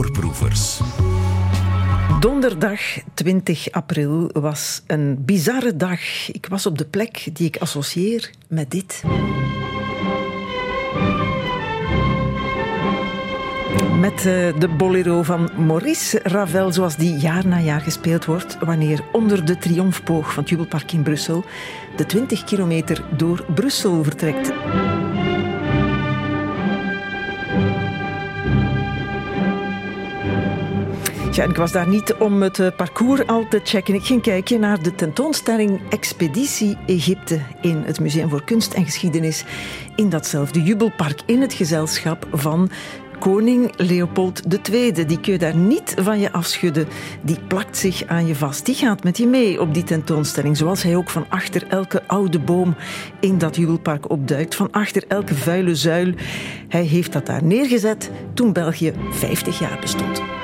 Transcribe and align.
Voorproevers. 0.00 0.80
Donderdag 2.20 2.80
20 3.14 3.70
april 3.70 4.30
was 4.32 4.82
een 4.86 5.24
bizarre 5.24 5.76
dag. 5.76 6.00
Ik 6.32 6.46
was 6.46 6.66
op 6.66 6.78
de 6.78 6.84
plek 6.84 7.28
die 7.32 7.46
ik 7.46 7.56
associeer 7.56 8.30
met 8.48 8.70
dit. 8.70 9.02
Met 13.98 14.16
eh, 14.16 14.58
de 14.58 14.68
bolero 14.76 15.22
van 15.22 15.50
Maurice 15.66 16.20
Ravel, 16.22 16.72
zoals 16.72 16.96
die 16.96 17.16
jaar 17.16 17.46
na 17.46 17.58
jaar 17.58 17.80
gespeeld 17.80 18.24
wordt, 18.24 18.56
wanneer 18.60 19.04
onder 19.12 19.44
de 19.44 19.58
triomfboog 19.58 20.32
van 20.32 20.42
het 20.42 20.50
Jubelpark 20.50 20.92
in 20.92 21.02
Brussel 21.02 21.44
de 21.96 22.06
20 22.06 22.44
kilometer 22.44 23.04
door 23.16 23.44
Brussel 23.54 24.02
vertrekt. 24.04 24.52
Ik 31.30 31.56
was 31.56 31.72
daar 31.72 31.88
niet 31.88 32.14
om 32.14 32.42
het 32.42 32.58
eh, 32.58 32.66
parcours 32.76 33.26
al 33.26 33.46
te 33.48 33.60
checken. 33.64 33.94
Ik 33.94 34.04
ging 34.04 34.22
kijken 34.22 34.60
naar 34.60 34.82
de 34.82 34.94
tentoonstelling 34.94 35.80
Expeditie 35.90 36.76
Egypte 36.86 37.40
in 37.60 37.82
het 37.86 38.00
Museum 38.00 38.28
voor 38.28 38.44
Kunst 38.44 38.72
en 38.72 38.84
Geschiedenis 38.84 39.44
in 39.96 40.08
datzelfde 40.08 40.62
jubelpark 40.62 41.20
in 41.26 41.40
het 41.40 41.52
gezelschap 41.52 42.26
van 42.32 42.70
koning 43.18 43.72
Leopold 43.76 44.42
II. 44.70 44.92
Die 44.92 45.20
kun 45.20 45.32
je 45.32 45.38
daar 45.38 45.56
niet 45.56 45.94
van 45.98 46.20
je 46.20 46.32
afschudden. 46.32 46.88
Die 47.22 47.40
plakt 47.48 47.76
zich 47.76 48.06
aan 48.06 48.26
je 48.26 48.34
vast. 48.34 48.66
Die 48.66 48.74
gaat 48.74 49.04
met 49.04 49.18
je 49.18 49.26
mee 49.26 49.60
op 49.60 49.74
die 49.74 49.84
tentoonstelling. 49.84 50.56
Zoals 50.56 50.82
hij 50.82 50.96
ook 50.96 51.10
van 51.10 51.26
achter 51.28 51.66
elke 51.68 52.02
oude 52.06 52.38
boom 52.38 52.76
in 53.20 53.38
dat 53.38 53.56
jubelpark 53.56 54.10
opduikt. 54.10 54.54
Van 54.54 54.70
achter 54.70 55.04
elke 55.08 55.34
vuile 55.34 55.74
zuil. 55.74 56.12
Hij 56.68 56.84
heeft 56.84 57.12
dat 57.12 57.26
daar 57.26 57.44
neergezet 57.44 58.10
toen 58.34 58.52
België 58.52 58.92
50 59.10 59.58
jaar 59.58 59.78
bestond. 59.80 60.39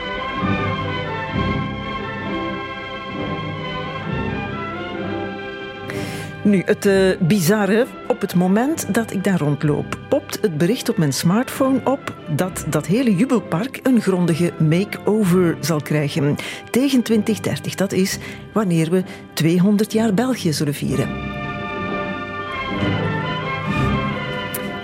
Nu, 6.47 6.63
het 6.65 6.87
uh, 6.87 7.17
bizarre, 7.21 7.87
op 8.09 8.21
het 8.21 8.35
moment 8.35 8.95
dat 8.95 9.13
ik 9.13 9.25
daar 9.25 9.39
rondloop, 9.39 9.99
popt 10.09 10.39
het 10.41 10.59
bericht 10.59 10.89
op 10.89 10.97
mijn 10.97 11.13
smartphone 11.13 11.81
op 11.85 12.17
dat 12.37 12.65
dat 12.69 12.87
hele 12.87 13.15
jubelpark 13.15 13.81
een 13.83 14.01
grondige 14.01 14.53
make-over 14.59 15.57
zal 15.61 15.81
krijgen. 15.81 16.37
Tegen 16.71 17.03
2030, 17.03 17.75
dat 17.75 17.93
is 17.93 18.19
wanneer 18.53 18.91
we 18.91 19.03
200 19.33 19.93
jaar 19.93 20.15
België 20.15 20.53
zullen 20.53 20.75
vieren. 20.75 21.09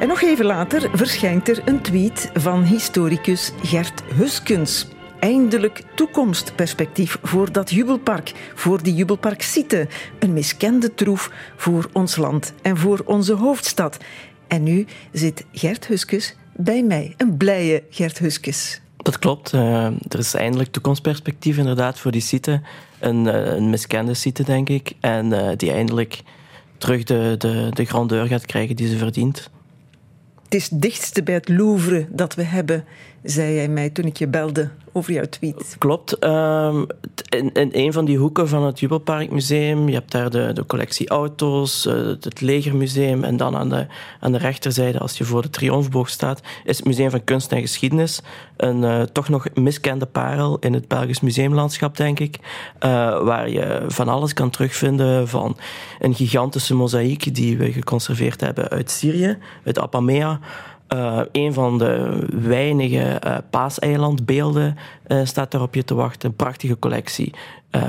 En 0.00 0.08
nog 0.08 0.22
even 0.22 0.44
later 0.44 0.90
verschijnt 0.92 1.48
er 1.48 1.62
een 1.64 1.80
tweet 1.80 2.30
van 2.34 2.62
historicus 2.62 3.52
Gert 3.62 4.02
Huskens 4.14 4.86
eindelijk 5.22 5.82
toekomstperspectief 5.94 7.18
voor 7.22 7.52
dat 7.52 7.70
jubelpark, 7.70 8.32
voor 8.54 8.82
die 8.82 8.94
jubelparksite. 8.94 9.88
Een 10.18 10.32
miskende 10.32 10.94
troef 10.94 11.30
voor 11.56 11.88
ons 11.92 12.16
land 12.16 12.52
en 12.62 12.76
voor 12.76 13.02
onze 13.04 13.34
hoofdstad. 13.34 13.98
En 14.48 14.62
nu 14.62 14.86
zit 15.12 15.44
Gert 15.52 15.86
Huskes 15.86 16.36
bij 16.56 16.82
mij, 16.82 17.14
een 17.16 17.36
blije 17.36 17.82
Gert 17.90 18.18
Huskes. 18.18 18.80
Dat 18.96 19.18
klopt. 19.18 19.52
Uh, 19.52 19.84
er 19.86 20.18
is 20.18 20.34
eindelijk 20.34 20.70
toekomstperspectief 20.70 21.56
inderdaad 21.56 21.98
voor 21.98 22.10
die 22.10 22.20
site. 22.20 22.60
Een, 22.98 23.24
uh, 23.24 23.46
een 23.46 23.70
miskende 23.70 24.14
site, 24.14 24.44
denk 24.44 24.68
ik. 24.68 24.92
En 25.00 25.26
uh, 25.26 25.48
die 25.56 25.72
eindelijk 25.72 26.22
terug 26.78 27.02
de, 27.02 27.34
de, 27.38 27.68
de 27.70 27.84
grandeur 27.84 28.26
gaat 28.26 28.46
krijgen 28.46 28.76
die 28.76 28.88
ze 28.88 28.96
verdient. 28.96 29.50
Het 30.44 30.54
is 30.54 30.70
het 30.70 30.82
dichtste 30.82 31.22
bij 31.22 31.34
het 31.34 31.48
Louvre 31.48 32.06
dat 32.10 32.34
we 32.34 32.42
hebben, 32.42 32.84
zei 33.22 33.54
jij 33.54 33.68
mij 33.68 33.90
toen 33.90 34.04
ik 34.04 34.16
je 34.16 34.28
belde 34.28 34.70
over 34.92 35.12
jouw 35.12 35.24
tweet. 35.24 35.76
Klopt. 35.78 36.24
Um, 36.24 36.86
in, 37.28 37.70
een 37.72 37.92
van 37.92 38.04
die 38.04 38.18
hoeken 38.18 38.48
van 38.48 38.64
het 38.64 38.80
Jubelparkmuseum, 38.80 39.88
je 39.88 39.94
hebt 39.94 40.12
daar 40.12 40.30
de, 40.30 40.50
de 40.52 40.66
collectie 40.66 41.08
auto's, 41.08 41.86
uh, 41.86 41.94
het 42.20 42.40
Legermuseum 42.40 43.24
en 43.24 43.36
dan 43.36 43.56
aan 43.56 43.68
de, 43.68 43.86
aan 44.20 44.32
de 44.32 44.38
rechterzijde, 44.38 44.98
als 44.98 45.18
je 45.18 45.24
voor 45.24 45.42
de 45.42 45.50
Triomfboog 45.50 46.08
staat, 46.08 46.40
is 46.64 46.76
het 46.76 46.86
Museum 46.86 47.10
van 47.10 47.24
Kunst 47.24 47.52
en 47.52 47.60
Geschiedenis. 47.60 48.22
Een 48.56 48.82
uh, 48.82 49.02
toch 49.02 49.28
nog 49.28 49.46
miskende 49.54 50.06
parel 50.06 50.58
in 50.58 50.72
het 50.72 50.88
Belgisch 50.88 51.20
museumlandschap, 51.20 51.96
denk 51.96 52.20
ik, 52.20 52.38
uh, 52.40 52.40
waar 53.22 53.48
je 53.48 53.84
van 53.86 54.08
alles 54.08 54.32
kan 54.32 54.50
terugvinden, 54.50 55.28
van 55.28 55.56
een 56.00 56.14
gigantische 56.14 56.74
mozaïek 56.74 57.34
die 57.34 57.58
we 57.58 57.72
geconserveerd 57.72 58.40
hebben 58.40 58.68
uit 58.68 58.90
Syrië, 58.90 59.38
uit 59.64 59.78
Apamea, 59.78 60.40
uh, 60.92 61.20
een 61.32 61.52
van 61.52 61.78
de 61.78 62.26
weinige 62.32 63.20
uh, 63.26 63.36
paaseilandbeelden 63.50 64.76
uh, 65.06 65.20
staat 65.24 65.50
daar 65.50 65.62
op 65.62 65.74
je 65.74 65.84
te 65.84 65.94
wachten. 65.94 66.36
Prachtige 66.36 66.78
collectie. 66.78 67.32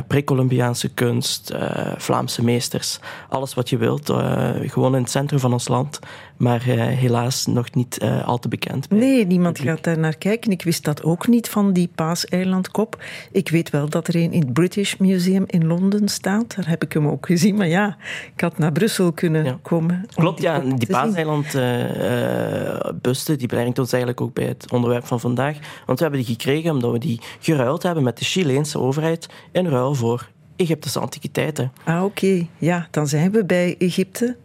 Pre-Columbiaanse 0.07 0.89
kunst, 0.89 1.53
Vlaamse 1.97 2.43
meesters. 2.43 2.99
Alles 3.29 3.53
wat 3.53 3.69
je 3.69 3.77
wilt. 3.77 4.13
gewoon 4.61 4.95
in 4.95 5.01
het 5.01 5.11
centrum 5.11 5.39
van 5.39 5.53
ons 5.53 5.67
land 5.67 5.99
maar 6.43 6.63
uh, 6.67 6.85
helaas 6.85 7.45
nog 7.45 7.73
niet 7.73 8.03
uh, 8.03 8.27
al 8.27 8.39
te 8.39 8.47
bekend. 8.47 8.89
Nee, 8.89 9.25
niemand 9.25 9.59
gaat 9.59 9.83
daar 9.83 9.99
naar 9.99 10.17
kijken. 10.17 10.51
Ik 10.51 10.61
wist 10.61 10.83
dat 10.83 11.03
ook 11.03 11.27
niet 11.27 11.49
van 11.49 11.73
die 11.73 11.89
Paaseilandkop. 11.95 13.03
Ik 13.31 13.49
weet 13.49 13.69
wel 13.69 13.89
dat 13.89 14.07
er 14.07 14.15
een 14.15 14.31
in 14.31 14.41
het 14.41 14.53
British 14.53 14.95
Museum 14.95 15.43
in 15.47 15.67
Londen 15.67 16.07
staat. 16.07 16.55
Daar 16.55 16.67
heb 16.67 16.83
ik 16.83 16.93
hem 16.93 17.07
ook 17.07 17.25
gezien. 17.25 17.55
Maar 17.55 17.67
ja, 17.67 17.97
ik 18.35 18.41
had 18.41 18.57
naar 18.57 18.71
Brussel 18.71 19.11
kunnen 19.11 19.45
ja. 19.45 19.59
komen. 19.61 20.05
Klopt, 20.13 20.37
die 20.37 20.47
ja. 20.47 20.59
Die 20.59 20.87
Paaseilandbusten, 20.87 23.33
uh, 23.33 23.39
die 23.39 23.47
brengt 23.47 23.79
ons 23.79 23.91
eigenlijk 23.91 24.21
ook 24.21 24.33
bij 24.33 24.45
het 24.45 24.71
onderwerp 24.71 25.05
van 25.05 25.19
vandaag. 25.19 25.57
Want 25.85 25.99
we 25.99 26.05
hebben 26.05 26.25
die 26.25 26.35
gekregen 26.35 26.71
omdat 26.71 26.91
we 26.91 26.99
die 26.99 27.21
geruild 27.39 27.83
hebben 27.83 28.03
met 28.03 28.17
de 28.17 28.25
Chileense 28.25 28.79
overheid 28.79 29.27
in 29.51 29.69
ruil 29.73 29.95
voor 29.95 30.31
Egyptische 30.55 30.99
antiquiteiten. 30.99 31.71
Ah, 31.83 32.03
oké. 32.03 32.47
Ja, 32.57 32.87
dan 32.91 33.07
zijn 33.07 33.31
we 33.31 33.45
bij 33.45 33.75
Egypte. 33.77 34.35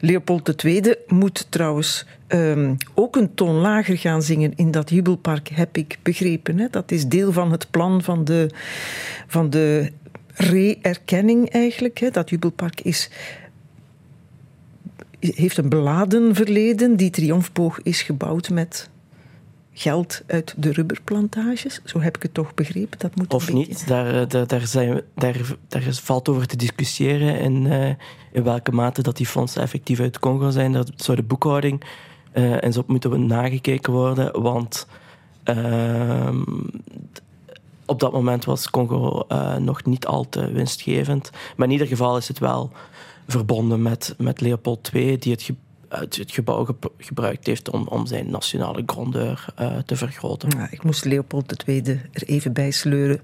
Leopold 0.00 0.64
II 0.64 0.94
moet 1.06 1.46
trouwens 1.48 2.06
um, 2.28 2.76
ook 2.94 3.16
een 3.16 3.34
toon 3.34 3.54
lager 3.54 3.98
gaan 3.98 4.22
zingen 4.22 4.52
in 4.56 4.70
dat 4.70 4.90
jubelpark, 4.90 5.48
heb 5.48 5.76
ik 5.76 5.98
begrepen. 6.02 6.58
Hè? 6.58 6.66
Dat 6.70 6.90
is 6.90 7.06
deel 7.06 7.32
van 7.32 7.52
het 7.52 7.70
plan 7.70 8.02
van 8.02 8.24
de, 8.24 8.50
van 9.26 9.50
de 9.50 9.92
re-erkenning 10.34 11.50
eigenlijk. 11.50 11.98
Hè? 11.98 12.10
Dat 12.10 12.30
jubelpark 12.30 12.80
is 12.80 13.10
heeft 15.20 15.56
een 15.56 15.68
beladen 15.68 16.34
verleden. 16.34 16.96
Die 16.96 17.10
triomfboog 17.10 17.82
is 17.82 18.02
gebouwd 18.02 18.50
met 18.50 18.90
geld 19.74 20.22
uit 20.26 20.54
de 20.56 20.72
rubberplantages. 20.72 21.80
Zo 21.84 22.00
heb 22.00 22.16
ik 22.16 22.22
het 22.22 22.34
toch 22.34 22.54
begrepen. 22.54 22.98
Dat 22.98 23.16
moet 23.16 23.34
of 23.34 23.52
niet, 23.52 23.88
daar, 23.88 24.20
eh, 24.20 24.28
daar, 24.28 24.46
daar, 24.46 24.66
zijn, 24.66 25.02
daar, 25.14 25.40
daar 25.68 25.82
valt 25.82 26.28
over 26.28 26.46
te 26.46 26.56
discussiëren 26.56 27.38
in, 27.38 27.64
uh, 27.64 27.88
in 28.32 28.42
welke 28.42 28.72
mate 28.72 29.02
dat 29.02 29.16
die 29.16 29.26
fondsen 29.26 29.62
effectief 29.62 30.00
uit 30.00 30.18
Congo 30.18 30.50
zijn. 30.50 30.72
Dat 30.72 30.90
zou 30.96 31.16
de 31.16 31.22
boekhouding 31.22 31.84
uh, 32.34 32.64
en 32.64 32.72
zo 32.72 32.84
moeten 32.86 33.26
nagekeken 33.26 33.92
worden, 33.92 34.42
want 34.42 34.86
uh, 35.44 36.38
op 37.86 38.00
dat 38.00 38.12
moment 38.12 38.44
was 38.44 38.70
Congo 38.70 39.26
nog 39.58 39.84
niet 39.84 40.06
al 40.06 40.28
te 40.28 40.52
winstgevend. 40.52 41.30
Maar 41.56 41.66
in 41.66 41.72
ieder 41.72 41.86
geval 41.86 42.16
is 42.16 42.28
het 42.28 42.38
wel 42.38 42.72
verbonden 43.26 43.82
met, 43.82 44.14
met 44.18 44.40
Leopold 44.40 44.90
II, 44.92 45.18
die 45.18 45.32
het 45.32 45.50
het, 46.00 46.16
het 46.16 46.32
gebouw 46.32 46.66
gebruikt 46.98 47.46
heeft 47.46 47.70
om, 47.70 47.86
om 47.88 48.06
zijn 48.06 48.30
nationale 48.30 48.82
grandeur 48.86 49.46
uh, 49.60 49.78
te 49.86 49.96
vergroten. 49.96 50.48
Ja, 50.56 50.68
ik 50.70 50.82
moest 50.82 51.04
Leopold 51.04 51.64
II 51.66 51.82
er 52.12 52.22
even 52.26 52.52
bij 52.52 52.70
sleuren. 52.70 53.20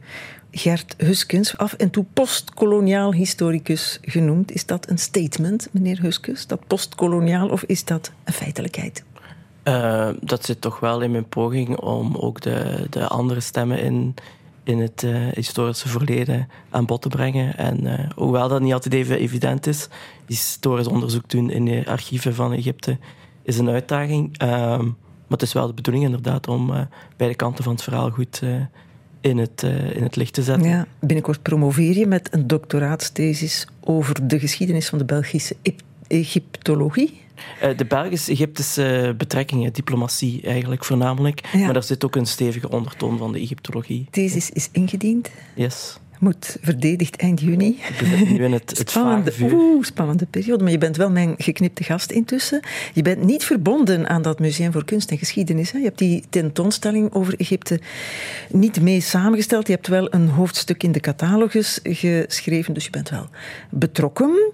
Gert 0.50 0.94
Huskens, 0.98 1.56
af 1.56 1.72
en 1.72 1.91
toe 1.91 2.04
postkoloniaal 2.12 3.12
historicus 3.12 3.98
genoemd. 4.03 4.53
Is 4.53 4.66
dat 4.66 4.91
een 4.91 4.98
statement, 4.98 5.69
meneer 5.70 6.00
Huskens, 6.00 6.47
dat 6.47 6.66
postkoloniaal, 6.66 7.48
of 7.48 7.62
is 7.62 7.84
dat 7.84 8.12
een 8.25 8.32
feitelijkheid? 8.32 9.04
Uh, 9.64 10.08
dat 10.20 10.44
zit 10.44 10.61
toch 10.61 10.81
wel 10.81 11.00
in 11.00 11.11
mijn 11.11 11.28
poging 11.28 11.76
om 11.76 12.17
ook 12.17 12.40
de, 12.40 12.87
de 12.90 13.06
andere 13.06 13.40
stemmen 13.40 13.82
in, 13.82 14.14
in 14.64 14.78
het 14.78 15.02
uh, 15.02 15.28
historische 15.32 15.88
verleden 15.88 16.48
aan 16.70 16.86
bod 16.86 17.02
te 17.02 17.08
brengen. 17.08 17.56
En 17.56 17.84
uh, 17.84 17.98
hoewel 18.14 18.48
dat 18.48 18.60
niet 18.60 18.72
altijd 18.72 18.94
even 18.94 19.18
evident 19.18 19.66
is, 19.66 19.88
historisch 20.26 20.86
onderzoek 20.86 21.30
doen 21.30 21.50
in 21.50 21.64
de 21.64 21.82
archieven 21.86 22.34
van 22.34 22.52
Egypte 22.52 22.98
is 23.42 23.58
een 23.58 23.68
uitdaging. 23.68 24.42
Uh, 24.42 24.48
maar 24.48 25.38
het 25.38 25.42
is 25.42 25.52
wel 25.52 25.66
de 25.66 25.74
bedoeling 25.74 26.04
inderdaad 26.04 26.48
om 26.48 26.70
uh, 26.70 26.80
beide 27.16 27.36
kanten 27.36 27.64
van 27.64 27.72
het 27.72 27.82
verhaal 27.82 28.10
goed 28.10 28.42
in, 29.20 29.38
het, 29.38 29.62
in 29.92 30.02
het 30.02 30.16
licht 30.16 30.34
te 30.34 30.42
zetten. 30.42 30.68
Ja, 30.68 30.86
binnenkort 31.00 31.42
promoveer 31.42 31.98
je 31.98 32.06
met 32.06 32.28
een 32.32 32.46
doctoraatsthesis 32.46 33.66
over 33.80 34.28
de 34.28 34.38
geschiedenis 34.38 34.88
van 34.88 34.98
de 34.98 35.04
Belgische 35.04 35.56
Egyptologie. 36.06 37.20
Uh, 37.62 37.76
de 37.76 37.84
Belgisch-Egyptische 37.84 39.14
betrekkingen, 39.19 39.72
diplomatie 39.72 40.42
eigenlijk 40.42 40.84
voornamelijk. 40.84 41.48
Ja. 41.52 41.58
Maar 41.58 41.72
daar 41.72 41.82
zit 41.82 42.04
ook 42.04 42.16
een 42.16 42.26
stevige 42.26 42.70
ondertoon 42.70 43.19
van 43.19 43.32
de 43.32 43.38
Egyptologie. 43.38 44.06
Thesis 44.10 44.50
is 44.50 44.69
ingediend. 44.72 45.31
Yes. 45.54 45.98
moet 46.19 46.56
verdedigd 46.60 47.16
eind 47.16 47.40
juni. 47.40 47.78
nu 48.25 48.44
in 48.44 48.52
het, 48.52 48.78
het 48.78 48.90
spannende, 48.90 49.32
oeh, 49.40 49.84
spannende 49.84 50.26
periode. 50.26 50.62
Maar 50.62 50.72
je 50.72 50.78
bent 50.78 50.96
wel 50.96 51.10
mijn 51.10 51.34
geknipte 51.38 51.84
gast 51.84 52.10
intussen. 52.10 52.60
Je 52.94 53.02
bent 53.02 53.25
niet 53.25 53.44
verbonden 53.44 54.08
aan 54.08 54.22
dat 54.22 54.38
Museum 54.38 54.72
voor 54.72 54.84
Kunst 54.84 55.10
en 55.10 55.19
Geschiedenis. 55.19 55.70
Hè. 55.70 55.78
Je 55.78 55.84
hebt 55.84 55.98
die 55.98 56.25
tentoonstelling 56.31 57.12
over 57.12 57.34
Egypte 57.36 57.81
niet 58.48 58.81
mee 58.81 59.00
samengesteld. 59.00 59.66
Je 59.66 59.72
hebt 59.72 59.86
wel 59.86 60.14
een 60.14 60.28
hoofdstuk 60.28 60.82
in 60.82 60.93
de 60.93 61.00
catalogus 61.00 61.81
geschreven, 61.82 62.75
dus 62.75 62.84
je 62.84 62.90
bent 62.90 63.08
wel 63.08 63.28
betrokken. 63.70 64.52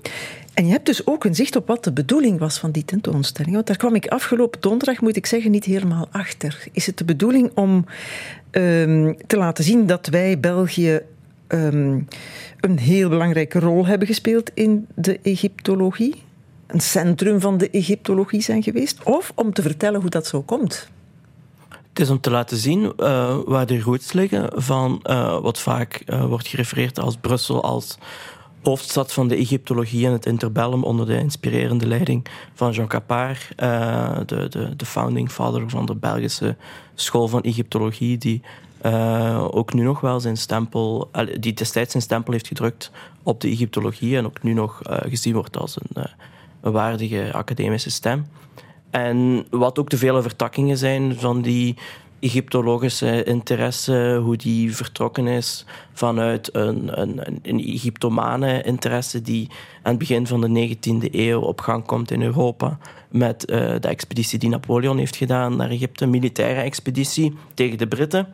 En 0.57 0.67
je 0.67 0.73
hebt 0.73 0.87
dus 0.87 1.07
ook 1.07 1.25
een 1.25 1.35
zicht 1.35 1.57
op 1.57 1.67
wat 1.67 1.85
de 1.85 1.93
bedoeling 1.93 2.39
was 2.39 2.59
van 2.59 2.71
die 2.71 2.85
tentoonstelling. 2.85 3.55
Want 3.55 3.67
daar 3.67 3.77
kwam 3.77 3.95
ik 3.95 4.07
afgelopen 4.07 4.61
donderdag, 4.61 5.01
moet 5.01 5.17
ik 5.17 5.27
zeggen, 5.27 5.51
niet 5.51 5.65
helemaal 5.65 6.09
achter. 6.11 6.69
Is 6.73 6.87
het 6.87 6.99
de 6.99 7.05
bedoeling 7.05 7.51
om 7.55 7.85
um, 8.51 9.17
te 9.27 9.37
laten 9.37 9.65
zien 9.65 9.87
dat 9.87 10.07
wij 10.07 10.41
België 10.41 11.01
um, 11.49 12.09
een 12.61 12.79
heel 12.79 13.09
belangrijke 13.09 13.59
rol 13.59 13.87
hebben 13.87 14.07
gespeeld 14.07 14.51
in 14.55 14.87
de 14.95 15.19
Egyptologie? 15.23 16.15
Een 16.67 16.81
centrum 16.81 17.41
van 17.41 17.59
de 17.59 17.71
Egyptologie 17.71 18.43
zijn 18.43 18.63
geweest? 18.63 19.03
Of 19.03 19.33
om 19.35 19.53
te 19.53 19.63
vertellen 19.63 20.01
hoe 20.01 20.11
dat 20.11 20.27
zo 20.27 20.43
komt? 20.43 20.89
Het 21.69 22.01
is 22.01 22.11
om 22.11 22.21
te 22.21 22.31
laten 22.31 22.57
zien 22.57 22.93
uh, 22.97 23.39
waar 23.45 23.67
de 23.67 23.81
roots 23.81 24.13
liggen 24.13 24.63
van 24.63 25.01
uh, 25.05 25.41
wat 25.41 25.61
vaak 25.61 26.03
uh, 26.07 26.25
wordt 26.25 26.49
gerefereerd 26.49 26.99
als 26.99 27.17
Brussel 27.17 27.63
als 27.63 27.99
hoofdstad 28.67 29.13
van 29.13 29.29
de 29.29 29.37
Egyptologie 29.37 30.07
en 30.07 30.13
het 30.13 30.27
interbellum 30.27 30.85
onder 30.85 31.07
de 31.07 31.19
inspirerende 31.19 31.87
leiding 31.87 32.27
van 32.55 32.73
Jean 32.73 32.87
Capart, 32.87 33.49
uh, 33.57 34.19
de, 34.27 34.49
de, 34.49 34.77
de 34.77 34.87
founding 34.87 35.31
father 35.31 35.71
van 35.71 35.87
de 35.87 35.95
Belgische 35.95 36.57
school 36.95 37.29
van 37.29 37.43
Egyptologie, 37.43 38.19
die 38.19 38.43
uh, 38.87 39.49
ook 39.51 39.75
nu 39.75 39.83
nog 39.83 40.01
wel 40.01 40.21
zijn 40.21 40.37
stempel, 40.37 41.11
die 41.41 41.53
destijds 41.53 41.91
zijn 41.91 42.03
stempel 42.03 42.33
heeft 42.33 42.47
gedrukt 42.47 42.91
op 43.23 43.41
de 43.41 43.49
Egyptologie 43.49 44.17
en 44.17 44.27
ook 44.27 44.43
nu 44.43 44.53
nog 44.53 44.81
uh, 44.91 44.97
gezien 45.01 45.35
wordt 45.35 45.57
als 45.57 45.77
een, 45.81 46.05
een 46.61 46.73
waardige 46.73 47.33
academische 47.33 47.91
stem. 47.91 48.27
En 48.91 49.47
wat 49.51 49.79
ook 49.79 49.91
de 49.91 49.99
vele 49.99 50.23
vertakkingen 50.23 50.79
zijn 50.79 51.17
van 51.17 51.43
die 51.43 51.77
Egyptologische 52.27 53.25
interesse, 53.25 54.21
hoe 54.23 54.37
die 54.37 54.77
vertrokken 54.77 55.27
is 55.27 55.65
vanuit 55.93 56.55
een, 56.55 57.01
een, 57.01 57.21
een 57.43 57.61
Egyptomane 57.61 58.63
interesse 58.63 59.23
die 59.23 59.49
aan 59.83 59.91
het 59.91 59.99
begin 59.99 60.27
van 60.27 60.41
de 60.41 60.77
19e 60.77 61.11
eeuw 61.11 61.41
op 61.41 61.61
gang 61.61 61.87
komt 61.87 62.11
in 62.11 62.23
Europa 62.23 62.79
met 63.09 63.51
uh, 63.51 63.57
de 63.81 63.89
expeditie 63.89 64.39
die 64.39 64.49
Napoleon 64.49 64.99
heeft 64.99 65.17
gedaan 65.17 65.57
naar 65.57 65.71
Egypte, 65.71 66.05
een 66.05 66.11
militaire 66.11 66.61
expeditie 66.61 67.37
tegen 67.55 67.79
de 67.79 67.87
Britten 67.87 68.29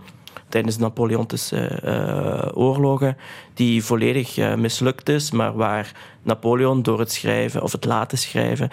tijdens 0.49 0.77
de 0.77 0.83
Napoleontische 0.83 1.81
uh, 1.85 2.49
oorlogen, 2.55 3.17
die 3.55 3.85
volledig 3.85 4.37
uh, 4.37 4.55
mislukt 4.55 5.09
is, 5.09 5.31
maar 5.31 5.55
waar 5.55 5.93
Napoleon 6.23 6.83
door 6.83 6.99
het 6.99 7.13
schrijven 7.13 7.63
of 7.63 7.73
het 7.73 7.85
laten 7.85 8.19
schrijven 8.19 8.71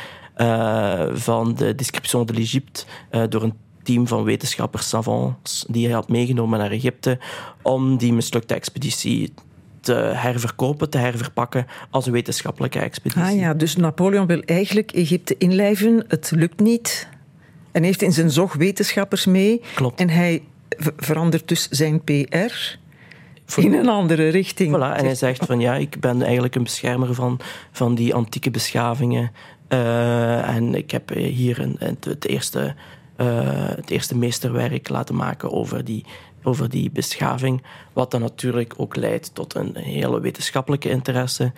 van 1.13 1.55
de 1.55 1.75
Description 1.75 2.25
de 2.25 2.33
l'Egypte 2.33 2.85
door 3.29 3.43
een 3.43 3.53
team 3.89 4.07
van 4.07 4.23
wetenschappers, 4.23 4.89
savants, 4.89 5.65
die 5.67 5.85
hij 5.85 5.93
had 5.93 6.09
meegenomen 6.09 6.59
naar 6.59 6.71
Egypte 6.71 7.17
om 7.61 7.97
die 7.97 8.13
mislukte 8.13 8.53
expeditie 8.53 9.33
te 9.79 9.93
herverkopen, 9.93 10.89
te 10.89 10.97
herverpakken 10.97 11.65
als 11.89 12.05
een 12.05 12.11
wetenschappelijke 12.11 12.79
expeditie. 12.79 13.23
Ah 13.23 13.35
ja, 13.35 13.53
dus 13.53 13.75
Napoleon 13.75 14.27
wil 14.27 14.41
eigenlijk 14.41 14.91
Egypte 14.91 15.35
inlijven. 15.37 16.05
Het 16.07 16.31
lukt 16.35 16.59
niet. 16.59 17.07
En 17.71 17.83
heeft 17.83 18.01
in 18.01 18.11
zijn 18.11 18.31
zog 18.31 18.53
wetenschappers 18.53 19.25
mee. 19.25 19.61
Klopt. 19.75 19.99
En 19.99 20.09
hij 20.09 20.43
verandert 20.97 21.47
dus 21.47 21.67
zijn 21.69 22.03
PR 22.03 22.77
in 23.55 23.73
een 23.73 23.89
andere 23.89 24.29
richting. 24.29 24.75
Voilà, 24.75 24.97
en 24.97 25.05
hij 25.05 25.15
zegt 25.15 25.45
van 25.45 25.59
ja, 25.59 25.75
ik 25.75 25.99
ben 25.99 26.21
eigenlijk 26.21 26.55
een 26.55 26.63
beschermer 26.63 27.13
van, 27.13 27.39
van 27.71 27.95
die 27.95 28.13
antieke 28.13 28.51
beschavingen. 28.51 29.31
Uh, 29.69 30.55
en 30.55 30.75
ik 30.75 30.91
heb 30.91 31.09
hier 31.13 31.59
een, 31.59 31.77
het 31.99 32.25
eerste 32.25 32.75
het 33.25 33.89
eerste 33.89 34.17
meesterwerk 34.17 34.89
laten 34.89 35.15
maken 35.15 35.51
over 35.51 35.85
die, 35.85 36.05
over 36.43 36.69
die 36.69 36.91
beschaving. 36.91 37.61
Wat 37.93 38.11
dan 38.11 38.21
natuurlijk 38.21 38.73
ook 38.77 38.95
leidt 38.95 39.35
tot 39.35 39.55
een 39.55 39.75
hele 39.75 40.19
wetenschappelijke 40.19 40.89
interesse. 40.89 41.51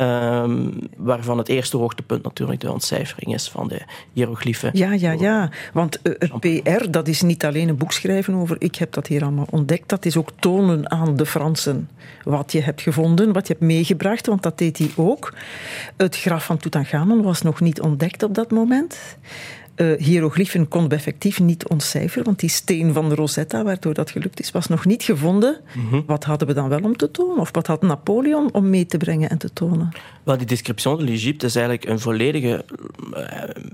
Um, 0.00 0.72
waarvan 0.96 1.38
het 1.38 1.48
eerste 1.48 1.76
hoogtepunt 1.76 2.22
natuurlijk 2.22 2.60
de 2.60 2.72
ontcijfering 2.72 3.34
is 3.34 3.48
van 3.48 3.68
de 3.68 3.82
hieroglyphen. 4.12 4.70
Ja, 4.72 4.92
ja, 4.92 5.12
ja. 5.12 5.50
Want 5.72 5.98
uh, 6.02 6.14
het 6.18 6.40
PR, 6.40 6.90
dat 6.90 7.08
is 7.08 7.22
niet 7.22 7.44
alleen 7.44 7.68
een 7.68 7.76
boek 7.76 7.92
schrijven 7.92 8.34
over 8.34 8.56
ik 8.58 8.74
heb 8.74 8.92
dat 8.92 9.06
hier 9.06 9.22
allemaal 9.22 9.46
ontdekt. 9.50 9.88
Dat 9.88 10.04
is 10.04 10.16
ook 10.16 10.30
tonen 10.38 10.90
aan 10.90 11.16
de 11.16 11.26
Fransen 11.26 11.88
wat 12.24 12.52
je 12.52 12.62
hebt 12.62 12.80
gevonden, 12.80 13.32
wat 13.32 13.46
je 13.46 13.52
hebt 13.52 13.64
meegebracht. 13.64 14.26
Want 14.26 14.42
dat 14.42 14.58
deed 14.58 14.78
hij 14.78 14.90
ook. 14.96 15.34
Het 15.96 16.16
graf 16.16 16.44
van 16.44 16.56
Tutankhamon 16.56 17.22
was 17.22 17.42
nog 17.42 17.60
niet 17.60 17.80
ontdekt 17.80 18.22
op 18.22 18.34
dat 18.34 18.50
moment 18.50 19.16
uh, 19.80 19.98
hieroglyphen 19.98 20.68
konden 20.68 20.90
we 20.90 20.96
effectief 20.96 21.40
niet 21.40 21.66
ontcijferen, 21.68 22.24
want 22.24 22.38
die 22.38 22.50
steen 22.50 22.92
van 22.92 23.08
de 23.08 23.14
Rosetta, 23.14 23.64
waardoor 23.64 23.94
dat 23.94 24.10
gelukt 24.10 24.40
is, 24.40 24.50
was 24.50 24.66
nog 24.66 24.84
niet 24.84 25.02
gevonden. 25.02 25.60
Mhm. 25.74 26.00
Wat 26.06 26.24
hadden 26.24 26.48
we 26.48 26.54
dan 26.54 26.68
wel 26.68 26.80
om 26.80 26.96
te 26.96 27.10
tonen? 27.10 27.38
Of 27.38 27.48
wat 27.52 27.66
had 27.66 27.82
Napoleon 27.82 28.54
om 28.54 28.70
mee 28.70 28.86
te 28.86 28.96
brengen 28.96 29.30
en 29.30 29.38
te 29.38 29.52
tonen? 29.52 29.88
Wel, 30.22 30.36
die 30.36 30.46
description 30.46 30.98
de 30.98 31.04
l'Egypte 31.04 31.46
is 31.46 31.56
eigenlijk 31.56 31.88
een 31.88 32.00
volledige, 32.00 32.64
uh, 33.14 33.24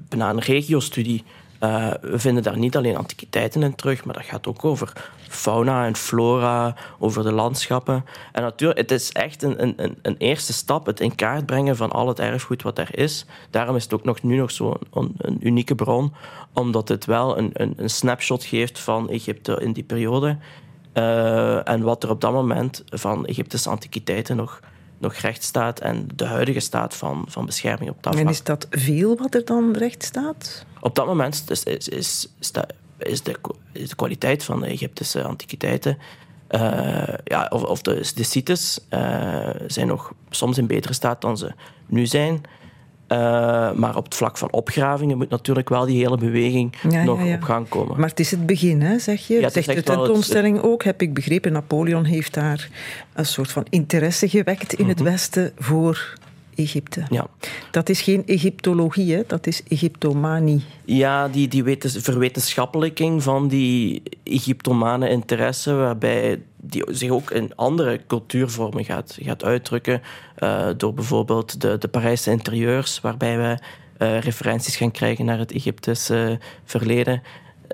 bijna 0.09 0.31
een 0.31 0.41
regiostudie 0.41 1.25
uh, 1.65 1.93
we 2.01 2.19
vinden 2.19 2.43
daar 2.43 2.59
niet 2.59 2.77
alleen 2.77 2.97
antiquiteiten 2.97 3.63
in 3.63 3.75
terug, 3.75 4.05
maar 4.05 4.15
dat 4.15 4.25
gaat 4.25 4.47
ook 4.47 4.65
over 4.65 4.93
fauna 5.29 5.87
en 5.87 5.97
flora, 5.97 6.75
over 6.99 7.23
de 7.23 7.33
landschappen. 7.33 8.05
En 8.33 8.43
natuurlijk, 8.43 8.81
het 8.81 8.91
is 8.91 9.13
echt 9.13 9.43
een, 9.43 9.63
een, 9.63 9.99
een 10.03 10.17
eerste 10.19 10.53
stap, 10.53 10.87
het 10.87 11.01
in 11.01 11.15
kaart 11.15 11.47
brengen 11.47 11.77
van 11.77 11.91
al 11.91 12.09
het 12.09 12.21
erfgoed 12.21 12.63
wat 12.63 12.79
er 12.79 12.99
is. 12.99 13.27
Daarom 13.51 13.77
is 13.77 13.83
het 13.83 13.95
ook 13.95 14.05
nog, 14.05 14.23
nu 14.23 14.37
nog 14.37 14.51
zo'n 14.51 14.77
een, 14.93 15.15
een, 15.19 15.47
unieke 15.47 15.75
bron, 15.75 16.13
omdat 16.53 16.89
het 16.89 17.05
wel 17.05 17.39
een, 17.39 17.51
een, 17.53 17.75
een 17.77 17.91
snapshot 17.91 18.45
geeft 18.45 18.79
van 18.79 19.11
Egypte 19.11 19.59
in 19.61 19.73
die 19.73 19.85
periode. 19.85 20.37
Uh, 20.95 21.69
en 21.69 21.83
wat 21.83 22.03
er 22.03 22.11
op 22.11 22.21
dat 22.21 22.33
moment 22.33 22.85
van 22.87 23.27
Egyptische 23.27 23.71
antiquiteiten 23.71 24.37
nog 24.37 24.61
nog 24.99 25.15
recht 25.15 25.43
staat 25.43 25.81
en 25.81 26.09
de 26.15 26.25
huidige 26.25 26.61
staat 26.61 26.95
van, 26.95 27.25
van 27.29 27.47
bescherming 27.47 27.91
op 27.91 28.03
dat 28.03 28.15
En 28.15 28.29
is 28.29 28.43
dat 28.43 28.67
veel 28.71 29.17
wat 29.17 29.35
er 29.35 29.45
dan 29.45 29.73
recht 29.73 30.03
staat? 30.03 30.65
Op 30.85 30.95
dat 30.95 31.07
moment 31.07 31.45
is, 31.49 31.63
is, 31.63 31.89
is, 31.89 32.29
is, 32.41 32.53
de, 32.53 32.69
is 32.99 33.23
de, 33.23 33.37
is 33.73 33.89
de 33.89 33.97
kwaliteit 33.97 34.45
van 34.45 34.61
de 34.61 34.67
Egyptische 34.67 35.23
antiquiteiten 35.23 35.99
uh, 36.51 37.03
ja, 37.25 37.47
of, 37.51 37.63
of 37.63 37.83
de, 37.83 38.11
de 38.15 38.23
sites 38.23 38.81
uh, 38.91 39.49
zijn 39.67 39.87
nog 39.87 40.13
soms 40.31 40.59
in 40.59 40.67
betere 40.67 40.93
staat 40.93 41.21
dan 41.21 41.39
ze 41.39 41.53
nu 41.87 42.07
zijn. 42.07 42.41
Uh, 43.09 43.19
maar 43.73 43.97
op 43.97 44.05
het 44.05 44.15
vlak 44.15 44.39
van 44.39 44.53
opgravingen 44.53 45.17
moet 45.17 45.29
natuurlijk 45.29 45.69
wel 45.69 45.87
die 45.87 45.99
hele 45.99 46.17
beweging 46.17 46.75
nog 46.83 47.35
op 47.35 47.43
gang 47.43 47.69
komen. 47.69 48.01
Maar 48.01 48.09
het 48.09 48.21
is 48.21 48.31
het 48.31 48.47
begin, 48.47 48.81
hè, 48.83 48.99
zeg 48.99 49.27
je. 49.27 49.41
Ja, 49.41 49.49
zegt 49.49 49.67
de 49.67 49.83
tentoonstelling 49.83 50.57
het... 50.57 50.65
ook, 50.65 50.85
heb 50.85 51.03
ik 51.03 51.15
begrepen. 51.15 51.53
Napoleon 51.53 52.05
heeft 52.05 52.35
daar 52.35 52.69
een 53.13 53.27
soort 53.27 53.51
van 53.51 53.67
interesse 53.71 54.29
gewekt 54.29 54.73
in 54.73 54.89
het 54.89 54.99
mhm. 54.99 55.09
Westen 55.11 55.53
voor 55.59 56.15
Egypte. 56.57 57.03
Ja. 57.11 57.27
Dat 57.71 57.89
is 57.89 58.01
geen 58.01 58.27
Egyptologie, 58.27 59.15
hè? 59.15 59.23
dat 59.27 59.47
is 59.47 59.63
Egyptomanie. 59.69 60.65
Ja, 60.85 61.29
die, 61.29 61.49
die 61.49 61.79
verwetenschappelijking 61.81 63.23
van 63.23 63.49
die 63.49 64.03
Egyptomane 64.25 65.09
interesse, 65.09 65.75
waarbij 65.75 66.43
die 66.57 66.85
zich 66.89 67.11
ook 67.11 67.31
in 67.31 67.53
andere 67.55 68.01
cultuurvormen 68.07 68.85
gaat, 68.85 69.19
gaat 69.21 69.45
uitdrukken. 69.45 70.03
Uh, 70.39 70.69
door 70.77 70.95
bijvoorbeeld 70.95 71.61
de, 71.61 71.79
de 71.79 71.89
Parijse 71.89 72.31
interieurs, 72.31 73.01
waarbij 73.01 73.39
we 73.39 73.59
uh, 73.99 74.19
referenties 74.19 74.77
gaan 74.77 74.91
krijgen 74.91 75.25
naar 75.25 75.39
het 75.39 75.53
Egyptische 75.53 76.39
verleden. 76.65 77.23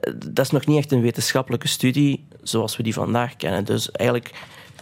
Uh, 0.05 0.15
dat 0.27 0.45
is 0.45 0.51
nog 0.51 0.67
niet 0.67 0.79
echt 0.79 0.93
een 0.93 1.01
wetenschappelijke 1.01 1.69
studie 1.69 2.25
zoals 2.43 2.77
we 2.77 2.83
die 2.83 2.95
vandaag 2.95 3.37
kennen. 3.37 3.65
Dus 3.65 3.91
eigenlijk 3.91 4.31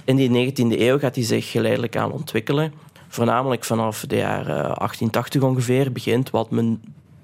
in 0.05 0.17
die 0.17 0.53
19e 0.53 0.81
eeuw 0.81 0.99
gaat 0.99 1.15
die 1.15 1.25
zich 1.25 1.51
geleidelijk 1.51 1.97
aan 1.97 2.13
ontwikkelen 2.13 2.73
voornamelijk 3.09 3.65
vanaf 3.65 4.05
de 4.07 4.17
jaren 4.17 4.47
1880 4.47 5.43
ongeveer 5.43 5.93
begint 5.93 6.31
wat 6.31 6.51
men 6.51 6.83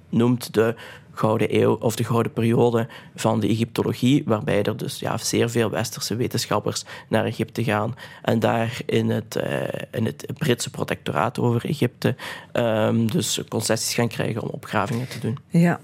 noemt 0.08 0.54
de 0.54 0.74
gouden 1.14 1.62
eeuw 1.62 1.74
of 1.74 1.96
de 1.96 2.04
gouden 2.04 2.32
periode 2.32 2.88
van 3.14 3.40
de 3.40 3.48
Egyptologie, 3.48 4.22
waarbij 4.26 4.62
er 4.62 4.76
dus 4.76 4.98
ja, 4.98 5.16
zeer 5.16 5.50
veel 5.50 5.70
westerse 5.70 6.16
wetenschappers 6.16 6.84
naar 7.08 7.24
Egypte 7.24 7.64
gaan 7.64 7.94
en 8.22 8.38
daar 8.38 8.80
in 8.86 9.10
het, 9.10 9.36
uh, 9.36 9.62
in 9.90 10.04
het 10.04 10.26
Britse 10.38 10.70
protectoraat 10.70 11.38
over 11.38 11.64
Egypte 11.64 12.14
um, 12.52 13.10
dus 13.10 13.40
concessies 13.48 13.94
gaan 13.94 14.08
krijgen 14.08 14.42
om 14.42 14.48
opgravingen 14.48 15.08
te 15.08 15.18
doen. 15.18 15.38
Ja. 15.48 15.80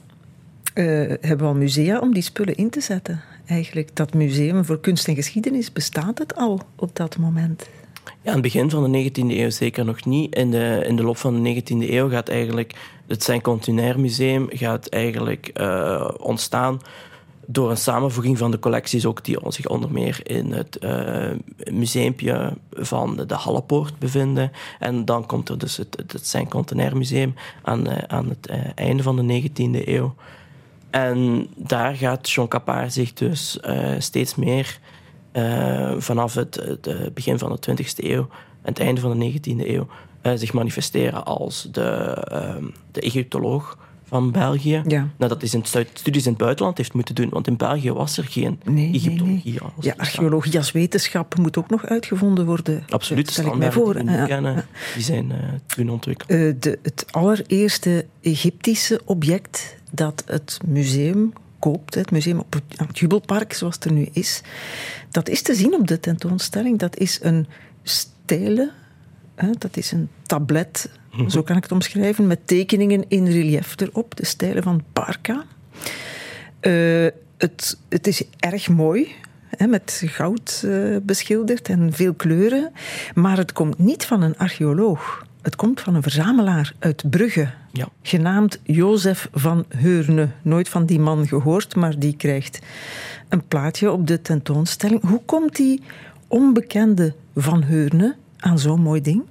Uh, 0.74 0.84
hebben 1.08 1.38
we 1.38 1.44
al 1.44 1.54
musea 1.54 1.98
om 1.98 2.14
die 2.14 2.22
spullen 2.22 2.54
in 2.54 2.70
te 2.70 2.80
zetten? 2.80 3.22
Eigenlijk, 3.46 3.96
dat 3.96 4.14
museum 4.14 4.64
voor 4.64 4.80
kunst 4.80 5.08
en 5.08 5.14
geschiedenis, 5.14 5.72
bestaat 5.72 6.18
het 6.18 6.36
al 6.36 6.60
op 6.76 6.96
dat 6.96 7.16
moment? 7.16 7.68
Ja, 8.22 8.28
aan 8.28 8.32
het 8.32 8.42
begin 8.42 8.70
van 8.70 8.92
de 8.92 9.10
19e 9.10 9.12
eeuw 9.14 9.50
zeker 9.50 9.84
nog 9.84 10.04
niet. 10.04 10.34
In 10.34 10.50
de, 10.50 10.84
in 10.86 10.96
de 10.96 11.02
loop 11.02 11.16
van 11.16 11.42
de 11.42 11.62
19e 11.62 11.90
eeuw 11.90 12.08
gaat 12.08 12.28
eigenlijk 12.28 12.74
het 13.06 13.22
Saint-Continaire 13.22 13.98
Museum 13.98 14.48
gaat 14.50 14.86
eigenlijk 14.86 15.50
uh, 15.60 16.10
ontstaan 16.18 16.80
door 17.46 17.70
een 17.70 17.76
samenvoeging 17.76 18.38
van 18.38 18.50
de 18.50 18.58
collecties 18.58 19.06
ook 19.06 19.24
die 19.24 19.38
zich 19.48 19.66
onder 19.66 19.92
meer 19.92 20.20
in 20.22 20.52
het 20.52 20.78
uh, 20.80 21.30
museumpje 21.70 22.52
van 22.70 23.16
de 23.26 23.34
Hallepoort 23.34 23.98
bevinden. 23.98 24.52
En 24.78 25.04
dan 25.04 25.26
komt 25.26 25.48
er 25.48 25.58
dus 25.58 25.76
het, 25.76 26.04
het 26.06 26.26
Saint-Contenaire 26.26 26.96
Museum 26.96 27.34
aan, 27.62 28.10
aan 28.10 28.28
het 28.28 28.50
uh, 28.50 28.56
einde 28.74 29.02
van 29.02 29.16
de 29.26 29.42
19e 29.42 29.88
eeuw. 29.88 30.14
En 30.90 31.48
daar 31.56 31.94
gaat 31.94 32.30
Jean 32.30 32.48
Capart 32.48 32.92
zich 32.92 33.12
dus 33.12 33.58
steeds 33.98 34.34
meer 34.34 34.78
vanaf 35.98 36.34
het, 36.34 36.54
het 36.54 37.14
begin 37.14 37.38
van 37.38 37.58
de 37.60 37.70
20e 37.70 38.04
eeuw 38.04 38.28
en 38.62 38.72
het 38.72 38.78
einde 38.78 39.00
van 39.00 39.18
de 39.18 39.32
19e 39.32 39.68
eeuw 39.68 39.86
zich 40.34 40.52
manifesteren 40.52 41.24
als 41.24 41.68
de, 41.72 42.16
de 42.92 43.00
Egyptoloog 43.00 43.78
van 44.10 44.30
België. 44.30 44.82
Ja. 44.86 45.08
dat 45.16 45.42
is 45.42 45.54
in 45.54 45.64
studies 45.64 46.24
in 46.24 46.30
het 46.30 46.40
buitenland 46.40 46.76
heeft 46.76 46.92
moeten 46.92 47.14
doen, 47.14 47.28
want 47.28 47.46
in 47.46 47.56
België 47.56 47.92
was 47.92 48.16
er 48.16 48.24
geen 48.24 48.60
nee, 48.64 48.92
Egyptologie. 48.92 49.60
Nee, 49.60 49.70
Ja, 49.80 49.94
archeologie 49.96 50.56
als 50.56 50.72
wetenschap 50.72 51.38
moet 51.38 51.56
ook 51.56 51.70
nog 51.70 51.86
uitgevonden 51.86 52.46
worden. 52.46 52.84
Absoluut, 52.88 53.26
de 53.26 53.32
standaarden 53.32 54.06
die 54.06 54.16
we 54.16 54.26
kennen, 54.26 54.66
die 54.94 55.02
zijn 55.02 55.30
uh, 55.30 55.36
toen 55.66 55.90
ontwikkeld. 55.90 56.30
Uh, 56.30 56.54
de, 56.58 56.78
het 56.82 57.04
allereerste 57.10 58.06
Egyptische 58.20 59.00
object 59.04 59.76
dat 59.90 60.22
het 60.26 60.58
museum 60.66 61.32
koopt, 61.60 61.94
het 61.94 62.10
museum 62.10 62.38
op 62.38 62.52
het 62.76 62.98
Jubelpark, 62.98 63.52
zoals 63.52 63.74
het 63.74 63.84
er 63.84 63.92
nu 63.92 64.08
is, 64.12 64.42
dat 65.10 65.28
is 65.28 65.42
te 65.42 65.54
zien 65.54 65.74
op 65.74 65.86
de 65.86 66.00
tentoonstelling. 66.00 66.78
Dat 66.78 66.96
is 66.96 67.18
een 67.22 67.46
stelen, 67.82 68.70
dat 69.58 69.76
is 69.76 69.92
een 69.92 70.08
tablet 70.22 70.90
Mhm. 71.12 71.28
Zo 71.28 71.42
kan 71.42 71.56
ik 71.56 71.62
het 71.62 71.72
omschrijven, 71.72 72.26
met 72.26 72.46
tekeningen 72.46 73.04
in 73.08 73.26
relief 73.26 73.80
erop, 73.80 74.16
de 74.16 74.24
stijlen 74.24 74.62
van 74.62 74.82
Parka. 74.92 75.44
Uh, 76.60 77.08
het, 77.38 77.78
het 77.88 78.06
is 78.06 78.22
erg 78.38 78.68
mooi, 78.68 79.14
hè, 79.56 79.66
met 79.66 80.02
goud 80.06 80.62
uh, 80.64 80.96
beschilderd 81.02 81.68
en 81.68 81.92
veel 81.92 82.14
kleuren. 82.14 82.72
Maar 83.14 83.36
het 83.36 83.52
komt 83.52 83.78
niet 83.78 84.04
van 84.04 84.22
een 84.22 84.38
archeoloog. 84.38 85.26
Het 85.42 85.56
komt 85.56 85.80
van 85.80 85.94
een 85.94 86.02
verzamelaar 86.02 86.74
uit 86.78 87.10
Brugge, 87.10 87.50
ja. 87.72 87.88
genaamd 88.02 88.60
Jozef 88.62 89.28
van 89.32 89.64
Heurne. 89.68 90.28
Nooit 90.42 90.68
van 90.68 90.86
die 90.86 91.00
man 91.00 91.26
gehoord, 91.26 91.76
maar 91.76 91.98
die 91.98 92.16
krijgt 92.16 92.58
een 93.28 93.46
plaatje 93.46 93.92
op 93.92 94.06
de 94.06 94.22
tentoonstelling. 94.22 95.02
Hoe 95.02 95.20
komt 95.24 95.56
die 95.56 95.82
onbekende 96.28 97.14
Van 97.34 97.62
Heurne 97.62 98.16
aan 98.36 98.58
zo'n 98.58 98.80
mooi 98.80 99.00
ding? 99.00 99.22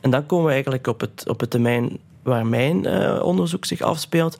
En 0.00 0.10
dan 0.10 0.26
komen 0.26 0.46
we 0.46 0.52
eigenlijk 0.52 0.86
op 0.86 1.00
het, 1.00 1.28
op 1.28 1.40
het 1.40 1.50
termijn 1.50 1.98
waar 2.22 2.46
mijn 2.46 2.86
uh, 2.86 3.20
onderzoek 3.22 3.64
zich 3.64 3.80
afspeelt. 3.80 4.36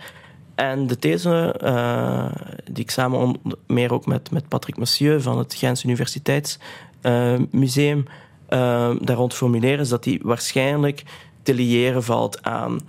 En 0.54 0.86
de 0.86 0.98
these 0.98 1.60
uh, 1.62 2.26
die 2.64 2.84
ik 2.84 2.90
samen 2.90 3.36
meer 3.66 3.92
ook 3.92 4.06
met, 4.06 4.30
met 4.30 4.48
Patrick 4.48 4.76
Monsieur 4.76 5.22
van 5.22 5.38
het 5.38 5.54
Gens 5.54 5.84
Universiteitsmuseum 5.84 7.98
uh, 7.98 8.04
daar 8.48 9.16
rond 9.16 9.34
formuleren, 9.34 9.78
is 9.78 9.88
dat 9.88 10.02
die 10.02 10.20
waarschijnlijk 10.22 11.02
te 11.42 11.54
liëren 11.54 12.02
valt 12.02 12.42
aan 12.42 12.80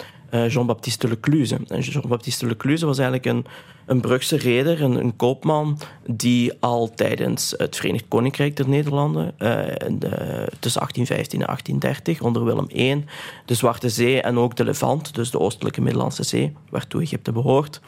Jean-Baptiste 0.47 1.07
Lecluze. 1.07 1.57
En 1.67 1.79
Jean-Baptiste 1.79 2.45
Lecluze 2.45 2.85
was 2.85 2.97
eigenlijk 2.97 3.25
een 3.25 3.45
een 3.89 4.01
Brugse 4.01 4.37
reder, 4.37 4.81
een, 4.81 4.95
een, 4.95 5.15
koopman, 5.15 5.79
die 6.05 6.53
al 6.59 6.91
tijdens 6.95 7.53
het 7.57 7.75
Verenigd 7.75 8.05
Koninkrijk 8.07 8.55
der 8.55 8.69
Nederlanden, 8.69 9.25
uh, 9.25 9.49
de, 9.89 10.47
tussen 10.59 10.81
1815 10.81 11.39
en 11.39 11.45
1830, 11.45 12.21
onder 12.21 12.45
Willem 12.45 12.67
I, 12.73 13.05
de 13.45 13.53
Zwarte 13.53 13.89
Zee 13.89 14.21
en 14.21 14.37
ook 14.37 14.55
de 14.55 14.63
Levant, 14.63 15.15
dus 15.15 15.31
de 15.31 15.39
oostelijke 15.39 15.81
Middellandse 15.81 16.23
Zee, 16.23 16.53
waartoe 16.69 17.01
Egypte 17.01 17.31
behoort, 17.31 17.81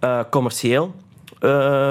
uh, 0.00 0.20
commercieel 0.30 0.94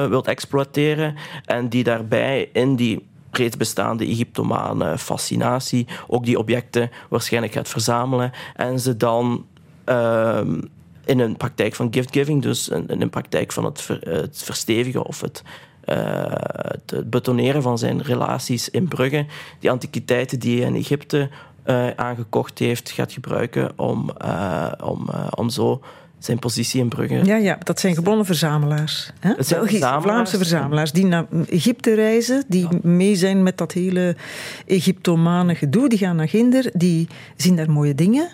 wilt 0.09 0.27
exploiteren 0.27 1.15
en 1.45 1.69
die 1.69 1.83
daarbij 1.83 2.49
in 2.53 2.75
die 2.75 3.07
reeds 3.31 3.57
bestaande 3.57 4.05
Egyptomane 4.05 4.97
fascinatie 4.97 5.87
ook 6.07 6.25
die 6.25 6.39
objecten 6.39 6.89
waarschijnlijk 7.09 7.53
gaat 7.53 7.69
verzamelen. 7.69 8.31
En 8.55 8.79
ze 8.79 8.97
dan 8.97 9.45
ehm, 9.83 10.61
in 11.05 11.19
een 11.19 11.37
praktijk 11.37 11.75
van 11.75 11.93
gift-giving, 11.93 12.41
dus 12.41 12.69
in, 12.69 13.01
een 13.01 13.09
praktijk 13.09 13.51
van 13.51 13.65
het, 13.65 13.87
het 13.99 14.43
verstevigen 14.43 15.05
of 15.05 15.21
het, 15.21 15.43
uh, 15.85 15.95
het 16.85 17.09
betoneren 17.09 17.61
van 17.61 17.77
zijn 17.77 18.01
relaties 18.01 18.69
in 18.69 18.87
Brugge, 18.87 19.25
die 19.59 19.71
antiquiteiten 19.71 20.39
die 20.39 20.59
hij 20.59 20.67
in 20.67 20.75
Egypte 20.75 21.29
uh, 21.65 21.89
aangekocht 21.89 22.59
heeft, 22.59 22.91
gaat 22.91 23.11
gebruiken 23.11 23.79
om, 23.79 24.09
om, 24.83 25.09
om 25.35 25.49
zo 25.49 25.81
zijn 26.25 26.39
positie 26.39 26.81
in 26.81 26.89
Brugge. 26.89 27.25
Ja, 27.25 27.35
ja 27.35 27.57
dat 27.63 27.79
zijn 27.79 27.95
gebonden 27.95 28.25
verzamelaars. 28.25 29.11
Hè? 29.19 29.33
Het 29.35 29.47
zijn 29.47 29.61
verzamelaars. 29.67 30.03
Vlaamse 30.03 30.37
verzamelaars 30.37 30.91
die 30.91 31.05
naar 31.05 31.25
Egypte 31.49 31.93
reizen, 31.93 32.43
die 32.47 32.67
mee 32.81 33.15
zijn 33.15 33.43
met 33.43 33.57
dat 33.57 33.71
hele 33.71 34.15
Egyptomane 34.65 35.55
gedoe. 35.55 35.89
Die 35.89 35.97
gaan 35.97 36.15
naar 36.15 36.29
Ginder, 36.29 36.71
die 36.73 37.07
zien 37.35 37.55
daar 37.55 37.71
mooie 37.71 37.95
dingen. 37.95 38.29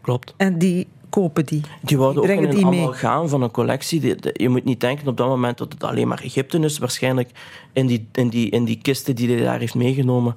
Klopt. 0.00 0.34
En 0.36 0.58
die 0.58 0.86
kopen 1.08 1.46
die. 1.46 1.60
Die 1.80 1.98
worden 1.98 2.22
ook 2.22 2.28
in 2.28 2.66
een 2.66 2.94
gaan 2.94 3.28
van 3.28 3.42
een 3.42 3.50
collectie. 3.50 4.16
je 4.32 4.48
moet 4.48 4.64
niet 4.64 4.80
denken 4.80 5.08
op 5.08 5.16
dat 5.16 5.28
moment 5.28 5.58
dat 5.58 5.72
het 5.72 5.84
alleen 5.84 6.08
maar 6.08 6.22
Egypte 6.22 6.58
is. 6.58 6.78
Waarschijnlijk 6.78 7.30
in 7.72 7.86
die, 7.86 8.08
in 8.12 8.28
die, 8.28 8.50
in 8.50 8.64
die 8.64 8.78
kisten 8.82 9.14
die 9.14 9.28
hij 9.28 9.44
daar 9.44 9.58
heeft 9.58 9.74
meegenomen 9.74 10.34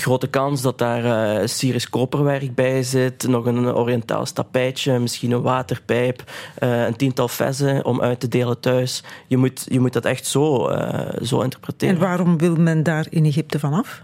grote 0.00 0.26
kans 0.26 0.62
dat 0.62 0.78
daar 0.78 1.04
uh, 1.04 1.46
Syrisch 1.46 1.88
koperwerk 1.90 2.54
bij 2.54 2.82
zit, 2.82 3.26
nog 3.28 3.46
een 3.46 3.74
Oriëntaals 3.74 4.32
tapijtje, 4.32 4.98
misschien 4.98 5.30
een 5.30 5.42
waterpijp, 5.42 6.22
uh, 6.62 6.86
een 6.86 6.96
tiental 6.96 7.28
vessen 7.28 7.84
om 7.84 8.00
uit 8.00 8.20
te 8.20 8.28
delen 8.28 8.60
thuis. 8.60 9.02
Je 9.26 9.36
moet, 9.36 9.66
je 9.68 9.80
moet 9.80 9.92
dat 9.92 10.04
echt 10.04 10.26
zo, 10.26 10.70
uh, 10.70 11.00
zo 11.22 11.40
interpreteren. 11.40 11.94
En 11.94 12.00
waarom 12.00 12.38
wil 12.38 12.56
men 12.56 12.82
daar 12.82 13.06
in 13.10 13.24
Egypte 13.24 13.58
vanaf? 13.58 14.02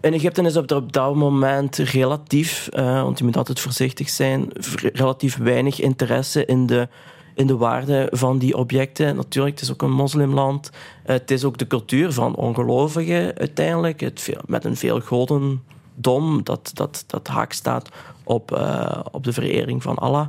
In 0.00 0.12
Egypte 0.12 0.42
is 0.42 0.56
op, 0.56 0.72
op 0.72 0.92
dat 0.92 1.14
moment 1.14 1.76
relatief, 1.76 2.68
want 2.72 3.18
je 3.18 3.24
moet 3.24 3.36
altijd 3.36 3.60
voorzichtig 3.60 4.08
zijn, 4.08 4.48
relatief 4.92 5.36
weinig 5.36 5.80
interesse 5.80 6.44
in 6.44 6.66
de, 6.66 6.88
in 7.36 7.46
de 7.46 7.56
waarde 7.56 8.08
van 8.10 8.38
die 8.38 8.56
objecten. 8.56 9.16
Natuurlijk, 9.16 9.54
het 9.54 9.64
is 9.64 9.72
ook 9.72 9.82
een 9.82 9.92
moslimland. 9.92 10.70
Uh, 10.72 10.78
het 11.02 11.30
is 11.30 11.44
ook 11.44 11.58
de 11.58 11.66
cultuur 11.66 12.12
van 12.12 12.34
ongelovigen 12.34 13.38
uiteindelijk, 13.38 14.00
het 14.00 14.30
met 14.46 14.64
een 14.64 14.76
veel 14.76 15.00
godendom 15.00 16.40
dat, 16.42 16.70
dat, 16.74 17.04
dat 17.06 17.26
haak 17.28 17.52
staat 17.52 17.88
op, 18.24 18.52
uh, 18.52 19.00
op 19.10 19.24
de 19.24 19.32
verering 19.32 19.82
van 19.82 19.96
Allah. 19.96 20.28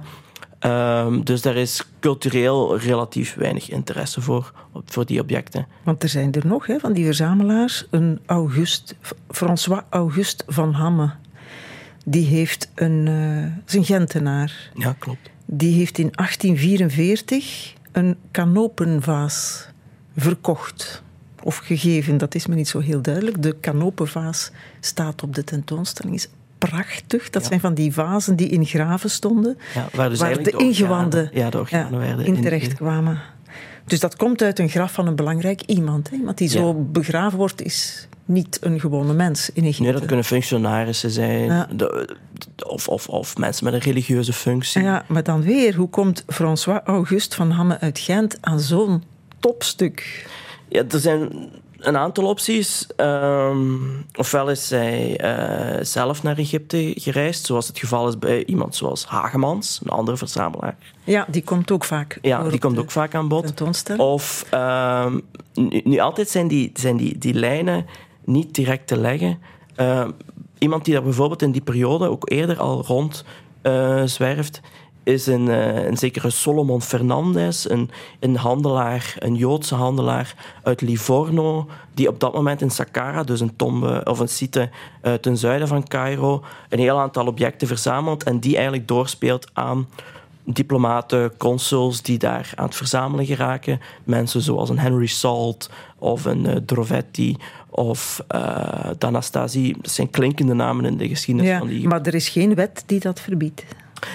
Um, 0.60 1.24
dus 1.24 1.42
daar 1.42 1.56
is 1.56 1.84
cultureel 2.00 2.78
relatief 2.78 3.36
weinig 3.36 3.70
interesse 3.70 4.22
voor, 4.22 4.54
voor 4.86 5.06
die 5.06 5.22
objecten. 5.22 5.68
Want 5.84 6.04
er 6.04 6.10
zijn 6.10 6.34
er 6.34 6.48
nog, 6.48 6.68
hè, 6.68 6.80
van 6.80 6.94
die 6.94 7.06
verzamelaars. 7.06 7.88
Een 7.90 8.20
August, 8.26 8.96
François 9.30 9.82
Auguste 9.90 10.44
van 10.48 10.74
Hamme. 10.74 11.12
Die 12.06 12.26
heeft 12.26 12.72
een, 12.76 13.06
uh, 13.06 13.46
zijn 13.66 13.86
Gentenaar. 13.86 14.72
Ja, 14.74 14.96
klopt. 15.00 15.30
Die 15.50 15.74
heeft 15.74 15.98
in 15.98 16.12
1844 16.16 17.74
een 17.92 18.18
kanopenvaas 18.32 19.68
verkocht. 20.16 21.04
Of 21.44 21.58
gegeven, 21.58 22.18
dat 22.18 22.36
is 22.36 22.48
me 22.48 22.56
niet 22.56 22.68
zo 22.68 22.80
heel 22.80 23.02
duidelijk. 23.02 23.42
De 23.42 23.56
kanopenvaas 23.60 24.52
staat 24.80 25.24
op 25.24 25.36
de 25.36 25.44
tentoonstelling, 25.44 26.16
is 26.16 26.30
prachtig. 26.58 27.30
Dat 27.30 27.46
zijn 27.46 27.60
van 27.60 27.74
die 27.74 27.94
vazen 27.94 28.36
die 28.36 28.48
in 28.48 28.66
graven 28.66 29.10
stonden, 29.10 29.58
ja, 29.74 29.88
waar, 29.94 30.10
dus 30.10 30.20
waar 30.20 30.44
de, 30.44 30.52
ingewanden 30.52 31.30
ja, 31.34 31.50
de 31.50 31.98
werden 31.98 32.26
in 32.26 32.42
terecht 32.42 32.74
kwamen. 32.74 33.22
Dus 33.88 34.00
dat 34.00 34.16
komt 34.16 34.42
uit 34.42 34.60
een 34.60 34.70
graf 34.70 34.92
van 34.92 35.08
een 35.08 35.16
belangrijk 35.16 35.62
iemand. 35.62 36.10
Hè? 36.10 36.16
Iemand 36.16 36.38
die 36.38 36.50
zo 36.50 36.74
begraven 36.74 37.38
wordt, 37.38 37.62
is 37.62 38.08
niet 38.26 38.58
een 38.62 38.80
gewone 38.80 39.14
mens 39.14 39.50
in 39.54 39.64
Egypte. 39.64 39.84
Nee, 39.84 39.92
dat 39.92 40.06
kunnen 40.06 40.26
functionarissen 40.26 41.12
zijn. 41.12 41.68
De, 41.78 42.18
of, 42.66 42.88
of, 42.88 43.08
of 43.08 43.38
mensen 43.38 43.66
met 43.66 43.74
een 43.74 43.80
religieuze 43.80 44.34
functie. 44.34 44.82
Ja, 44.82 45.06
maar 45.08 45.24
dan 45.24 45.42
weer, 45.42 45.76
hoe 45.76 45.90
komt 45.90 46.24
François 46.28 46.80
Auguste 46.86 47.36
van 47.36 47.52
Hamme 47.52 47.80
uit 47.80 48.00
Gent 48.00 48.38
aan 48.42 48.60
zo'n 48.60 49.04
topstuk? 49.40 50.28
Ja, 50.68 50.84
er 50.90 51.00
zijn 51.00 51.50
een 51.80 51.98
aantal 51.98 52.26
opties. 52.26 52.88
Ehm, 52.96 53.76
ofwel 54.16 54.50
is 54.50 54.68
zij 54.68 55.22
uh, 55.22 55.84
zelf 55.84 56.24
naar 56.24 56.38
Egypte 56.38 56.94
gereisd, 56.96 57.46
zoals 57.46 57.68
het 57.68 57.80
geval 57.80 58.08
is 58.08 58.20
bij 58.20 58.46
iemand 58.46 58.76
zoals 58.76 59.06
Hagemans, 59.06 59.80
een 59.84 59.90
andere 59.90 60.18
verzamelaar. 60.18 60.76
Ja, 61.04 61.26
die 61.30 61.44
komt 61.44 61.72
ook 61.72 61.84
vaak. 61.84 62.20
Ja, 62.22 62.50
die 62.50 62.60
komt 62.60 62.78
ook 62.78 62.92
vaak 62.92 63.16
aan 63.16 63.28
bod. 63.28 63.54
Of 63.98 64.46
um, 64.54 65.22
nu, 65.84 66.00
altijd 66.00 66.30
zijn 66.30 66.48
die, 66.48 66.72
zijn 66.74 66.98
die, 66.98 67.18
die 67.18 67.34
lijnen 67.34 67.86
niet 68.24 68.56
direct 68.56 68.88
te 68.88 68.98
leggen. 68.98 69.40
Uh, 69.78 70.08
iemand 70.58 70.86
die 70.86 70.94
daar 70.94 71.04
bijvoorbeeld 71.04 71.42
in 71.42 71.52
die 71.52 71.62
periode 71.62 72.10
ook 72.10 72.30
eerder 72.30 72.60
al 72.60 72.84
rond 72.84 73.26
uh, 73.64 74.04
zwerft, 74.04 74.62
is 75.08 75.28
een, 75.28 75.48
uh, 75.48 75.86
een 75.86 75.98
zekere 75.98 76.30
Solomon 76.30 76.82
Fernandez, 76.82 77.66
een, 77.66 77.90
een 78.20 78.36
handelaar, 78.36 79.16
een 79.20 79.36
Joodse 79.36 79.76
handelaar 79.76 80.36
uit 80.64 80.82
Livorno, 80.82 81.68
die 81.94 82.08
op 82.08 82.20
dat 82.20 82.34
moment 82.34 82.62
in 82.62 82.72
Saqqara, 82.72 83.24
dus 83.24 83.40
een 83.40 83.56
tombe 83.56 84.02
of 84.04 84.20
een 84.20 84.30
site 84.30 84.70
uh, 85.04 85.14
ten 85.14 85.38
zuiden 85.38 85.68
van 85.68 85.88
Cairo, 85.88 86.44
een 86.70 86.80
heel 86.80 87.00
aantal 87.00 87.28
objecten 87.28 87.68
verzamelt 87.68 88.24
en 88.24 88.40
die 88.40 88.56
eigenlijk 88.56 88.88
doorspeelt 88.88 89.48
aan 89.54 89.88
diplomaten, 90.44 91.38
consuls 91.38 92.02
die 92.02 92.18
daar 92.18 92.52
aan 92.56 92.66
het 92.66 92.76
verzamelen 92.76 93.26
geraken. 93.26 93.80
Mensen 94.04 94.42
zoals 94.42 94.70
een 94.70 94.80
Henry 94.80 95.06
Salt 95.06 95.70
of 95.98 96.26
een 96.26 96.46
uh, 96.46 96.56
Drovetti 96.56 97.36
of 97.70 98.24
uh, 98.36 98.90
D'Anastasi. 98.98 99.76
Dat 99.82 99.92
zijn 99.92 100.10
klinkende 100.10 100.54
namen 100.54 100.86
in 100.86 100.98
de 100.98 101.08
geschiedenis 101.08 101.50
ja, 101.50 101.58
van 101.58 101.68
die. 101.68 101.88
Maar 101.88 102.02
er 102.02 102.16
is 102.16 102.30
geen 102.30 102.56
wet 102.56 102.84
die 102.86 103.00
dat 103.00 103.20
verbiedt. 103.20 103.64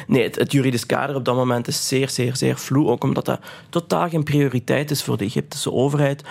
Nee, 0.06 0.22
het, 0.22 0.36
het, 0.36 0.52
juridisch 0.52 0.86
kader 0.86 1.16
op 1.16 1.24
dat 1.24 1.34
moment 1.34 1.68
is 1.68 1.88
zeer, 1.88 2.10
zeer, 2.10 2.36
zeer 2.36 2.58
vloe. 2.58 2.88
Ook 2.88 3.04
omdat 3.04 3.24
dat 3.24 3.40
totaal 3.68 4.08
geen 4.08 4.22
prioriteit 4.22 4.90
is 4.90 5.02
voor 5.02 5.16
de 5.16 5.24
Egyptische 5.24 5.72
overheid 5.72 6.22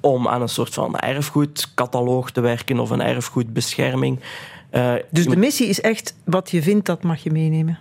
om 0.00 0.28
aan 0.28 0.42
een 0.42 0.48
soort 0.48 0.74
van 0.74 0.98
erfgoedcataloog 0.98 2.30
te 2.30 2.40
werken 2.40 2.78
of 2.78 2.90
een 2.90 3.02
erfgoedbescherming. 3.02 4.20
Uh, 4.72 4.94
dus 5.10 5.26
de 5.26 5.36
missie 5.36 5.68
is 5.68 5.80
echt 5.80 6.14
wat 6.24 6.50
je 6.50 6.62
vindt, 6.62 6.86
dat 6.86 7.02
mag 7.02 7.22
je 7.22 7.30
meenemen? 7.30 7.78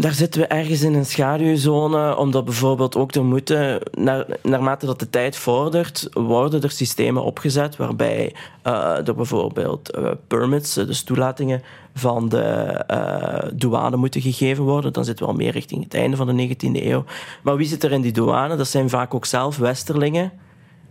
Daar 0.00 0.12
zitten 0.12 0.40
we 0.40 0.46
ergens 0.46 0.82
in 0.82 0.94
een 0.94 1.06
schaduwzone, 1.06 2.16
omdat 2.16 2.44
bijvoorbeeld 2.44 2.96
ook 2.96 3.14
er 3.14 3.24
moeten, 3.24 3.80
naar, 3.92 4.26
naarmate 4.42 4.86
dat 4.86 4.98
de 4.98 5.10
tijd 5.10 5.36
vordert, 5.36 6.08
worden 6.12 6.62
er 6.62 6.70
systemen 6.70 7.24
opgezet 7.24 7.76
waarbij 7.76 8.34
uh, 8.66 9.08
er 9.08 9.14
bijvoorbeeld 9.14 9.96
uh, 9.98 10.10
permits, 10.26 10.74
dus 10.74 11.02
toelatingen 11.02 11.62
van 11.94 12.28
de 12.28 13.50
douane 13.54 13.96
moeten 13.96 14.20
gegeven 14.20 14.64
worden. 14.64 14.92
Dan 14.92 15.04
zitten 15.04 15.24
we 15.24 15.30
al 15.30 15.36
meer 15.36 15.52
richting 15.52 15.84
het 15.84 15.94
einde 15.94 16.16
van 16.16 16.36
de 16.36 16.48
19e 16.48 16.84
eeuw. 16.84 17.04
Maar 17.42 17.56
wie 17.56 17.66
zit 17.66 17.84
er 17.84 17.92
in 17.92 18.00
die 18.00 18.12
douane? 18.12 18.56
Dat 18.56 18.68
zijn 18.68 18.88
vaak 18.88 19.14
ook 19.14 19.26
zelf 19.26 19.56
Westerlingen 19.56 20.32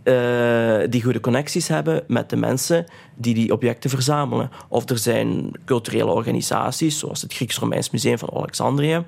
uh, 0.06 0.90
die 0.90 1.02
goede 1.02 1.20
connecties 1.20 1.68
hebben 1.68 2.04
met 2.06 2.30
de 2.30 2.36
mensen 2.36 2.84
die 3.14 3.34
die 3.34 3.52
objecten 3.52 3.90
verzamelen. 3.90 4.50
Of 4.68 4.88
er 4.88 4.98
zijn 4.98 5.50
culturele 5.64 6.10
organisaties, 6.10 6.98
zoals 6.98 7.22
het 7.22 7.34
Grieks-Romeins 7.34 7.90
Museum 7.90 8.18
van 8.18 8.30
Alexandrië, 8.34 9.04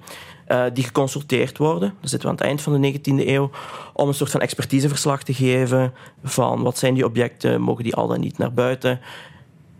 uh, 0.48 0.64
die 0.72 0.84
geconsulteerd 0.84 1.58
worden. 1.58 1.94
Dan 2.00 2.08
zitten 2.08 2.28
we 2.28 2.34
aan 2.34 2.40
het 2.40 2.44
eind 2.44 2.62
van 2.62 2.80
de 2.80 2.98
19e 2.98 3.26
eeuw 3.26 3.50
om 3.92 4.08
een 4.08 4.14
soort 4.14 4.30
van 4.30 4.40
expertiseverslag 4.40 5.22
te 5.22 5.34
geven 5.34 5.94
van 6.24 6.62
wat 6.62 6.78
zijn 6.78 6.94
die 6.94 7.04
objecten, 7.04 7.60
mogen 7.60 7.84
die 7.84 7.94
al 7.94 8.06
dan 8.06 8.20
niet 8.20 8.38
naar 8.38 8.52
buiten. 8.52 9.00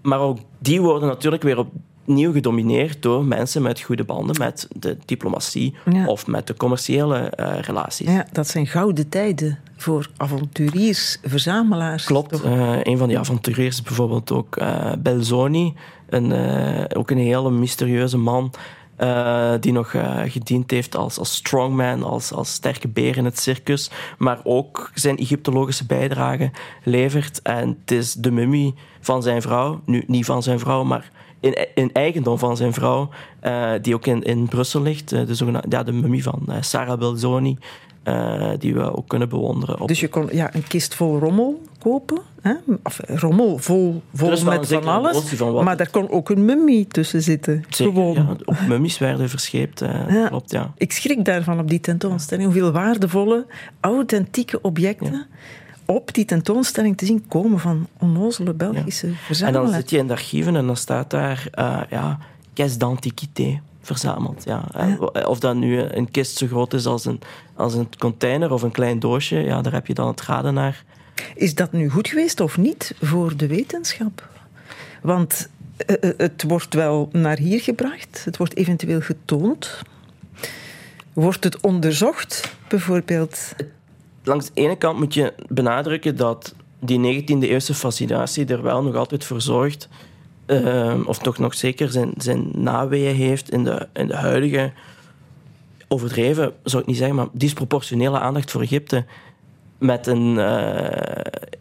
Maar 0.02 0.20
ook 0.20 0.38
die 0.58 0.80
worden 0.80 1.08
natuurlijk 1.08 1.42
weer 1.42 1.58
op 1.58 1.68
opnieuw 2.08 2.32
gedomineerd 2.32 3.02
door 3.02 3.24
mensen 3.24 3.62
met 3.62 3.80
goede 3.80 4.04
banden 4.04 4.36
met 4.38 4.68
de 4.76 4.96
diplomatie 5.04 5.74
ja. 5.92 6.06
of 6.06 6.26
met 6.26 6.46
de 6.46 6.54
commerciële 6.54 7.32
uh, 7.40 7.58
relaties. 7.60 8.10
Ja, 8.10 8.26
dat 8.32 8.48
zijn 8.48 8.66
gouden 8.66 9.08
tijden 9.08 9.58
voor 9.76 10.10
avonturiers, 10.16 11.18
verzamelaars. 11.22 12.04
Klopt. 12.04 12.44
Uh, 12.44 12.76
een 12.82 12.98
van 12.98 13.08
die 13.08 13.18
avonturiers 13.18 13.76
is 13.76 13.82
bijvoorbeeld 13.82 14.32
ook 14.32 14.56
uh, 14.56 14.92
Belzoni, 14.98 15.74
een, 16.08 16.32
ook 16.96 17.10
een 17.10 17.18
hele 17.18 17.50
mysterieuze 17.50 18.18
man. 18.18 18.50
Uh, 18.98 19.52
die 19.60 19.72
nog 19.72 19.92
uh, 19.92 20.20
gediend 20.26 20.70
heeft 20.70 20.96
als, 20.96 21.18
als 21.18 21.34
strongman, 21.34 22.02
als, 22.02 22.32
als 22.32 22.52
sterke 22.52 22.88
beer 22.88 23.16
in 23.16 23.24
het 23.24 23.38
circus, 23.38 23.90
maar 24.18 24.40
ook 24.44 24.90
zijn 24.94 25.16
Egyptologische 25.18 25.86
bijdrage 25.86 26.50
levert. 26.84 27.42
En 27.42 27.76
het 27.80 27.90
is 27.90 28.12
de 28.12 28.30
mummie 28.30 28.74
van 29.00 29.22
zijn 29.22 29.42
vrouw, 29.42 29.80
nu 29.84 30.04
niet 30.06 30.24
van 30.24 30.42
zijn 30.42 30.58
vrouw, 30.58 30.84
maar 30.84 31.10
in, 31.40 31.68
in 31.74 31.90
eigendom 31.92 32.38
van 32.38 32.56
zijn 32.56 32.72
vrouw, 32.72 33.08
uh, 33.42 33.70
die 33.82 33.94
ook 33.94 34.06
in, 34.06 34.22
in 34.22 34.48
Brussel 34.48 34.82
ligt. 34.82 35.12
Uh, 35.12 35.26
de, 35.26 35.34
zogenaamde, 35.34 35.76
ja, 35.76 35.82
de 35.82 35.92
mummie 35.92 36.22
van 36.22 36.42
uh, 36.48 36.54
Sarah 36.60 36.98
Belzoni, 36.98 37.58
die 38.58 38.74
we 38.74 38.96
ook 38.96 39.08
kunnen 39.08 39.28
bewonderen. 39.28 39.80
Op... 39.80 39.88
Dus 39.88 40.00
je 40.00 40.08
kon 40.08 40.28
ja, 40.32 40.54
een 40.54 40.66
kist 40.66 40.94
vol 40.94 41.18
rommel 41.18 41.62
kopen? 41.78 42.18
Hè? 42.40 42.54
Of 42.82 43.00
rommel 43.06 43.58
vol, 43.58 44.02
vol 44.14 44.28
met 44.44 44.66
van 44.66 44.84
alles. 44.84 45.18
Van 45.18 45.64
maar 45.64 45.76
daar 45.76 45.90
kon 45.90 46.10
ook 46.10 46.30
een 46.30 46.44
mummie 46.44 46.86
tussen 46.86 47.22
zitten. 47.22 47.64
Zeker, 47.68 47.92
Gewoon. 47.92 48.14
Ja, 48.14 48.36
ook 48.44 48.66
mummies 48.66 48.98
werden 48.98 49.28
verscheept. 49.28 49.80
Ja. 50.08 50.28
Klopt, 50.28 50.50
ja. 50.50 50.72
Ik 50.76 50.92
schrik 50.92 51.24
daarvan 51.24 51.60
op 51.60 51.68
die 51.68 51.80
tentoonstelling. 51.80 52.46
Hoeveel 52.46 52.72
waardevolle, 52.72 53.46
authentieke 53.80 54.60
objecten... 54.60 55.12
Ja 55.12 55.26
op 55.90 56.14
die 56.14 56.24
tentoonstelling 56.24 56.96
te 56.96 57.06
zien 57.06 57.28
komen 57.28 57.58
van 57.58 57.86
onnozele 57.98 58.52
Belgische 58.52 59.06
ja. 59.06 59.14
verzamelaars. 59.14 59.64
En 59.66 59.72
dan 59.72 59.80
zit 59.80 59.90
je 59.90 59.96
in 59.96 60.06
de 60.06 60.12
archieven 60.12 60.56
en 60.56 60.66
dan 60.66 60.76
staat 60.76 61.10
daar 61.10 61.48
uh, 61.58 61.80
ja, 61.90 62.18
caisse 62.54 62.78
d'antiquité 62.78 63.60
verzameld. 63.80 64.44
Ja. 64.44 64.64
ja. 64.72 64.96
Of 65.26 65.38
dat 65.38 65.54
nu 65.54 65.80
een 65.80 66.10
kist 66.10 66.36
zo 66.36 66.46
groot 66.46 66.74
is 66.74 66.86
als 66.86 67.04
een, 67.04 67.20
als 67.54 67.74
een 67.74 67.88
container 67.98 68.52
of 68.52 68.62
een 68.62 68.70
klein 68.70 68.98
doosje, 68.98 69.36
ja, 69.36 69.62
daar 69.62 69.72
heb 69.72 69.86
je 69.86 69.94
dan 69.94 70.06
het 70.06 70.22
raden 70.22 70.54
naar. 70.54 70.84
Is 71.34 71.54
dat 71.54 71.72
nu 71.72 71.88
goed 71.88 72.08
geweest 72.08 72.40
of 72.40 72.56
niet 72.56 72.94
voor 73.00 73.36
de 73.36 73.46
wetenschap? 73.46 74.28
Want 75.02 75.48
uh, 75.86 76.10
het 76.16 76.42
wordt 76.42 76.74
wel 76.74 77.08
naar 77.12 77.38
hier 77.38 77.60
gebracht, 77.60 78.24
het 78.24 78.36
wordt 78.36 78.56
eventueel 78.56 79.00
getoond. 79.00 79.82
Wordt 81.12 81.44
het 81.44 81.60
onderzocht, 81.60 82.56
bijvoorbeeld? 82.68 83.54
Langs 84.28 84.46
de 84.46 84.60
ene 84.60 84.76
kant 84.76 84.98
moet 84.98 85.14
je 85.14 85.34
benadrukken 85.48 86.16
dat 86.16 86.54
die 86.80 87.22
19e-eeuwse 87.22 87.74
fascinatie 87.74 88.46
er 88.46 88.62
wel 88.62 88.82
nog 88.82 88.94
altijd 88.94 89.24
voor 89.24 89.40
zorgt, 89.40 89.88
uh, 90.46 90.94
of 91.06 91.18
toch 91.18 91.38
nog 91.38 91.54
zeker 91.54 91.90
zijn, 91.90 92.12
zijn 92.16 92.50
naweeën 92.54 93.14
heeft 93.14 93.50
in 93.50 93.64
de, 93.64 93.88
in 93.92 94.06
de 94.06 94.16
huidige, 94.16 94.72
overdreven, 95.88 96.52
zou 96.62 96.82
ik 96.82 96.88
niet 96.88 96.96
zeggen, 96.96 97.16
maar 97.16 97.28
disproportionele 97.32 98.18
aandacht 98.18 98.50
voor 98.50 98.60
Egypte. 98.60 99.04
Met 99.78 100.06
een, 100.06 100.34
uh, 100.34 100.44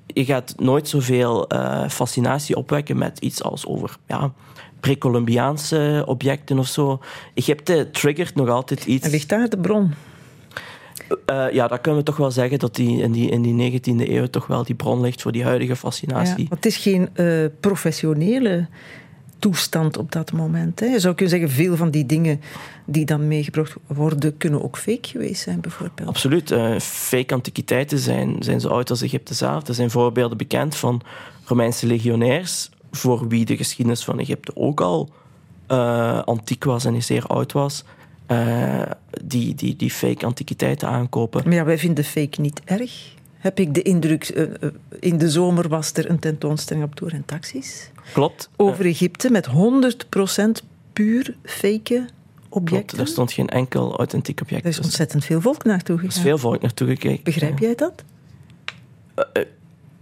je 0.06 0.26
gaat 0.26 0.54
nooit 0.58 0.88
zoveel 0.88 1.54
uh, 1.54 1.90
fascinatie 1.90 2.56
opwekken 2.56 2.98
met 2.98 3.20
iets 3.20 3.44
als 3.44 3.66
over 3.66 3.98
ja, 4.08 4.32
pre-Columbiaanse 4.80 6.04
objecten 6.06 6.60
of 6.60 6.68
zo. 6.68 7.00
Egypte 7.34 7.90
triggert 7.92 8.36
nog 8.36 8.50
altijd 8.50 8.86
iets. 8.86 9.06
En 9.06 9.12
ligt 9.12 9.30
daar 9.30 9.50
de 9.50 9.58
bron? 9.58 9.94
Uh, 11.30 11.52
ja, 11.52 11.68
dat 11.68 11.82
kunnen 11.82 12.00
we 12.00 12.06
toch 12.06 12.18
wel 12.18 12.32
zeggen 12.32 12.60
dat 12.60 12.76
die 12.76 13.02
in, 13.02 13.12
die 13.12 13.30
in 13.30 13.42
die 13.42 13.82
19e 13.82 14.10
eeuw 14.10 14.28
toch 14.28 14.48
wel 14.48 14.64
die 14.64 14.76
bron 14.76 15.02
ligt 15.02 15.22
voor 15.22 15.32
die 15.32 15.44
huidige 15.44 15.76
fascinatie. 15.76 16.44
Ja, 16.50 16.56
het 16.56 16.66
is 16.66 16.78
geen 16.78 17.10
uh, 17.16 17.46
professionele 17.60 18.68
toestand 19.40 19.98
op 19.98 20.12
dat 20.12 20.32
moment. 20.32 20.80
Hè. 20.80 20.86
Je 20.86 21.00
zou 21.00 21.16
kunnen 21.16 21.40
zeggen, 21.40 21.56
veel 21.56 21.76
van 21.76 21.90
die 21.90 22.06
dingen 22.06 22.42
die 22.86 23.06
dan 23.06 23.28
meegebracht 23.28 23.76
worden, 23.88 24.38
kunnen 24.38 24.64
ook 24.64 24.78
fake 24.78 25.08
geweest 25.08 25.42
zijn, 25.42 25.62
bijvoorbeeld. 25.62 26.08
Absoluut. 26.08 26.52
Uh, 26.52 26.80
fake 26.80 27.34
antiquiteiten 27.34 28.00
zijn, 28.00 28.36
zijn 28.40 28.60
zo 28.60 28.68
oud 28.68 28.90
als 28.90 29.02
Egypte 29.02 29.34
zelf. 29.34 29.68
Er 29.68 29.74
zijn 29.74 29.92
voorbeelden 29.92 30.38
bekend 30.38 30.76
van 30.76 31.02
Romeinse 31.46 31.88
legionairs, 31.88 32.70
voor 32.92 33.28
wie 33.28 33.46
de 33.46 33.58
geschiedenis 33.58 34.04
van 34.04 34.20
Egypte 34.20 34.52
ook 34.56 34.82
al 34.82 35.10
antiek 36.26 36.64
was 36.64 36.86
en 36.86 37.04
zeer 37.04 37.26
oud 37.26 37.52
was 37.52 37.84
uh, 38.28 38.82
die, 39.24 39.56
die, 39.56 39.76
die 39.76 39.92
fake 39.92 40.26
antiquiteiten 40.26 40.88
aankopen. 40.88 41.44
Maar 41.44 41.54
ja, 41.54 41.66
wij 41.66 41.78
vinden 41.78 42.04
fake 42.04 42.42
niet 42.42 42.62
erg. 42.66 43.16
Heb 43.38 43.60
ik 43.60 43.74
de 43.74 43.82
indruk, 43.82 44.36
uh, 44.36 44.70
in 45.00 45.18
de 45.18 45.30
zomer 45.30 45.68
was 45.68 45.94
er 45.94 46.10
een 46.10 46.20
tentoonstelling 46.20 46.86
op 46.86 46.96
Tour 46.96 47.14
en 47.14 47.26
Taxis. 47.26 47.92
Klopt. 48.14 48.50
Over 48.56 48.86
Egypte 48.86 49.32
met 49.32 49.48
100% 49.48 50.66
puur 50.94 51.36
fake 51.44 52.06
objecten. 52.50 52.86
Klopt, 52.86 52.98
er 52.98 53.08
stond 53.08 53.32
geen 53.32 53.50
enkel 53.50 53.98
authentiek 53.98 54.42
object. 54.42 54.64
Er 54.64 54.70
is 54.70 54.80
ontzettend 54.80 55.26
veel 55.26 55.42
volk 55.42 55.64
naartoe 55.64 55.98
gegaan. 55.98 56.12
Er 56.12 56.18
is 56.18 56.24
veel 56.24 56.38
volk 56.38 56.62
naartoe 56.62 56.88
gekeken. 56.88 57.24
Begrijp 57.24 57.60
jij 57.60 57.76
dat? 57.76 58.04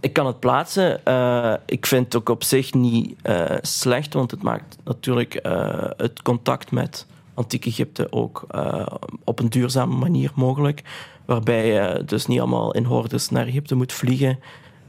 ik 0.06 0.12
kan 0.12 0.26
het 0.26 0.40
plaatsen. 0.40 1.00
Uh, 1.08 1.54
ik 1.66 1.86
vind 1.86 2.04
het 2.04 2.16
ook 2.16 2.28
op 2.28 2.44
zich 2.44 2.74
niet 2.74 3.14
uh, 3.22 3.44
slecht, 3.60 4.14
want 4.14 4.30
het 4.30 4.42
maakt 4.42 4.76
natuurlijk 4.84 5.46
uh, 5.46 5.90
het 5.96 6.22
contact 6.22 6.70
met 6.70 7.06
antiek 7.36 7.66
Egypte 7.66 8.12
ook 8.12 8.46
uh, 8.54 8.86
op 9.24 9.38
een 9.38 9.48
duurzame 9.48 9.96
manier 9.96 10.30
mogelijk. 10.34 10.82
Waarbij 11.24 11.66
je 11.66 12.02
dus 12.06 12.26
niet 12.26 12.38
allemaal 12.38 12.72
in 12.72 12.84
hordes 12.84 13.28
naar 13.28 13.46
Egypte 13.46 13.74
moet 13.74 13.92
vliegen. 13.92 14.38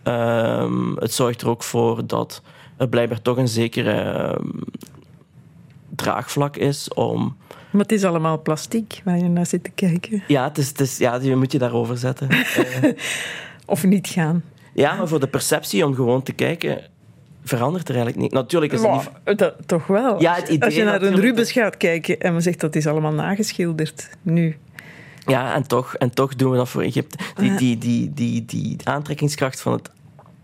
Uh, 0.03 0.95
het 0.95 1.13
zorgt 1.13 1.41
er 1.41 1.49
ook 1.49 1.63
voor 1.63 2.07
dat 2.07 2.41
er 2.77 2.89
blijkbaar 2.89 3.21
toch 3.21 3.38
een 3.38 3.47
zekere 3.47 4.29
uh, 4.43 4.51
draagvlak 5.95 6.57
is 6.57 6.93
om. 6.93 7.38
Maar 7.71 7.81
het 7.81 7.91
is 7.91 8.03
allemaal 8.03 8.41
plastiek 8.41 9.01
waar 9.03 9.17
je 9.17 9.23
naar 9.23 9.45
zit 9.45 9.63
te 9.63 9.71
kijken. 9.75 10.23
Ja, 10.27 10.43
het 10.43 10.57
is, 10.57 10.67
het 10.67 10.79
is, 10.79 10.97
ja 10.97 11.15
je 11.15 11.36
moet 11.36 11.51
je 11.51 11.57
daarover 11.57 11.97
zetten. 11.97 12.29
of 13.65 13.83
niet 13.83 14.07
gaan. 14.07 14.43
Ja, 14.73 14.95
maar 14.95 15.07
voor 15.07 15.19
de 15.19 15.27
perceptie 15.27 15.86
om 15.86 15.93
gewoon 15.93 16.23
te 16.23 16.33
kijken 16.33 16.81
verandert 17.47 17.89
er 17.89 17.95
eigenlijk 17.95 18.23
niet. 18.23 18.33
Natuurlijk 18.33 18.73
is 18.73 18.81
het 18.81 18.91
niet... 18.91 19.38
Dat, 19.38 19.53
toch 19.65 19.88
wel. 19.88 20.21
Ja, 20.21 20.33
het 20.36 20.47
idee, 20.47 20.63
Als 20.63 20.75
je 20.75 20.83
naar 20.83 21.01
een 21.01 21.19
Rubens 21.19 21.51
gaat 21.51 21.77
kijken 21.77 22.19
en 22.19 22.33
men 22.33 22.41
zegt 22.41 22.60
dat 22.60 22.75
is 22.75 22.88
allemaal 22.88 23.12
nageschilderd 23.12 24.10
nu. 24.21 24.57
Ja, 25.25 25.53
en 25.53 25.67
toch, 25.67 25.95
en 25.95 26.13
toch 26.13 26.36
doen 26.36 26.51
we 26.51 26.57
dat 26.57 26.69
voor 26.69 26.81
Egypte. 26.81 27.17
Die, 27.36 27.55
die, 27.55 27.77
die, 27.77 28.13
die, 28.13 28.45
die 28.45 28.77
aantrekkingskracht 28.83 29.62
van 29.62 29.73
het, 29.73 29.89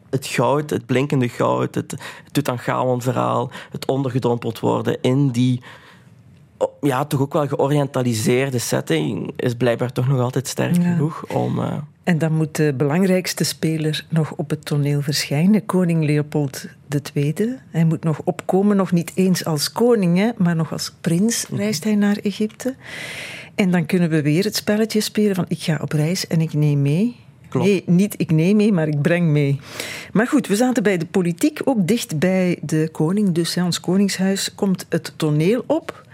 het 0.10 0.26
goud, 0.26 0.70
het 0.70 0.86
blinkende 0.86 1.30
goud, 1.30 1.76
het 1.76 1.96
Tutankhamon-verhaal, 2.32 3.52
het 3.72 3.86
ondergedompeld 3.86 4.60
worden 4.60 4.98
in 5.02 5.30
die 5.30 5.62
ja, 6.82 7.06
toch 7.06 7.20
ook 7.20 7.34
wel 7.34 7.48
georiëntaliseerde 7.48 8.60
setting 8.60 9.34
is 9.36 9.54
blijkbaar 9.54 9.92
toch 9.92 10.08
nog 10.08 10.20
altijd 10.20 10.48
sterk 10.48 10.76
genoeg 10.76 11.26
om. 11.28 11.60
Uh... 11.60 11.74
En 12.04 12.18
dan 12.18 12.34
moet 12.34 12.56
de 12.56 12.74
belangrijkste 12.78 13.44
speler 13.44 14.06
nog 14.10 14.32
op 14.32 14.50
het 14.50 14.66
toneel 14.66 15.02
verschijnen, 15.02 15.66
koning 15.66 16.06
Leopold 16.06 16.68
II. 17.14 17.60
Hij 17.70 17.86
moet 17.86 18.04
nog 18.04 18.22
opkomen, 18.24 18.76
nog 18.76 18.92
niet 18.92 19.12
eens 19.16 19.46
als 19.46 19.72
koning, 19.72 20.18
hè, 20.18 20.30
maar 20.38 20.56
nog 20.56 20.72
als 20.72 20.94
prins 21.02 21.48
mhm. 21.48 21.60
reist 21.60 21.84
hij 21.84 21.96
naar 21.96 22.18
Egypte. 22.18 22.76
En 23.56 23.72
dan 23.72 23.86
kunnen 23.86 24.10
we 24.10 24.22
weer 24.22 24.44
het 24.44 24.56
spelletje 24.56 25.02
spelen 25.02 25.36
van 25.36 25.46
ik 25.48 25.62
ga 25.62 25.80
op 25.82 25.92
reis 25.92 26.28
en 26.28 26.42
ik 26.42 26.54
neem 26.54 26.82
mee. 26.82 27.16
Klopt. 27.54 27.68
Nee, 27.68 27.84
niet 27.86 28.14
ik 28.18 28.32
neem 28.32 28.56
mee, 28.56 28.72
maar 28.72 28.88
ik 28.88 29.02
breng 29.02 29.28
mee. 29.28 29.60
Maar 30.12 30.28
goed, 30.28 30.48
we 30.48 30.56
zaten 30.56 30.84
bij 30.84 30.98
de 30.98 31.06
politiek, 31.06 31.62
ook 31.64 31.88
dicht 31.88 32.20
bij 32.20 32.60
de 32.62 32.90
koning. 32.92 33.32
Dus 33.32 33.58
ons 33.58 33.80
koningshuis 33.80 34.56
komt 34.56 34.86
het 34.90 35.14
toneel 35.16 35.64
op. 35.68 36.06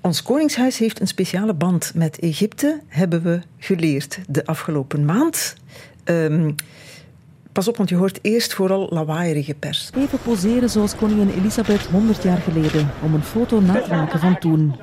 Ons 0.00 0.22
koningshuis 0.22 0.78
heeft 0.78 1.00
een 1.00 1.06
speciale 1.06 1.54
band 1.54 1.92
met 1.94 2.18
Egypte, 2.18 2.80
hebben 2.88 3.22
we 3.22 3.40
geleerd 3.58 4.18
de 4.28 4.46
afgelopen 4.46 5.04
maand. 5.04 5.56
Ehm, 6.04 6.50
pas 7.52 7.68
op, 7.68 7.76
want 7.76 7.88
je 7.88 7.96
hoort 7.96 8.18
eerst 8.22 8.54
vooral 8.54 8.86
lawaaierige 8.90 9.54
pers. 9.54 9.90
Even 9.96 10.18
poseren 10.18 10.70
zoals 10.70 10.96
koningin 10.96 11.30
Elisabeth 11.30 11.86
100 11.86 12.22
jaar 12.22 12.40
geleden, 12.40 12.90
om 13.02 13.14
een 13.14 13.22
foto 13.22 13.60
na 13.60 13.80
te 13.80 13.90
maken 13.90 14.20
van 14.20 14.38
toen. 14.38 14.74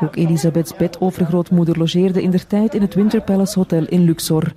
Ook 0.00 0.16
Elisabeths 0.16 0.76
bedovergrootmoeder 0.76 1.78
logeerde 1.78 2.22
in 2.22 2.30
der 2.30 2.46
tijd 2.46 2.74
in 2.74 2.80
het 2.80 2.94
Winter 2.94 3.22
Palace 3.22 3.58
Hotel 3.58 3.86
in 3.86 4.04
Luxor. 4.04 4.52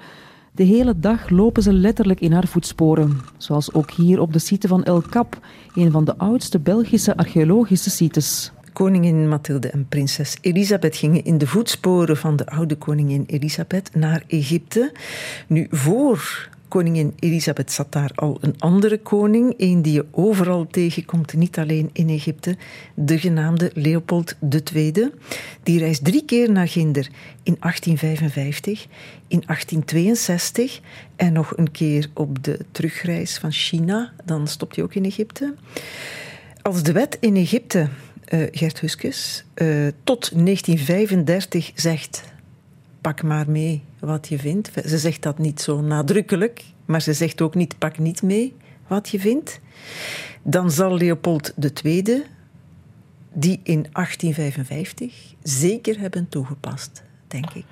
De 0.56 0.64
hele 0.64 1.00
dag 1.00 1.30
lopen 1.30 1.64
ze 1.64 1.74
letterlijk 1.74 2.20
in 2.20 2.32
haar 2.32 2.48
voetsporen. 2.48 3.18
Zoals 3.38 3.74
ook 3.74 3.92
hier 3.92 4.20
op 4.20 4.34
de 4.34 4.40
site 4.40 4.68
van 4.68 4.84
El 4.84 5.02
Cap, 5.02 5.40
een 5.76 5.92
van 5.92 6.06
de 6.06 6.18
oudste 6.18 6.60
Belgische 6.60 7.18
archeologische 7.18 7.90
sites. 7.90 8.52
Koningin 8.74 9.28
Mathilde 9.28 9.70
en 9.70 9.88
prinses 9.88 10.38
Elisabeth 10.42 10.96
gingen 10.96 11.24
in 11.24 11.38
de 11.38 11.48
voetsporen 11.48 12.18
van 12.18 12.36
de 12.36 12.46
oude 12.46 12.76
koningin 12.76 13.24
Elisabeth 13.28 13.96
naar 13.96 14.24
Egypte. 14.28 14.92
Nu, 15.48 15.68
voor 15.70 16.50
koningin 16.74 17.14
Elisabeth 17.20 17.72
zat 17.72 17.92
daar 17.92 18.12
al 18.16 18.38
een 18.42 18.56
andere 18.60 18.98
koning, 18.98 19.54
een 19.58 19.82
die 19.82 19.94
je 19.94 20.06
overal 20.12 20.68
tegenkomt, 20.68 21.34
niet 21.34 21.58
alleen 21.58 21.90
in 21.92 22.10
Egypte, 22.10 22.58
de 22.94 23.20
genaamde 23.20 23.72
Leopold 23.74 24.36
II. 24.74 25.12
Die 25.64 25.80
reist 25.80 26.04
drie 26.04 26.26
keer 26.26 26.52
naar 26.52 26.68
Ginder 26.68 27.10
in 27.44 27.58
1855, 27.60 28.88
in 29.28 29.44
1862 29.46 30.80
en 31.16 31.34
nog 31.34 31.58
een 31.58 31.72
keer 31.72 32.10
op 32.14 32.44
de 32.44 32.60
terugreis 32.72 33.38
van 33.38 33.52
China. 33.52 34.14
Dan 34.26 34.48
stopt 34.48 34.76
hij 34.76 34.86
ook 34.86 34.96
in 34.96 35.06
Egypte. 35.06 35.54
Als 36.62 36.84
de 36.84 36.92
wet 36.92 37.18
in 37.20 37.36
Egypte, 37.36 37.90
uh, 38.30 38.48
Gert 38.52 38.80
Huskes, 38.80 39.44
uh, 39.56 39.88
tot 40.04 40.32
1935 40.34 41.72
zegt 41.76 42.24
pak 43.02 43.24
maar 43.24 43.50
mee 43.50 43.84
wat 44.06 44.28
je 44.28 44.40
vindt. 44.40 44.72
Ze 44.86 44.98
zegt 44.98 45.22
dat 45.22 45.38
niet 45.38 45.62
zo 45.62 45.82
nadrukkelijk, 45.82 46.64
maar 46.86 47.02
ze 47.02 47.14
zegt 47.14 47.42
ook 47.42 47.56
niet 47.56 47.78
pak 47.78 47.98
niet 47.98 48.22
mee 48.22 48.56
wat 48.88 49.10
je 49.10 49.20
vindt. 49.20 49.60
Dan 50.42 50.72
zal 50.72 50.98
Leopold 50.98 51.54
II 51.84 52.24
die 53.34 53.60
in 53.64 53.86
1855 53.92 55.34
zeker 55.44 56.00
hebben 56.00 56.30
toegepast, 56.30 57.04
denk 57.28 57.54
ik. 57.54 57.66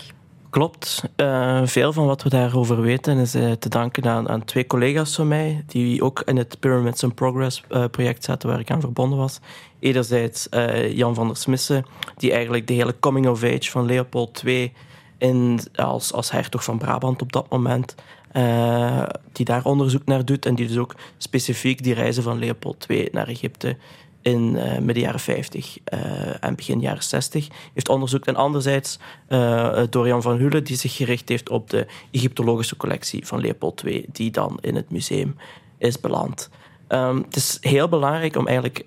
Klopt. 0.50 1.04
Uh, 1.16 1.62
veel 1.66 1.94
van 1.94 2.06
wat 2.06 2.24
we 2.24 2.30
daarover 2.30 2.82
weten 2.82 3.18
is 3.18 3.36
uh, 3.36 3.52
te 3.52 3.70
danken 3.70 4.06
aan, 4.06 4.30
aan, 4.30 4.46
twee 4.46 4.68
collega's 4.68 5.16
van 5.16 5.28
mij, 5.28 5.64
die 5.68 6.04
ook 6.04 6.22
in 6.26 6.38
het 6.38 6.60
Pyramids 6.60 7.04
in 7.04 7.14
Progress 7.14 7.64
uh, 7.70 7.86
project 7.92 8.24
zaten, 8.24 8.50
waar 8.50 8.60
ik 8.60 8.72
aan 8.72 8.82
verbonden 8.82 9.18
was. 9.18 9.40
Enerzijds 9.80 10.48
Jan 10.94 11.16
van 11.16 11.28
der 11.28 11.38
Smissen, 11.38 11.86
die 12.18 12.32
eigenlijk 12.32 12.68
de 12.68 12.74
hele 12.74 13.00
coming 13.00 13.28
of 13.28 13.44
age 13.44 13.72
van 13.72 13.86
Leopold 13.86 14.42
II 14.46 14.74
in, 15.22 15.60
als, 15.76 16.14
als 16.14 16.32
hertog 16.32 16.64
van 16.64 16.78
Brabant 16.78 17.22
op 17.22 17.32
dat 17.32 17.50
moment, 17.50 17.96
uh, 18.34 19.04
die 19.32 19.46
daar 19.46 19.66
onderzoek 19.66 20.06
naar 20.06 20.26
doet 20.26 20.46
en 20.46 20.56
die 20.56 20.68
dus 20.68 20.78
ook 20.78 20.96
specifiek 21.18 21.84
die 21.84 21.94
reizen 21.94 22.24
van 22.24 22.40
Leopold 22.40 22.86
II 22.90 23.10
naar 23.12 23.28
Egypte 23.28 23.78
in 24.22 24.56
uh, 24.56 24.78
midden 24.78 25.04
jaren 25.04 25.20
50 25.20 25.78
uh, 25.78 26.00
eh, 26.00 26.36
en 26.40 26.56
begin 26.56 26.80
jaren 26.80 27.04
60 27.04 27.48
heeft 27.74 27.90
onderzoekt. 27.90 28.28
En 28.28 28.36
anderzijds 28.36 29.00
uh, 29.30 29.82
Dorian 29.90 30.22
van 30.22 30.38
Hule, 30.38 30.62
die 30.62 30.78
zich 30.78 30.96
gericht 30.96 31.30
heeft 31.30 31.50
op 31.50 31.70
de 31.70 31.88
Egyptologische 32.12 32.78
collectie 32.78 33.28
van 33.28 33.42
Leopold 33.42 33.84
II, 33.84 34.06
die 34.12 34.32
dan 34.32 34.58
in 34.62 34.76
het 34.76 34.92
museum 34.92 35.36
is 35.78 36.00
beland. 36.00 36.50
Um, 36.88 37.18
het 37.18 37.36
is 37.36 37.58
heel 37.62 37.90
belangrijk 37.90 38.36
om 38.36 38.48
eigenlijk 38.48 38.86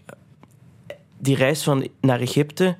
die 1.19 1.37
reis 1.37 1.63
van, 1.63 1.89
naar 2.01 2.21
Egypte 2.21 2.77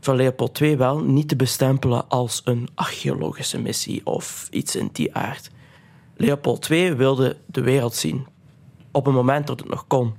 van 0.00 0.16
Leopold 0.16 0.60
II 0.60 0.76
wel 0.76 0.98
niet 0.98 1.28
te 1.28 1.36
bestempelen 1.36 2.08
als 2.08 2.42
een 2.44 2.68
archeologische 2.74 3.60
missie 3.60 4.06
of 4.06 4.48
iets 4.50 4.76
in 4.76 4.88
die 4.92 5.14
aard. 5.14 5.50
Leopold 6.16 6.70
II 6.70 6.94
wilde 6.94 7.36
de 7.46 7.60
wereld 7.60 7.94
zien 7.94 8.26
op 8.92 9.04
het 9.04 9.14
moment 9.14 9.46
dat 9.46 9.60
het 9.60 9.68
nog 9.68 9.86
kon. 9.86 10.14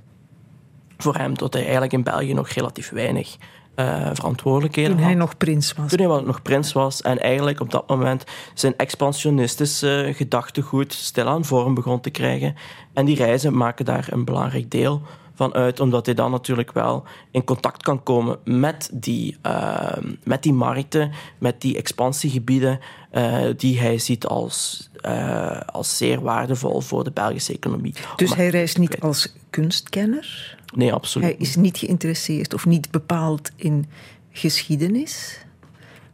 Voor 0.96 1.16
hem, 1.16 1.36
tot 1.36 1.52
hij 1.52 1.62
eigenlijk 1.62 1.92
in 1.92 2.02
België 2.02 2.34
nog 2.34 2.48
relatief 2.48 2.90
weinig 2.90 3.36
uh, 3.76 4.10
verantwoordelijkheden 4.12 4.96
Toen 4.96 5.04
hij 5.04 5.14
nog 5.14 5.36
prins 5.36 5.72
was. 5.72 5.90
Toen 5.90 6.10
hij 6.10 6.22
nog 6.22 6.42
prins 6.42 6.72
was 6.72 7.02
en 7.02 7.18
eigenlijk 7.18 7.60
op 7.60 7.70
dat 7.70 7.88
moment 7.88 8.24
zijn 8.54 8.76
expansionistische 8.76 10.10
gedachtegoed 10.14 10.92
stilaan 10.92 11.44
vorm 11.44 11.74
begon 11.74 12.00
te 12.00 12.10
krijgen. 12.10 12.54
En 12.92 13.04
die 13.04 13.16
reizen 13.16 13.56
maken 13.56 13.84
daar 13.84 14.06
een 14.10 14.24
belangrijk 14.24 14.70
deel 14.70 15.02
vanuit, 15.50 15.80
omdat 15.80 16.06
hij 16.06 16.14
dan 16.14 16.30
natuurlijk 16.30 16.72
wel 16.72 17.04
in 17.30 17.44
contact 17.44 17.82
kan 17.82 18.02
komen 18.02 18.38
met 18.44 18.90
die, 18.92 19.36
uh, 19.46 19.96
met 20.24 20.42
die 20.42 20.52
markten, 20.52 21.12
met 21.38 21.60
die 21.60 21.76
expansiegebieden, 21.76 22.78
uh, 23.12 23.44
die 23.56 23.80
hij 23.80 23.98
ziet 23.98 24.26
als, 24.26 24.90
uh, 25.06 25.60
als 25.60 25.96
zeer 25.96 26.20
waardevol 26.20 26.80
voor 26.80 27.04
de 27.04 27.10
Belgische 27.10 27.52
economie. 27.52 27.94
Dus 28.16 28.34
hij 28.34 28.48
reist 28.48 28.78
niet 28.78 29.00
als 29.00 29.34
kunstkenner? 29.50 30.56
Nee, 30.74 30.92
absoluut. 30.92 31.28
Hij 31.28 31.36
is 31.38 31.56
niet 31.56 31.78
geïnteresseerd 31.78 32.54
of 32.54 32.66
niet 32.66 32.90
bepaald 32.90 33.50
in 33.56 33.86
geschiedenis? 34.30 35.38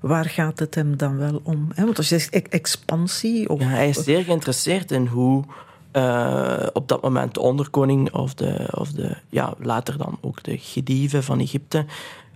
Waar 0.00 0.24
gaat 0.24 0.58
het 0.58 0.74
hem 0.74 0.96
dan 0.96 1.16
wel 1.16 1.40
om? 1.42 1.68
Want 1.76 1.96
als 1.96 2.08
je 2.08 2.18
zegt 2.18 2.48
expansie. 2.48 3.48
Of... 3.48 3.60
Ja, 3.60 3.66
hij 3.66 3.88
is 3.88 4.04
zeer 4.04 4.24
geïnteresseerd 4.24 4.90
in 4.90 5.06
hoe 5.06 5.44
uh, 5.92 6.66
op 6.72 6.88
dat 6.88 7.02
moment 7.02 7.34
de 7.34 7.40
onderkoning 7.40 8.12
of 8.12 8.34
de, 8.34 8.68
of 8.74 8.90
de 8.90 9.16
ja, 9.28 9.54
later 9.58 9.98
dan 9.98 10.18
ook 10.20 10.42
de 10.42 10.58
gedieven 10.58 11.24
van 11.24 11.40
Egypte. 11.40 11.84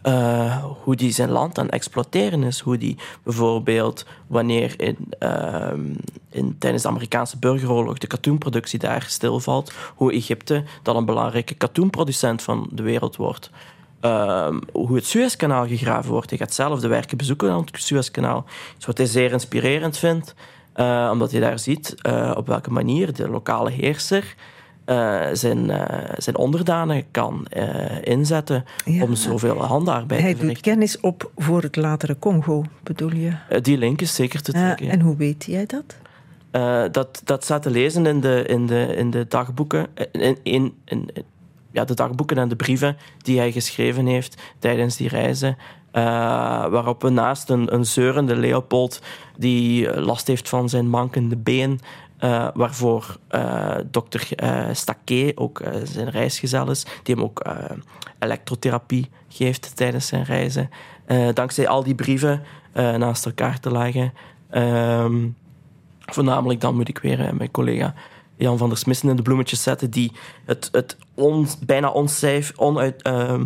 Uh, 0.07 0.65
hoe 0.83 0.97
die 0.97 1.12
zijn 1.12 1.31
land 1.31 1.59
aan 1.59 1.65
het 1.65 1.75
exploiteren 1.75 2.43
is. 2.43 2.61
Hoe 2.61 2.79
die 2.79 2.97
bijvoorbeeld, 3.23 4.07
wanneer 4.27 4.81
in, 4.81 4.97
uh, 5.21 5.73
in, 6.31 6.57
tijdens 6.59 6.83
de 6.83 6.88
Amerikaanse 6.88 7.38
burgeroorlog 7.38 7.99
de 7.99 8.07
katoenproductie 8.07 8.79
daar 8.79 9.05
stilvalt, 9.09 9.73
hoe 9.95 10.12
Egypte 10.12 10.65
dan 10.83 10.97
een 10.97 11.05
belangrijke 11.05 11.55
katoenproducent 11.55 12.43
van 12.43 12.69
de 12.73 12.83
wereld 12.83 13.17
wordt. 13.17 13.51
Uh, 14.01 14.49
hoe 14.73 14.95
het 14.95 15.07
Suezkanaal 15.07 15.67
gegraven 15.67 16.11
wordt. 16.11 16.31
Hij 16.31 16.38
gaat 16.38 16.55
zelf 16.55 16.81
de 16.81 16.88
werken 16.88 17.17
bezoeken 17.17 17.51
aan 17.51 17.65
het 17.71 17.83
Suezkanaal. 17.83 18.45
Iets 18.77 18.87
wat 18.87 18.99
hij 18.99 19.07
zeer 19.07 19.33
inspirerend 19.33 19.99
vindt. 19.99 20.35
Uh, 20.76 21.08
omdat 21.12 21.30
je 21.30 21.40
daar 21.40 21.58
ziet 21.58 21.94
uh, 22.06 22.32
op 22.37 22.46
welke 22.46 22.70
manier 22.70 23.14
de 23.14 23.28
lokale 23.28 23.70
heerser 23.70 24.35
uh, 24.87 25.20
zijn, 25.32 25.70
zijn 26.16 26.37
onderdanen 26.37 27.04
kan 27.11 27.46
inzetten 28.02 28.64
ja. 28.85 29.02
om 29.02 29.14
zoveel 29.14 29.64
handarbeid 29.64 30.20
Hij 30.20 30.32
te 30.32 30.38
verrichten. 30.38 30.46
Hij 30.46 30.54
doet 30.54 30.61
kennis 30.61 31.00
op 31.00 31.30
voor 31.37 31.62
het 31.62 31.76
latere 31.76 32.18
Congo, 32.18 32.64
bedoel 32.82 33.12
je? 33.12 33.32
die 33.62 33.78
link 33.78 34.00
is 34.00 34.14
zeker 34.14 34.42
te 34.42 34.52
trekken. 34.52 34.88
En 34.88 35.00
hoe 35.00 35.16
weet 35.16 35.44
jij 35.44 35.66
dat? 35.66 35.96
dat, 36.92 37.20
dat 37.24 37.44
staat 37.44 37.62
te 37.62 37.70
lezen 37.70 38.06
in 38.06 38.20
de, 38.20 38.44
in 38.46 38.66
de, 38.66 38.94
in 38.96 39.11
de 39.11 39.26
dagboeken. 39.28 39.87
In, 40.12 40.38
in, 40.42 40.74
in, 40.85 41.11
ja, 41.72 41.85
de 41.85 41.94
dagboeken 41.94 42.38
en 42.38 42.48
de 42.48 42.56
brieven 42.56 42.96
die 43.18 43.38
hij 43.38 43.52
geschreven 43.52 44.06
heeft 44.06 44.42
tijdens 44.58 44.96
die 44.96 45.08
reizen. 45.08 45.56
Uh, 45.92 46.02
waarop 46.66 47.02
we 47.02 47.09
naast 47.09 47.48
een, 47.48 47.74
een 47.74 47.87
zeurende 47.87 48.37
Leopold 48.37 49.00
die 49.37 50.00
last 50.00 50.26
heeft 50.26 50.48
van 50.48 50.68
zijn 50.68 50.88
mankende 50.88 51.37
been, 51.37 51.81
uh, 52.20 52.48
waarvoor 52.55 53.16
uh, 53.31 53.74
dokter 53.90 54.28
Staquet 54.72 55.37
ook 55.37 55.62
zijn 55.85 56.11
reisgezel 56.11 56.70
is, 56.70 56.87
die 57.02 57.14
hem 57.14 57.24
ook 57.24 57.42
elektrotherapie 58.18 59.11
geeft 59.28 59.76
tijdens 59.76 60.07
zijn 60.07 60.24
reizen. 60.24 60.70
dankzij 61.35 61.68
al 61.68 61.83
die 61.83 61.94
brieven 61.94 62.42
naast 62.72 63.26
elkaar 63.26 63.61
te 63.61 63.72
leggen. 63.72 64.12
Ehm, 64.50 65.28
voornamelijk 65.98 66.61
dan 66.61 66.74
moet 66.76 66.88
ik 66.88 66.98
weer 66.98 67.35
mijn 67.35 67.50
collega 67.50 67.94
Jan 68.37 68.59
van 68.59 68.68
der 68.68 68.78
Smissen 68.78 69.09
in 69.09 69.16
de 69.16 69.22
bloemetjes 69.22 69.62
zetten, 69.62 69.90
die 69.90 70.12
het, 70.44 70.68
het 70.72 70.96
bijna 71.66 71.90
oncijf, 71.90 72.52
onuit, 72.57 73.02
ehm, 73.02 73.44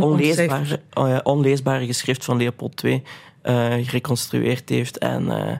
onleesbare, 0.00 0.80
uh, 0.98 1.18
onleesbare 1.22 1.86
geschrift 1.86 2.24
van 2.24 2.36
Leopold 2.36 2.84
II 2.84 3.02
uh, 3.42 3.74
gereconstrueerd 3.82 4.68
heeft 4.68 4.98
en, 4.98 5.24
uh, 5.24 5.50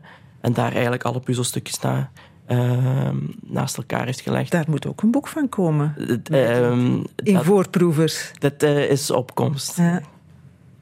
en 0.40 0.52
daar 0.52 0.72
eigenlijk 0.72 1.02
alle 1.02 1.20
puzzelstukjes 1.20 1.80
na, 1.80 2.10
ehm, 2.46 3.16
naast 3.46 3.76
elkaar 3.76 4.04
heeft 4.04 4.20
gelegd. 4.20 4.50
Daar 4.50 4.64
moet 4.68 4.86
ook 4.86 5.02
een 5.02 5.10
boek 5.10 5.28
van 5.28 5.48
komen. 5.48 5.94
Um, 6.32 7.04
in 7.16 7.34
dat, 7.34 7.44
voorproevers. 7.44 8.30
Dat 8.38 8.62
is 8.62 9.10
opkomst. 9.10 9.78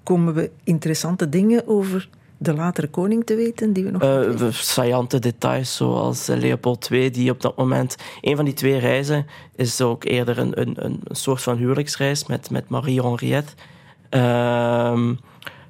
Komen 0.02 0.34
we 0.34 0.50
interessante 0.64 1.28
dingen 1.28 1.68
over 1.68 2.08
de 2.42 2.54
latere 2.54 2.88
koning 2.88 3.26
te 3.26 3.34
weten 3.34 3.72
die 3.72 3.84
we 3.84 3.90
nog 3.90 4.02
uh, 4.02 4.50
Saillante 4.50 5.18
details 5.18 5.76
zoals 5.76 6.26
Leopold 6.26 6.90
II, 6.90 7.10
die 7.10 7.30
op 7.30 7.40
dat 7.40 7.56
moment... 7.56 7.96
Een 8.20 8.36
van 8.36 8.44
die 8.44 8.54
twee 8.54 8.78
reizen 8.78 9.26
is 9.56 9.80
ook 9.80 10.04
eerder 10.04 10.38
een, 10.38 10.60
een, 10.60 10.74
een 10.84 11.00
soort 11.10 11.42
van 11.42 11.56
huwelijksreis 11.56 12.26
met, 12.26 12.50
met 12.50 12.68
Marie 12.68 13.02
Henriette. 13.02 13.52
Ehm, 14.08 15.14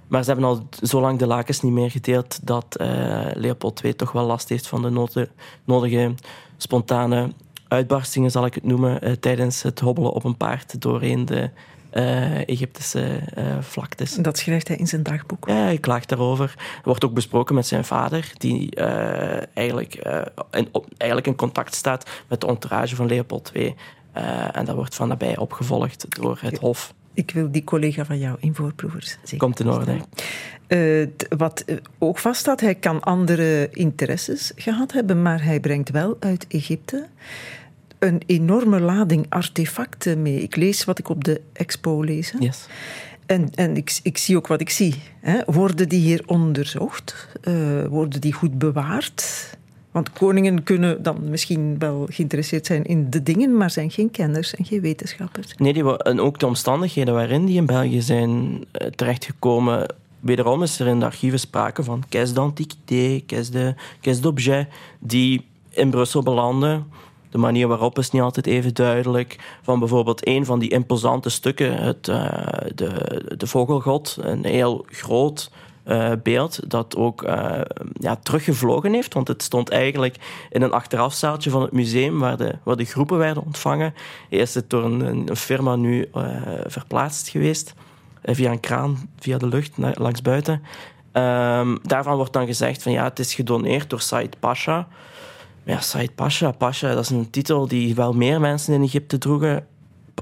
maar 0.08 0.24
ze 0.24 0.30
hebben 0.30 0.48
al 0.48 0.68
zo 0.82 1.00
lang 1.00 1.18
de 1.18 1.26
lakens 1.26 1.60
niet 1.60 1.72
meer 1.72 1.90
gedeeld 1.90 2.46
dat 2.46 2.76
uh, 2.80 3.26
Leopold 3.34 3.84
II 3.84 3.94
toch 3.94 4.12
wel 4.12 4.26
last 4.26 4.48
heeft 4.48 4.66
van 4.66 4.82
de 4.82 5.06
nodige 5.64 6.14
spontane 6.56 7.32
uitbarstingen, 7.68 8.30
zal 8.30 8.46
ik 8.46 8.54
het 8.54 8.64
noemen, 8.64 9.20
tijdens 9.20 9.62
het 9.62 9.80
hobbelen 9.80 10.12
op 10.12 10.24
een 10.24 10.36
paard 10.36 10.80
doorheen 10.80 11.24
de 11.24 11.50
uh, 11.92 12.48
Egyptische 12.48 13.20
uh, 13.38 13.44
vlaktes. 13.60 14.14
Dat 14.14 14.38
schrijft 14.38 14.68
hij 14.68 14.76
in 14.76 14.86
zijn 14.86 15.02
dagboek. 15.02 15.48
Ja, 15.48 15.54
hij 15.54 15.78
klaagt 15.78 16.08
daarover. 16.08 16.54
Er 16.56 16.82
wordt 16.84 17.04
ook 17.04 17.14
besproken 17.14 17.54
met 17.54 17.66
zijn 17.66 17.84
vader, 17.84 18.32
die 18.36 18.76
uh, 18.76 19.56
eigenlijk, 19.56 19.94
in, 20.50 20.68
eigenlijk 20.96 21.26
in 21.26 21.36
contact 21.36 21.74
staat 21.74 22.10
met 22.28 22.40
de 22.40 22.46
entourage 22.46 22.96
van 22.96 23.06
Leopold 23.06 23.50
II. 23.54 23.74
en 24.52 24.64
dat 24.64 24.74
wordt 24.74 24.94
van 24.94 25.08
nabij 25.08 25.36
opgevolgd 25.36 26.20
door 26.20 26.38
het 26.40 26.58
Hof. 26.58 26.94
Ik 27.14 27.30
wil 27.30 27.50
die 27.50 27.64
collega 27.64 28.04
van 28.04 28.18
jou 28.18 28.36
in 28.40 28.54
voorproevers 28.54 29.10
zeker. 29.22 29.38
Komt 29.38 29.60
in 29.60 29.68
orde. 29.68 29.96
wat 31.36 31.64
ook 31.98 32.18
vaststaat, 32.18 32.60
hij 32.60 32.74
kan 32.74 33.00
andere 33.00 33.68
interesses 33.70 34.52
gehad 34.54 34.92
hebben, 34.92 35.22
maar 35.22 35.44
hij 35.44 35.60
brengt 35.60 35.90
wel 35.90 36.16
uit 36.20 36.46
Egypte 36.48 37.08
een 38.00 38.22
enorme 38.26 38.80
lading 38.80 39.26
artefacten 39.28 40.22
mee. 40.22 40.42
Ik 40.42 40.56
lees 40.56 40.84
wat 40.84 40.98
ik 40.98 41.08
op 41.08 41.24
de 41.24 41.40
expo 41.52 42.02
lees. 42.02 42.34
Yes. 42.38 42.66
En, 43.26 43.50
en 43.54 43.76
ik, 43.76 43.98
ik 44.02 44.18
zie 44.18 44.36
ook 44.36 44.46
wat 44.46 44.60
ik 44.60 44.70
zie. 44.70 44.94
Hè. 45.20 45.40
Worden 45.46 45.88
die 45.88 46.00
hier 46.00 46.22
onderzocht? 46.26 47.28
Uh, 47.44 47.86
worden 47.86 48.20
die 48.20 48.32
goed 48.32 48.58
bewaard? 48.58 49.48
Want 49.90 50.12
koningen 50.12 50.62
kunnen 50.62 51.02
dan 51.02 51.30
misschien 51.30 51.78
wel 51.78 52.06
geïnteresseerd 52.10 52.66
zijn 52.66 52.84
in 52.84 53.10
de 53.10 53.22
dingen, 53.22 53.56
maar 53.56 53.70
zijn 53.70 53.90
geen 53.90 54.10
kenners 54.10 54.54
en 54.54 54.64
geen 54.64 54.80
wetenschappers. 54.80 55.54
Nee, 55.56 55.72
die, 55.72 55.96
en 55.96 56.20
ook 56.20 56.38
de 56.38 56.46
omstandigheden 56.46 57.14
waarin 57.14 57.44
die 57.44 57.56
in 57.56 57.66
België 57.66 58.00
zijn 58.00 58.30
uh, 58.32 58.86
terechtgekomen. 58.94 59.94
Wederom 60.20 60.62
is 60.62 60.80
er 60.80 60.86
in 60.86 60.98
de 60.98 61.04
archieven 61.04 61.40
sprake 61.40 61.82
van 61.82 62.04
caisse 62.08 62.34
d'antiquité, 62.34 63.22
caisse 64.00 64.20
d'objet, 64.20 64.68
die 64.98 65.46
in 65.70 65.90
Brussel 65.90 66.22
belanden 66.22 66.86
de 67.30 67.38
manier 67.38 67.68
waarop 67.68 67.98
is 67.98 68.10
niet 68.10 68.22
altijd 68.22 68.46
even 68.46 68.74
duidelijk. 68.74 69.58
Van 69.62 69.78
bijvoorbeeld 69.78 70.26
een 70.26 70.44
van 70.44 70.58
die 70.58 70.70
imposante 70.70 71.30
stukken, 71.30 71.76
het, 71.76 72.08
uh, 72.08 72.26
de, 72.74 73.22
de 73.36 73.46
vogelgod, 73.46 74.16
een 74.20 74.44
heel 74.44 74.84
groot 74.88 75.50
uh, 75.86 76.12
beeld 76.22 76.70
dat 76.70 76.96
ook 76.96 77.22
uh, 77.22 77.60
ja, 77.92 78.16
teruggevlogen 78.16 78.92
heeft. 78.92 79.14
Want 79.14 79.28
het 79.28 79.42
stond 79.42 79.68
eigenlijk 79.68 80.16
in 80.50 80.62
een 80.62 80.72
achterafzaaltje 80.72 81.50
van 81.50 81.62
het 81.62 81.72
museum 81.72 82.18
waar 82.18 82.36
de, 82.36 82.54
waar 82.62 82.76
de 82.76 82.84
groepen 82.84 83.18
werden 83.18 83.44
ontvangen. 83.44 83.94
Is 84.28 84.54
het 84.54 84.70
door 84.70 84.84
een, 84.84 85.36
firma 85.36 85.76
nu 85.76 86.10
verplaatst 86.66 87.28
geweest. 87.28 87.74
via 88.24 88.50
een 88.50 88.60
kraan, 88.60 89.10
via 89.18 89.38
de 89.38 89.46
lucht, 89.46 89.72
langs 89.76 90.22
buiten. 90.22 90.62
Um, 91.12 91.78
daarvan 91.82 92.16
wordt 92.16 92.32
dan 92.32 92.46
gezegd 92.46 92.82
van 92.82 92.92
ja, 92.92 93.04
het 93.04 93.18
is 93.18 93.34
gedoneerd 93.34 93.90
door 93.90 94.00
Said 94.00 94.40
Pasha. 94.40 94.88
Ja, 95.64 95.80
Said 95.80 96.14
Pasha. 96.14 96.50
Pasha, 96.50 96.94
dat 96.94 97.04
is 97.04 97.10
een 97.10 97.30
titel 97.30 97.68
die 97.68 97.94
wel 97.94 98.12
meer 98.12 98.40
mensen 98.40 98.74
in 98.74 98.82
Egypte 98.82 99.18
droegen. 99.18 99.66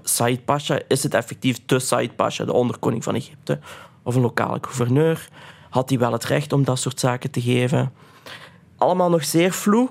Said 0.02 0.44
Pasha, 0.44 0.80
is 0.88 1.02
het 1.02 1.14
effectief 1.14 1.60
de 1.66 1.78
Said 1.78 2.16
Pasha, 2.16 2.44
de 2.44 2.52
onderkoning 2.52 3.04
van 3.04 3.14
Egypte? 3.14 3.58
Of 4.02 4.14
een 4.14 4.22
lokale 4.22 4.58
gouverneur? 4.60 5.28
Had 5.70 5.88
hij 5.88 5.98
wel 5.98 6.12
het 6.12 6.24
recht 6.24 6.52
om 6.52 6.64
dat 6.64 6.78
soort 6.78 7.00
zaken 7.00 7.30
te 7.30 7.40
geven? 7.40 7.92
Allemaal 8.76 9.10
nog 9.10 9.24
zeer 9.24 9.52
vloe. 9.52 9.90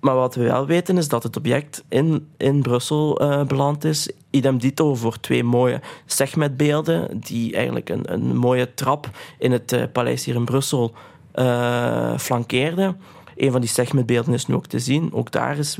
Maar 0.00 0.14
wat 0.14 0.34
we 0.34 0.42
wel 0.42 0.66
weten 0.66 0.98
is 0.98 1.08
dat 1.08 1.22
het 1.22 1.36
object 1.36 1.84
in, 1.88 2.28
in 2.36 2.62
Brussel 2.62 3.22
uh, 3.22 3.44
beland 3.44 3.84
is. 3.84 4.10
Idem 4.30 4.58
dito 4.58 4.94
voor 4.94 5.20
twee 5.20 5.44
mooie 5.44 5.80
segmentbeelden, 6.06 7.20
die 7.20 7.54
eigenlijk 7.54 7.88
een, 7.88 8.12
een 8.12 8.36
mooie 8.36 8.74
trap 8.74 9.10
in 9.38 9.52
het 9.52 9.72
uh, 9.72 9.82
paleis 9.92 10.24
hier 10.24 10.34
in 10.34 10.44
Brussel 10.44 10.94
uh, 11.34 12.18
flankeerden. 12.18 13.00
Een 13.36 13.52
van 13.52 13.60
die 13.60 13.70
segmentbeelden 13.70 14.34
is 14.34 14.46
nu 14.46 14.54
ook 14.54 14.66
te 14.66 14.78
zien. 14.78 15.12
Ook 15.12 15.30
daar 15.30 15.58
is 15.58 15.78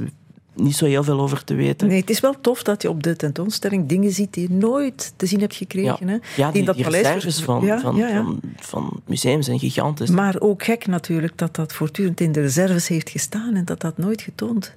niet 0.54 0.76
zo 0.76 0.86
heel 0.86 1.04
veel 1.04 1.20
over 1.20 1.44
te 1.44 1.54
weten. 1.54 1.88
Nee, 1.88 2.00
het 2.00 2.10
is 2.10 2.20
wel 2.20 2.40
tof 2.40 2.62
dat 2.62 2.82
je 2.82 2.88
op 2.88 3.02
de 3.02 3.16
tentoonstelling 3.16 3.88
dingen 3.88 4.12
ziet 4.12 4.34
die 4.34 4.48
je 4.48 4.54
nooit 4.54 5.12
te 5.16 5.26
zien 5.26 5.40
hebt 5.40 5.54
gekregen. 5.54 6.06
Ja, 6.06 6.12
hè? 6.12 6.42
ja 6.42 6.50
die, 6.50 6.60
in 6.60 6.66
dat 6.66 6.74
die 6.74 6.84
paleis... 6.84 7.40
van, 7.40 7.64
ja, 7.64 7.80
van, 7.80 7.96
ja, 7.96 8.22
van, 8.22 8.40
van, 8.56 9.00
museums 9.06 9.46
zijn 9.46 9.58
gigantisch. 9.58 10.10
Maar 10.10 10.36
ook 10.38 10.64
gek 10.64 10.86
natuurlijk 10.86 11.38
dat 11.38 11.54
dat 11.54 11.72
voortdurend 11.72 12.20
in 12.20 12.32
de 12.32 12.40
reserves 12.40 12.88
heeft 12.88 13.10
gestaan 13.10 13.54
en 13.54 13.64
dat 13.64 13.80
dat 13.80 13.98
nooit 13.98 14.22
getoond 14.22 14.74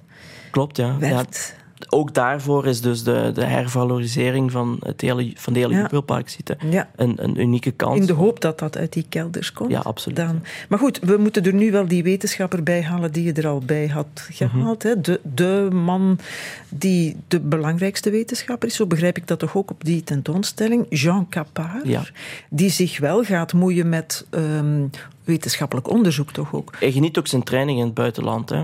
Klopt, 0.50 0.76
ja. 0.76 0.98
werd 0.98 1.54
ook 1.88 2.14
daarvoor 2.14 2.66
is 2.66 2.80
dus 2.80 3.02
de, 3.02 3.30
de 3.34 3.44
hervalorisering 3.44 4.50
van, 4.50 4.76
het 4.82 5.00
hele, 5.00 5.32
van 5.34 5.52
de 5.52 5.58
hele 5.58 5.74
ja. 5.74 6.22
zitten 6.24 6.58
ja. 6.70 6.88
een, 6.96 7.14
een 7.16 7.40
unieke 7.40 7.70
kans. 7.70 8.00
In 8.00 8.06
de 8.06 8.12
hoop 8.12 8.40
dat 8.40 8.58
dat 8.58 8.76
uit 8.76 8.92
die 8.92 9.06
kelders 9.08 9.52
komt. 9.52 9.70
Ja, 9.70 9.80
absoluut. 9.80 10.16
Dan. 10.16 10.42
Maar 10.68 10.78
goed, 10.78 10.98
we 10.98 11.16
moeten 11.16 11.44
er 11.44 11.54
nu 11.54 11.70
wel 11.70 11.86
die 11.86 12.02
wetenschapper 12.02 12.62
bij 12.62 12.82
halen 12.82 13.12
die 13.12 13.24
je 13.24 13.32
er 13.32 13.46
al 13.46 13.62
bij 13.66 13.86
had 13.86 14.06
gehaald. 14.30 14.84
Mm 14.84 14.90
-hmm. 14.92 15.02
de, 15.02 15.20
de 15.34 15.68
man 15.72 16.18
die 16.68 17.16
de 17.28 17.40
belangrijkste 17.40 18.10
wetenschapper 18.10 18.68
is. 18.68 18.74
Zo 18.74 18.86
begrijp 18.86 19.16
ik 19.16 19.26
dat 19.26 19.38
toch 19.38 19.56
ook 19.56 19.70
op 19.70 19.84
die 19.84 20.04
tentoonstelling. 20.04 20.86
Jean 20.88 21.28
Capard. 21.28 21.86
Ja. 21.86 22.02
Die 22.50 22.70
zich 22.70 22.98
wel 22.98 23.24
gaat 23.24 23.52
moeien 23.52 23.88
met 23.88 24.26
um, 24.30 24.90
wetenschappelijk 25.26 25.90
onderzoek 25.90 26.30
toch 26.30 26.54
ook. 26.54 26.74
Hij 26.78 26.92
geniet 26.92 27.18
ook 27.18 27.26
zijn 27.26 27.42
training 27.42 27.78
in 27.78 27.84
het 27.84 27.94
buitenland. 27.94 28.48
Hè. 28.50 28.58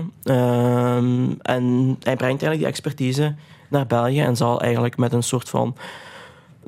Um, 0.95 1.37
en 1.41 1.95
hij 1.99 2.15
brengt 2.15 2.41
eigenlijk 2.41 2.57
die 2.57 2.65
expertise 2.65 3.35
naar 3.69 3.87
België 3.87 4.21
en 4.21 4.37
zal 4.37 4.61
eigenlijk 4.61 4.97
met 4.97 5.13
een 5.13 5.23
soort 5.23 5.49
van 5.49 5.75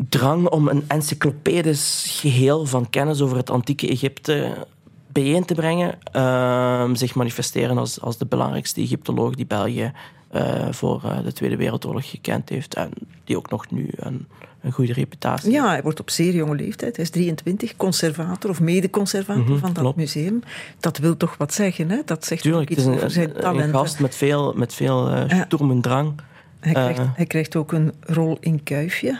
drang 0.10 0.50
om 0.50 0.68
een 0.68 0.84
encyclopedisch 0.88 2.18
geheel 2.22 2.66
van 2.66 2.90
kennis 2.90 3.22
over 3.22 3.38
het 3.38 3.50
antieke 3.50 3.88
Egypte 3.88 4.68
bijeen 5.12 5.46
te 5.46 5.54
brengen, 5.54 6.00
uh, 6.16 6.90
zich 6.94 7.16
manifesteren 7.16 7.78
als, 7.78 8.02
als 8.02 8.18
de 8.18 8.26
belangrijkste 8.26 8.82
Egyptoloog 8.82 9.36
die 9.36 9.46
België 9.46 9.92
uh, 10.36 10.68
voor 10.72 11.02
uh, 11.06 11.24
de 11.24 11.34
Tweede 11.34 11.56
Wereldoorlog 11.56 12.10
gekend 12.10 12.50
heeft 12.50 12.74
en 12.74 12.92
die 13.24 13.38
ook 13.38 13.50
nog 13.50 13.72
nu 13.72 13.90
een, 13.96 14.28
een 14.66 14.72
goede 14.72 14.94
reputatie 14.94 15.52
Ja, 15.52 15.68
hij 15.68 15.82
wordt 15.82 16.00
op 16.00 16.10
zeer 16.10 16.34
jonge 16.34 16.56
leeftijd, 16.56 16.96
hij 16.96 17.06
is 17.06 17.12
23, 17.12 17.76
conservator 17.76 18.50
of 18.50 18.62
mede-conservator 18.62 19.44
mm 19.44 19.48
-hmm, 19.48 19.60
van 19.60 19.74
dat 19.74 19.84
klopt. 19.84 19.98
museum. 19.98 20.42
Dat 20.80 20.98
wil 20.98 21.18
toch 21.18 21.38
wat 21.38 21.54
zeggen, 21.54 21.90
hè? 21.90 22.02
Dat 22.06 22.26
zegt 22.26 22.42
Tuurlijk, 22.42 22.70
iets 22.70 22.84
het 22.84 22.90
is 22.90 22.96
over 22.96 23.12
zijn 23.12 23.36
een, 23.36 23.42
talent. 23.42 23.64
een 23.64 23.80
gast 23.80 24.00
met 24.00 24.16
veel, 24.16 24.54
met 24.54 24.74
veel 24.74 25.12
uh, 25.12 25.32
en 25.60 25.82
drang. 25.82 26.14
Hij 26.60 26.74
krijgt, 26.74 27.02
hij 27.16 27.26
krijgt 27.26 27.56
ook 27.56 27.72
een 27.72 27.94
rol 28.00 28.38
in 28.40 28.64
Kuifje. 28.64 29.20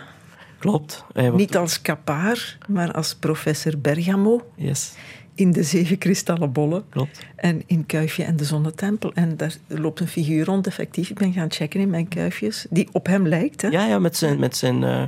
Klopt. 0.58 1.04
Niet 1.32 1.56
als 1.56 1.82
kapaar, 1.82 2.58
maar 2.68 2.92
als 2.92 3.14
professor 3.14 3.78
Bergamo. 3.78 4.42
Yes 4.54 4.94
in 5.36 5.52
de 5.52 5.62
zeven 5.62 5.98
kristallen 5.98 6.52
bollen. 6.52 6.84
Klopt. 6.88 7.26
En 7.36 7.62
in 7.66 7.86
Kuifje 7.86 8.24
en 8.24 8.36
de 8.36 8.44
Zonnetempel. 8.44 9.12
En 9.14 9.36
daar 9.36 9.54
loopt 9.66 10.00
een 10.00 10.08
figuur 10.08 10.44
rond, 10.44 10.66
effectief. 10.66 11.10
Ik 11.10 11.18
ben 11.18 11.32
gaan 11.32 11.50
checken 11.50 11.80
in 11.80 11.90
mijn 11.90 12.08
kuifjes. 12.08 12.66
Die 12.70 12.88
op 12.92 13.06
hem 13.06 13.28
lijkt. 13.28 13.62
Hè? 13.62 13.68
Ja, 13.68 13.86
ja, 13.86 13.98
met 13.98 14.16
zijn, 14.16 14.38
met 14.38 14.56
zijn, 14.56 14.82
uh, 14.82 15.02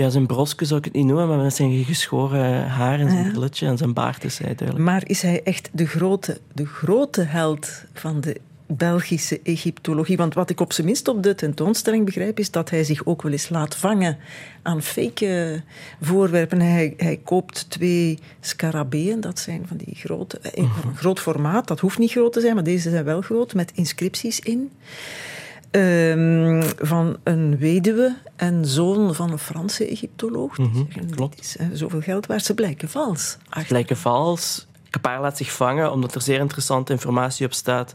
ja, 0.00 0.10
zijn 0.10 0.26
broske 0.26 0.64
zou 0.64 0.78
ik 0.78 0.84
het 0.84 0.94
niet 0.94 1.06
noemen, 1.06 1.28
maar 1.28 1.38
met 1.38 1.54
zijn 1.54 1.84
geschoren 1.84 2.68
haar 2.68 3.00
en 3.00 3.10
zijn 3.10 3.24
ja. 3.24 3.30
brilletje 3.30 3.66
en 3.66 3.78
zijn 3.78 3.92
baard 3.92 4.24
is 4.24 4.38
hij 4.38 4.54
duidelijk. 4.54 4.88
Maar 4.88 5.02
is 5.06 5.22
hij 5.22 5.42
echt 5.42 5.68
de 5.72 5.86
grote, 5.86 6.40
de 6.52 6.66
grote 6.66 7.22
held 7.22 7.84
van 7.92 8.20
de 8.20 8.40
Belgische 8.66 9.40
Egyptologie. 9.42 10.16
Want 10.16 10.34
wat 10.34 10.50
ik 10.50 10.60
op 10.60 10.72
zijn 10.72 10.86
minst 10.86 11.08
op 11.08 11.22
de 11.22 11.34
tentoonstelling 11.34 12.04
begrijp, 12.04 12.38
is 12.38 12.50
dat 12.50 12.70
hij 12.70 12.84
zich 12.84 13.06
ook 13.06 13.22
wel 13.22 13.32
eens 13.32 13.48
laat 13.48 13.76
vangen 13.76 14.18
aan 14.62 14.82
fake 14.82 15.62
voorwerpen. 16.00 16.60
Hij, 16.60 16.94
hij 16.96 17.20
koopt 17.24 17.70
twee 17.70 18.18
scarabeen, 18.40 19.20
dat 19.20 19.38
zijn 19.38 19.64
van 19.66 19.76
die 19.76 19.94
grote, 19.94 20.38
in 20.54 20.62
een 20.62 20.96
groot 20.96 21.20
formaat. 21.20 21.68
Dat 21.68 21.80
hoeft 21.80 21.98
niet 21.98 22.10
groot 22.10 22.32
te 22.32 22.40
zijn, 22.40 22.54
maar 22.54 22.64
deze 22.64 22.90
zijn 22.90 23.04
wel 23.04 23.20
groot, 23.20 23.54
met 23.54 23.72
inscripties 23.74 24.40
in. 24.40 24.70
Um, 25.70 26.62
van 26.78 27.16
een 27.24 27.58
weduwe 27.58 28.16
en 28.36 28.64
zoon 28.64 29.14
van 29.14 29.30
een 29.30 29.38
Franse 29.38 29.86
Egyptoloog. 29.86 30.58
Mm 30.58 30.70
-hmm, 30.72 31.10
klopt. 31.10 31.40
Is, 31.40 31.56
uh, 31.56 31.66
zoveel 31.72 32.00
geld 32.00 32.26
waard. 32.26 32.44
Ze 32.44 32.54
blijken 32.54 32.88
vals. 32.88 33.38
Ze 33.58 33.64
blijken 33.68 33.96
vals. 33.96 34.66
Kapaar 34.90 35.20
laat 35.20 35.36
zich 35.36 35.52
vangen 35.52 35.92
omdat 35.92 36.14
er 36.14 36.22
zeer 36.22 36.40
interessante 36.40 36.92
informatie 36.92 37.46
op 37.46 37.52
staat. 37.52 37.94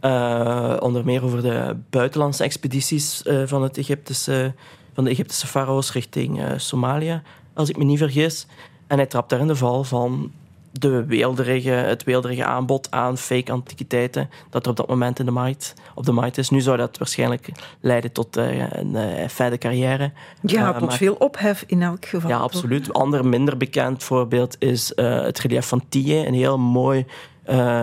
Uh, 0.00 0.76
onder 0.78 1.04
meer 1.04 1.24
over 1.24 1.42
de 1.42 1.76
buitenlandse 1.90 2.44
expedities 2.44 3.22
uh, 3.26 3.42
van, 3.46 3.62
het 3.62 3.78
Egyptische, 3.78 4.54
van 4.94 5.04
de 5.04 5.10
Egyptische 5.10 5.46
farao's 5.46 5.92
richting 5.92 6.38
uh, 6.38 6.52
Somalië, 6.56 7.22
als 7.54 7.68
ik 7.68 7.76
me 7.76 7.84
niet 7.84 7.98
vergis. 7.98 8.46
En 8.86 8.96
hij 8.96 9.06
trapt 9.06 9.30
daar 9.30 9.40
in 9.40 9.46
de 9.46 9.56
val 9.56 9.84
van 9.84 10.32
de 10.72 11.04
weelderige, 11.04 11.70
het 11.70 12.04
weelderige 12.04 12.44
aanbod 12.44 12.90
aan 12.90 13.18
fake 13.18 13.52
antiquiteiten 13.52 14.30
dat 14.50 14.64
er 14.64 14.70
op 14.70 14.76
dat 14.76 14.88
moment 14.88 15.18
in 15.18 15.24
de 15.24 15.30
markt, 15.30 15.74
op 15.94 16.04
de 16.04 16.12
markt 16.12 16.38
is. 16.38 16.50
Nu 16.50 16.60
zou 16.60 16.76
dat 16.76 16.98
waarschijnlijk 16.98 17.48
leiden 17.80 18.12
tot 18.12 18.36
uh, 18.36 18.70
een 18.70 18.94
uh, 18.94 19.28
fijne 19.28 19.58
carrière. 19.58 20.12
Ja, 20.42 20.72
tot 20.72 20.94
veel 20.94 21.14
ophef 21.14 21.64
in 21.66 21.82
elk 21.82 22.06
geval. 22.06 22.30
Ja, 22.30 22.38
absoluut. 22.38 22.86
Een 22.86 22.92
ander 22.92 23.26
minder 23.26 23.56
bekend 23.56 24.02
voorbeeld 24.02 24.56
is 24.58 24.92
het 24.94 25.38
relief 25.38 25.66
van 25.66 25.82
Thier. 25.88 26.26
Een 26.26 26.34
heel 26.34 26.58
mooi 26.58 27.06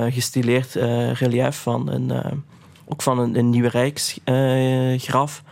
gestileerd 0.09 0.73
relief 1.19 1.61
van 1.61 1.89
een, 1.89 2.11
ook 2.85 3.01
van 3.01 3.19
een, 3.19 3.37
een 3.37 3.49
nieuwe 3.49 3.69
rijksgraf 3.69 5.43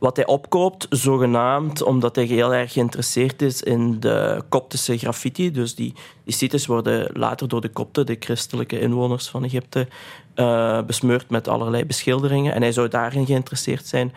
wat 0.00 0.16
hij 0.16 0.26
opkoopt, 0.26 0.86
zogenaamd 0.90 1.82
omdat 1.82 2.16
hij 2.16 2.24
heel 2.24 2.54
erg 2.54 2.72
geïnteresseerd 2.72 3.42
is 3.42 3.62
in 3.62 4.00
de 4.00 4.42
koptische 4.48 4.98
graffiti. 4.98 5.50
Dus 5.50 5.74
die, 5.74 5.94
die 6.24 6.34
sites 6.34 6.66
worden 6.66 7.10
later 7.12 7.48
door 7.48 7.60
de 7.60 7.68
kopten, 7.68 8.06
de 8.06 8.16
christelijke 8.20 8.80
inwoners 8.80 9.28
van 9.28 9.44
Egypte, 9.44 9.88
uh, 10.34 10.82
besmeurd 10.82 11.30
met 11.30 11.48
allerlei 11.48 11.84
beschilderingen. 11.84 12.54
En 12.54 12.62
hij 12.62 12.72
zou 12.72 12.88
daarin 12.88 13.26
geïnteresseerd 13.26 13.86
zijn. 13.86 14.12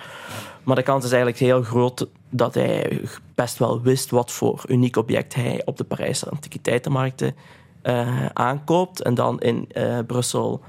Maar 0.64 0.76
de 0.76 0.84
kans 0.84 1.06
is 1.06 1.12
eigenlijk 1.12 1.42
heel 1.42 1.64
groot 1.64 2.08
dat 2.30 2.54
hij 2.54 3.02
best 3.36 3.58
wel 3.58 3.82
wist 3.82 4.10
wat 4.10 4.32
voor 4.32 4.64
uniek 4.68 4.96
object 4.96 5.36
hij 5.36 5.62
op 5.66 5.78
de 5.78 5.84
Parijse 5.84 6.30
antiquiteitenmarkten 6.30 7.36
uh, 7.84 8.26
aankoopt. 8.34 9.02
En 9.02 9.14
dan 9.14 9.40
in 9.42 9.70
uh, 9.74 10.00
Brussel 10.08 10.62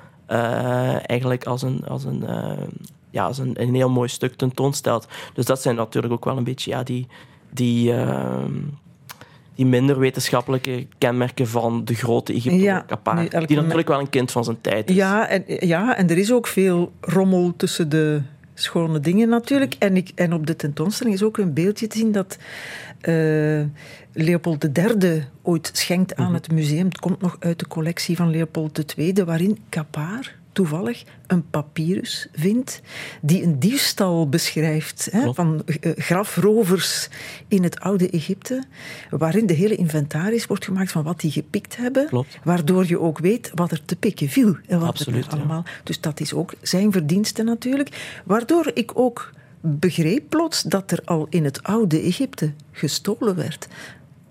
eigenlijk 1.07 1.47
als 1.47 1.63
een, 1.63 1.87
als 1.87 2.05
een 2.05 2.25
ja, 3.15 3.31
een, 3.39 3.63
een 3.63 3.75
heel 3.75 3.91
mooi 3.91 4.09
stuk 4.09 4.35
tentoonstelt. 4.35 5.09
Dus 5.35 5.45
dat 5.45 5.63
zijn 5.63 5.77
natuurlijk 5.77 6.13
ook 6.13 6.25
wel 6.25 6.37
een 6.37 6.45
beetje 6.45 6.71
ja, 6.71 6.83
die, 6.83 7.07
die, 7.51 7.93
uh, 7.93 8.45
die 9.55 9.67
minder 9.67 9.99
wetenschappelijke 9.99 10.87
kenmerken 10.99 11.49
van 11.49 11.85
de 11.85 11.95
grote 11.95 12.33
Egyptoloog 12.33 12.85
ja, 13.31 13.47
die 13.47 13.57
natuurlijk 13.57 13.89
wel 13.89 14.01
een 14.01 14.11
kind 14.11 14.31
van 14.33 14.45
zijn 14.45 14.61
tijd 14.61 14.91
is. 14.91 14.97
Ja 14.97 15.29
en, 15.29 15.45
ja, 15.47 15.97
en 15.97 16.11
er 16.11 16.19
is 16.19 16.33
ook 16.33 16.47
veel 16.47 16.93
rommel 17.01 17.55
tussen 17.57 17.89
de 17.89 18.23
schone 18.55 19.01
dingen 19.01 19.29
natuurlijk. 19.29 19.75
En, 19.79 19.97
ik, 19.97 20.11
en 20.15 20.33
op 20.33 20.47
de 20.47 20.57
tentoonstelling 20.57 21.15
is 21.15 21.23
ook 21.23 21.39
een 21.39 21.53
beeldje 21.53 21.87
te 21.87 21.99
zien 21.99 22.13
dat 22.13 22.39
uh, 23.03 23.65
Leopold 24.13 24.79
III 24.79 25.25
ooit 25.43 25.71
schenkt 25.73 26.17
aan 26.17 26.25
mhm. 26.25 26.35
het 26.35 26.53
museum. 26.53 26.85
Het 26.85 27.01
komt 27.01 27.21
nog 27.21 27.37
uit 27.39 27.59
de 27.59 27.69
collectie 27.69 28.17
van 28.17 28.31
Leopold 28.31 28.95
II, 28.97 29.25
waarin 29.25 29.59
Kapaar 29.69 30.43
toevallig 30.55 31.05
een 31.27 31.51
papyrus 31.51 32.29
vindt 32.33 32.81
die 33.21 33.43
een 33.43 33.59
diefstal 33.59 34.29
beschrijft 34.29 35.09
hè, 35.11 35.35
van 35.35 35.63
uh, 35.67 35.93
grafrovers 35.97 37.09
in 37.49 37.63
het 37.63 37.81
oude 37.81 38.11
Egypte, 38.11 38.63
waarin 39.11 39.47
de 39.47 39.55
hele 39.55 39.75
inventaris 39.75 40.47
wordt 40.47 40.65
gemaakt 40.65 40.93
van 40.93 41.03
wat 41.03 41.21
die 41.21 41.31
gepikt 41.31 41.77
hebben, 41.77 42.07
Klopt. 42.07 42.39
waardoor 42.45 42.87
je 42.87 43.01
ook 43.01 43.19
weet 43.19 43.51
wat 43.55 43.71
er 43.71 43.85
te 43.85 43.97
pikken 43.97 44.29
viel 44.29 44.57
en 44.67 44.79
wat 44.79 44.89
Absoluut, 44.89 45.27
er 45.27 45.33
allemaal. 45.33 45.65
Dus 45.85 46.01
dat 46.01 46.21
is 46.21 46.33
ook 46.33 46.55
zijn 46.63 46.93
verdienste 46.93 47.43
natuurlijk, 47.43 48.21
waardoor 48.25 48.71
ik 48.75 48.91
ook 48.95 49.31
begreep 49.61 50.29
plots 50.29 50.63
dat 50.63 50.91
er 50.91 51.01
al 51.05 51.27
in 51.31 51.45
het 51.45 51.63
oude 51.63 52.01
Egypte 52.01 52.53
gestolen 52.73 53.37
werd. 53.37 53.69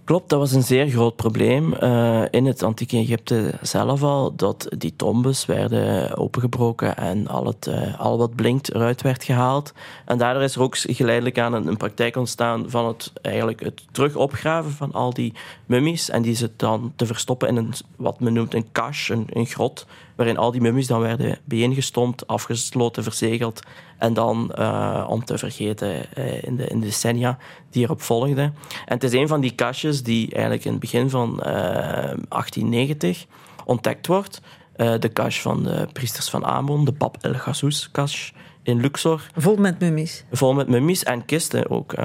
Klopt, 0.04 0.30
dat 0.30 0.40
was 0.40 0.52
een 0.52 0.64
zeer 0.64 0.88
groot 0.88 1.16
probleem 1.16 1.74
uh, 1.74 2.24
in 2.30 2.46
het 2.46 2.64
antieke 2.64 2.98
Egypte 2.98 3.54
zelf 3.62 4.04
al, 4.04 4.36
dat 4.36 4.68
die 4.78 4.96
tombes 4.96 5.46
werden 5.46 6.18
opengebroken 6.18 6.98
en 6.98 7.28
al, 7.28 7.46
het, 7.46 7.68
uh, 7.68 8.00
al 8.00 8.18
wat 8.18 8.36
blinkt 8.36 8.74
eruit 8.74 9.02
werd 9.02 9.24
gehaald. 9.24 9.74
En 10.06 10.18
daardoor 10.18 10.44
is 10.44 10.56
er 10.56 10.62
ook 10.62 10.78
geleidelijk 10.78 11.40
aan 11.40 11.54
een, 11.54 11.78
praktijk 11.78 12.16
ontstaan 12.16 12.70
van 12.70 12.88
het, 12.88 13.12
eigenlijk 13.22 13.64
het 13.64 13.84
terug 13.92 14.16
opgraven 14.16 14.72
van 14.72 14.92
al 14.92 15.14
die 15.14 15.34
mummies 15.66 16.10
en 16.10 16.22
die 16.22 16.36
ze 16.36 16.52
dan 16.56 16.94
te 16.96 17.06
verstoppen 17.06 17.48
in 17.48 17.56
een, 17.56 17.74
wat 17.96 18.20
men 18.20 18.34
noemt 18.34 18.54
een 18.54 18.68
een, 19.08 19.28
een 19.30 19.46
grot, 19.46 19.86
waarin 20.16 20.38
al 20.38 20.52
die 20.52 20.62
mummies 20.62 20.88
dan 20.88 21.02
werden 21.02 21.38
bijeengestompt, 21.44 22.28
afgesloten, 22.28 23.04
verzegeld 23.04 23.62
en 23.98 24.14
dan 24.14 24.52
uh, 24.60 25.06
om 25.10 25.26
te 25.26 25.38
vergeten 25.38 26.06
uh, 26.18 26.44
in, 26.44 26.56
de, 26.56 26.68
in 26.68 26.80
de 26.80 26.86
decennia 26.86 27.38
die 27.70 27.84
erop 27.84 28.02
volgden. 28.02 28.56
En 28.86 28.94
het 28.94 29.04
is 29.04 29.14
een 29.14 29.28
van 29.28 29.42
die 29.42 29.52
kastjes 29.52 30.04
die 30.04 30.32
eigenlijk 30.32 30.66
in 30.66 30.72
het 30.72 30.80
begin 30.80 31.10
van 31.10 31.40
uh, 31.46 31.48
eh, 31.48 32.18
1890 32.30 33.26
ontdekt 33.66 34.08
wordt. 34.08 34.42
de 34.76 35.10
cache 35.14 35.42
van 35.42 35.64
de 35.64 35.88
priesters 35.94 36.30
van 36.30 36.46
Amon, 36.46 36.86
de 36.86 36.92
Bab 36.92 37.18
el 37.22 37.34
Ghazous 37.34 37.92
cache 37.92 38.34
in 38.64 38.80
Luxor. 38.80 39.22
Vol 39.36 39.56
met 39.56 39.80
mummies. 39.80 40.24
Vol 40.32 40.54
met 40.54 40.68
mummies 40.68 41.04
en 41.04 41.26
kisten 41.26 41.70
ook. 41.70 41.96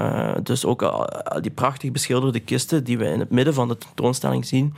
dus 0.43 0.65
ook 0.65 1.09
die 1.41 1.51
prachtig 1.51 1.91
beschilderde 1.91 2.39
kisten 2.39 2.83
die 2.83 2.97
we 2.97 3.05
in 3.05 3.19
het 3.19 3.29
midden 3.29 3.53
van 3.53 3.67
de 3.67 3.77
tentoonstelling 3.77 4.45
zien 4.45 4.73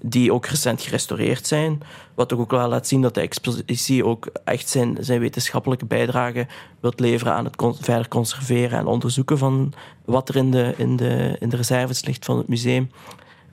die 0.00 0.32
ook 0.32 0.46
recent 0.46 0.82
gerestaureerd 0.82 1.46
zijn. 1.46 1.82
Wat 2.14 2.32
ook 2.32 2.50
wel 2.50 2.68
laat 2.68 2.86
zien 2.86 3.02
dat 3.02 3.14
de 3.14 3.20
expositie 3.20 4.04
ook 4.04 4.28
echt 4.44 4.68
zijn, 4.68 4.96
zijn 5.00 5.20
wetenschappelijke 5.20 5.86
bijdrage 5.86 6.46
wilt 6.80 7.00
leveren 7.00 7.32
aan 7.32 7.44
het 7.44 7.56
verder 7.80 8.08
conserveren 8.08 8.78
en 8.78 8.86
onderzoeken 8.86 9.38
van 9.38 9.72
wat 10.04 10.28
er 10.28 10.36
in 10.36 10.50
de, 10.50 10.74
in 10.76 10.96
de, 10.96 11.36
in 11.40 11.48
de 11.48 11.56
reserves 11.56 12.04
ligt 12.04 12.24
van 12.24 12.38
het 12.38 12.48
museum. 12.48 12.90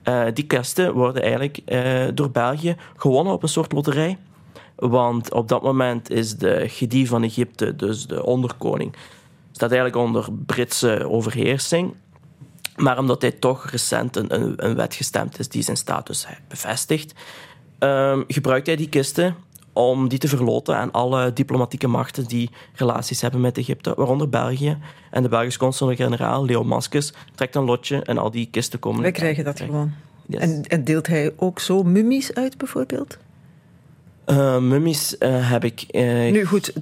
Uh, 0.04 0.24
die 0.34 0.46
kasten 0.46 0.92
worden 0.92 1.22
eigenlijk 1.22 1.60
uh, 1.66 2.04
door 2.14 2.30
België 2.30 2.76
gewonnen 2.96 3.32
op 3.32 3.42
een 3.42 3.48
soort 3.48 3.72
loterij. 3.72 4.18
Want 4.76 5.32
op 5.32 5.48
dat 5.48 5.62
moment 5.62 6.10
is 6.10 6.36
de 6.36 6.64
Gedi 6.68 7.06
van 7.06 7.22
Egypte, 7.22 7.76
dus 7.76 8.06
de 8.06 8.24
onderkoning, 8.24 8.94
staat 9.52 9.70
eigenlijk 9.70 10.06
onder 10.06 10.28
Britse 10.46 11.08
overheersing. 11.08 11.94
Maar 12.76 12.98
omdat 12.98 13.22
hij 13.22 13.30
toch 13.30 13.70
recent 13.70 14.16
een, 14.16 14.34
een, 14.34 14.54
een 14.56 14.74
wet 14.74 14.94
gestemd 14.94 15.38
is 15.38 15.48
die 15.48 15.62
zijn 15.62 15.76
status 15.76 16.26
bevestigt, 16.48 17.14
um, 17.78 18.24
gebruikt 18.28 18.66
hij 18.66 18.76
die 18.76 18.88
kisten 18.88 19.36
om 19.72 20.08
die 20.08 20.18
te 20.18 20.28
verloten 20.28 20.76
aan 20.76 20.92
alle 20.92 21.32
diplomatieke 21.32 21.86
machten 21.86 22.24
die 22.24 22.50
relaties 22.74 23.20
hebben 23.20 23.40
met 23.40 23.58
Egypte, 23.58 23.94
waaronder 23.96 24.28
België. 24.28 24.78
En 25.10 25.22
de 25.22 25.28
Belgische 25.28 25.58
consul-generaal, 25.58 26.44
Leo 26.44 26.64
Maskes, 26.64 27.12
trekt 27.34 27.54
een 27.54 27.64
lotje 27.64 28.02
en 28.02 28.18
al 28.18 28.30
die 28.30 28.48
kisten 28.50 28.78
komen... 28.78 29.02
Wij 29.02 29.10
krijgen 29.10 29.44
dat 29.44 29.60
gewoon. 29.60 29.92
En, 30.30 30.62
en 30.62 30.84
deelt 30.84 31.06
hij 31.06 31.32
ook 31.36 31.60
zo 31.60 31.82
mummies 31.82 32.34
uit, 32.34 32.58
bijvoorbeeld? 32.58 33.18
Uh, 34.26 34.58
mummies 34.58 35.16
uh, 35.18 35.50
heb 35.50 35.64
ik. 35.64 35.84
Uh, 35.90 36.32
nu 36.32 36.44
goed, 36.44 36.72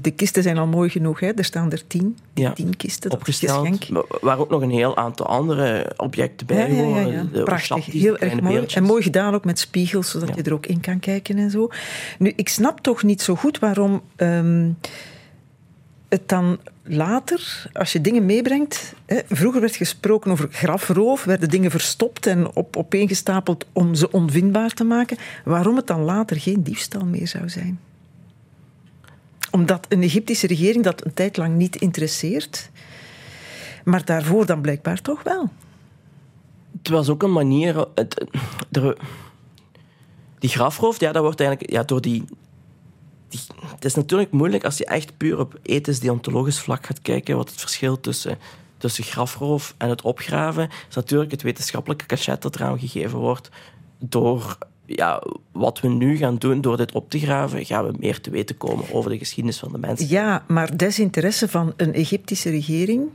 de 0.00 0.10
kisten 0.10 0.42
zijn 0.42 0.58
al 0.58 0.66
mooi 0.66 0.90
genoeg. 0.90 1.20
Hè? 1.20 1.26
Er 1.26 1.44
staan 1.44 1.72
er 1.72 1.86
tien. 1.86 2.18
Ja, 2.34 2.52
tien 2.52 2.76
kisten. 2.76 3.10
Opgesteld. 3.10 3.88
Waar 4.20 4.38
ook 4.38 4.50
nog 4.50 4.62
een 4.62 4.70
heel 4.70 4.96
aantal 4.96 5.26
andere 5.26 5.92
objecten 5.96 6.46
bij 6.46 6.74
ja, 6.74 6.82
ja, 6.82 6.98
ja, 6.98 7.26
ja. 7.32 7.42
Prachtig, 7.42 7.84
heel 7.84 8.18
erg 8.18 8.40
mooi. 8.40 8.66
En 8.66 8.82
mooi 8.82 9.02
gedaan 9.02 9.34
ook 9.34 9.44
met 9.44 9.58
spiegels, 9.58 10.10
zodat 10.10 10.34
je 10.34 10.42
er 10.42 10.52
ook 10.52 10.66
in 10.66 10.80
kan 10.80 10.98
kijken 10.98 11.38
en 11.38 11.50
zo. 11.50 11.68
Nu, 12.18 12.32
ik 12.36 12.48
snap 12.48 12.80
toch 12.80 13.02
niet 13.02 13.22
zo 13.22 13.34
goed 13.34 13.58
waarom. 13.58 14.02
Um, 14.16 14.76
het 16.08 16.28
dan 16.28 16.58
later, 16.92 17.70
als 17.72 17.92
je 17.92 18.00
dingen 18.00 18.26
meebrengt. 18.26 18.94
Hè, 19.06 19.20
vroeger 19.28 19.60
werd 19.60 19.76
gesproken 19.76 20.30
over 20.30 20.48
grafroof, 20.50 21.24
werden 21.24 21.48
dingen 21.48 21.70
verstopt 21.70 22.26
en 22.26 22.56
op, 22.56 22.76
opeengestapeld 22.76 23.66
om 23.72 23.94
ze 23.94 24.10
onvindbaar 24.12 24.70
te 24.70 24.84
maken. 24.84 25.16
Waarom 25.44 25.76
het 25.76 25.86
dan 25.86 26.00
later 26.00 26.40
geen 26.40 26.62
diefstal 26.62 27.04
meer 27.04 27.28
zou 27.28 27.48
zijn? 27.48 27.80
Omdat 29.50 29.86
een 29.88 30.02
Egyptische 30.02 30.46
regering 30.46 30.84
dat 30.84 31.04
een 31.04 31.14
tijd 31.14 31.36
lang 31.36 31.56
niet 31.56 31.76
interesseert, 31.76 32.70
maar 33.84 34.04
daarvoor 34.04 34.46
dan 34.46 34.60
blijkbaar 34.60 35.00
toch 35.00 35.22
wel. 35.22 35.50
Het 36.78 36.88
was 36.88 37.08
ook 37.08 37.22
een 37.22 37.32
manier. 37.32 37.86
Het, 37.94 38.24
die 40.38 40.50
grafroof, 40.50 41.00
ja, 41.00 41.12
dat 41.12 41.22
wordt 41.22 41.40
eigenlijk 41.40 41.70
ja, 41.70 41.82
door 41.82 42.00
die 42.00 42.24
het 43.74 43.84
is 43.84 43.94
natuurlijk 43.94 44.32
moeilijk 44.32 44.64
als 44.64 44.78
je 44.78 44.84
echt 44.84 45.16
puur 45.16 45.38
op 45.38 45.58
ethisch-deontologisch 45.62 46.58
vlak 46.58 46.86
gaat 46.86 47.02
kijken 47.02 47.36
wat 47.36 47.50
het 47.50 47.60
verschil 47.60 48.00
tussen, 48.00 48.38
tussen 48.78 49.04
grafroof 49.04 49.74
en 49.78 49.88
het 49.88 50.02
opgraven 50.02 50.68
is 50.88 50.94
natuurlijk 50.94 51.30
het 51.30 51.42
wetenschappelijke 51.42 52.06
cachet 52.06 52.42
dat 52.42 52.54
eraan 52.54 52.78
gegeven 52.78 53.18
wordt 53.18 53.48
door 53.98 54.58
ja, 54.86 55.22
wat 55.52 55.80
we 55.80 55.88
nu 55.88 56.16
gaan 56.16 56.36
doen 56.36 56.60
door 56.60 56.76
dit 56.76 56.92
op 56.92 57.10
te 57.10 57.18
graven, 57.18 57.64
gaan 57.64 57.86
we 57.86 57.92
meer 57.98 58.20
te 58.20 58.30
weten 58.30 58.56
komen 58.56 58.92
over 58.92 59.10
de 59.10 59.18
geschiedenis 59.18 59.58
van 59.58 59.72
de 59.72 59.78
mensen. 59.78 60.08
Ja, 60.08 60.44
maar 60.48 60.76
desinteresse 60.76 61.48
van 61.48 61.72
een 61.76 61.92
Egyptische 61.92 62.50
regering 62.50 63.08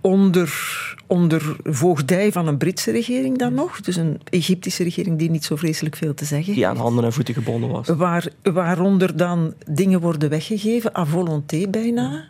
onder, 0.00 0.94
onder 1.06 1.56
voogdij 1.64 2.32
van 2.32 2.46
een 2.46 2.56
Britse 2.56 2.90
regering 2.90 3.38
dan 3.38 3.54
nog. 3.54 3.80
Dus 3.80 3.96
een 3.96 4.20
Egyptische 4.30 4.82
regering 4.82 5.18
die 5.18 5.30
niet 5.30 5.44
zo 5.44 5.56
vreselijk 5.56 5.96
veel 5.96 6.14
te 6.14 6.24
zeggen 6.24 6.54
Die 6.54 6.66
aan 6.66 6.76
handen 6.76 7.04
en 7.04 7.12
voeten 7.12 7.34
gebonden 7.34 7.70
was. 7.70 7.88
Waar, 7.88 8.28
waaronder 8.42 9.16
dan 9.16 9.54
dingen 9.66 10.00
worden 10.00 10.30
weggegeven, 10.30 10.96
à 10.96 11.04
volonté 11.04 11.68
bijna. 11.68 12.24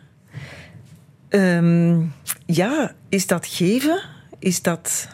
Um, 1.29 2.13
ja, 2.45 2.95
is 3.09 3.27
dat 3.27 3.47
geven? 3.47 4.01
Is 4.39 4.61
dat 4.61 5.07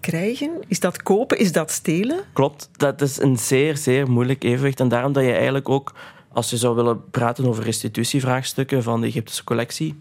krijgen? 0.00 0.50
Is 0.68 0.80
dat 0.80 1.02
kopen? 1.02 1.38
Is 1.38 1.52
dat 1.52 1.70
stelen? 1.70 2.20
Klopt, 2.32 2.68
dat 2.76 3.00
is 3.00 3.20
een 3.20 3.38
zeer, 3.38 3.76
zeer 3.76 4.10
moeilijk 4.10 4.44
evenwicht. 4.44 4.80
En 4.80 4.88
daarom 4.88 5.12
dat 5.12 5.24
je 5.24 5.32
eigenlijk 5.32 5.68
ook, 5.68 5.94
als 6.32 6.50
je 6.50 6.56
zou 6.56 6.74
willen 6.74 7.10
praten 7.10 7.46
over 7.46 7.64
restitutievraagstukken 7.64 8.82
van 8.82 9.00
de 9.00 9.06
Egyptische 9.06 9.44
collectie, 9.44 9.94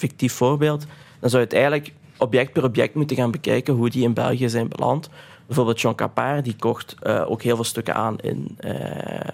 fictief 0.00 0.32
voorbeeld, 0.32 0.86
dan 1.20 1.30
zou 1.30 1.42
je 1.42 1.48
het 1.48 1.56
eigenlijk 1.56 1.92
object 2.16 2.52
per 2.52 2.64
object 2.64 2.94
moeten 2.94 3.16
gaan 3.16 3.30
bekijken 3.30 3.74
hoe 3.74 3.90
die 3.90 4.02
in 4.02 4.14
België 4.14 4.48
zijn 4.48 4.68
beland. 4.68 5.08
Bijvoorbeeld 5.46 5.80
John 5.80 5.94
Capar, 5.94 6.42
die 6.42 6.56
kocht 6.56 6.96
uh, 7.02 7.30
ook 7.30 7.42
heel 7.42 7.54
veel 7.54 7.64
stukken 7.64 7.94
aan 7.94 8.18
in, 8.18 8.58
uh, 8.60 8.72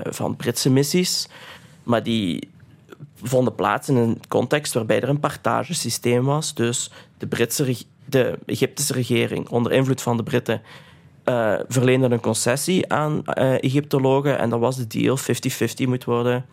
van 0.04 0.36
Britse 0.36 0.70
missies. 0.70 1.28
Maar 1.82 2.02
die 2.02 2.48
vonden 3.22 3.54
plaats 3.54 3.88
in 3.88 3.96
een 3.96 4.20
context 4.28 4.74
waarbij 4.74 5.00
er 5.00 5.08
een 5.08 5.20
partagesysteem 5.20 6.24
was. 6.24 6.54
Dus 6.54 6.90
de, 7.18 7.26
Britse, 7.26 7.76
de 8.04 8.38
Egyptische 8.46 8.92
regering, 8.92 9.48
onder 9.48 9.72
invloed 9.72 10.02
van 10.02 10.16
de 10.16 10.22
Britten, 10.22 10.62
uh, 11.24 11.54
verleende 11.68 12.10
een 12.10 12.20
concessie 12.20 12.92
aan 12.92 13.24
Egyptologen. 13.60 14.38
En 14.38 14.50
dat 14.50 14.60
was 14.60 14.76
de 14.76 14.86
deal: 14.86 15.18
50-50 15.18 15.22
moet 15.88 16.04
worden 16.04 16.44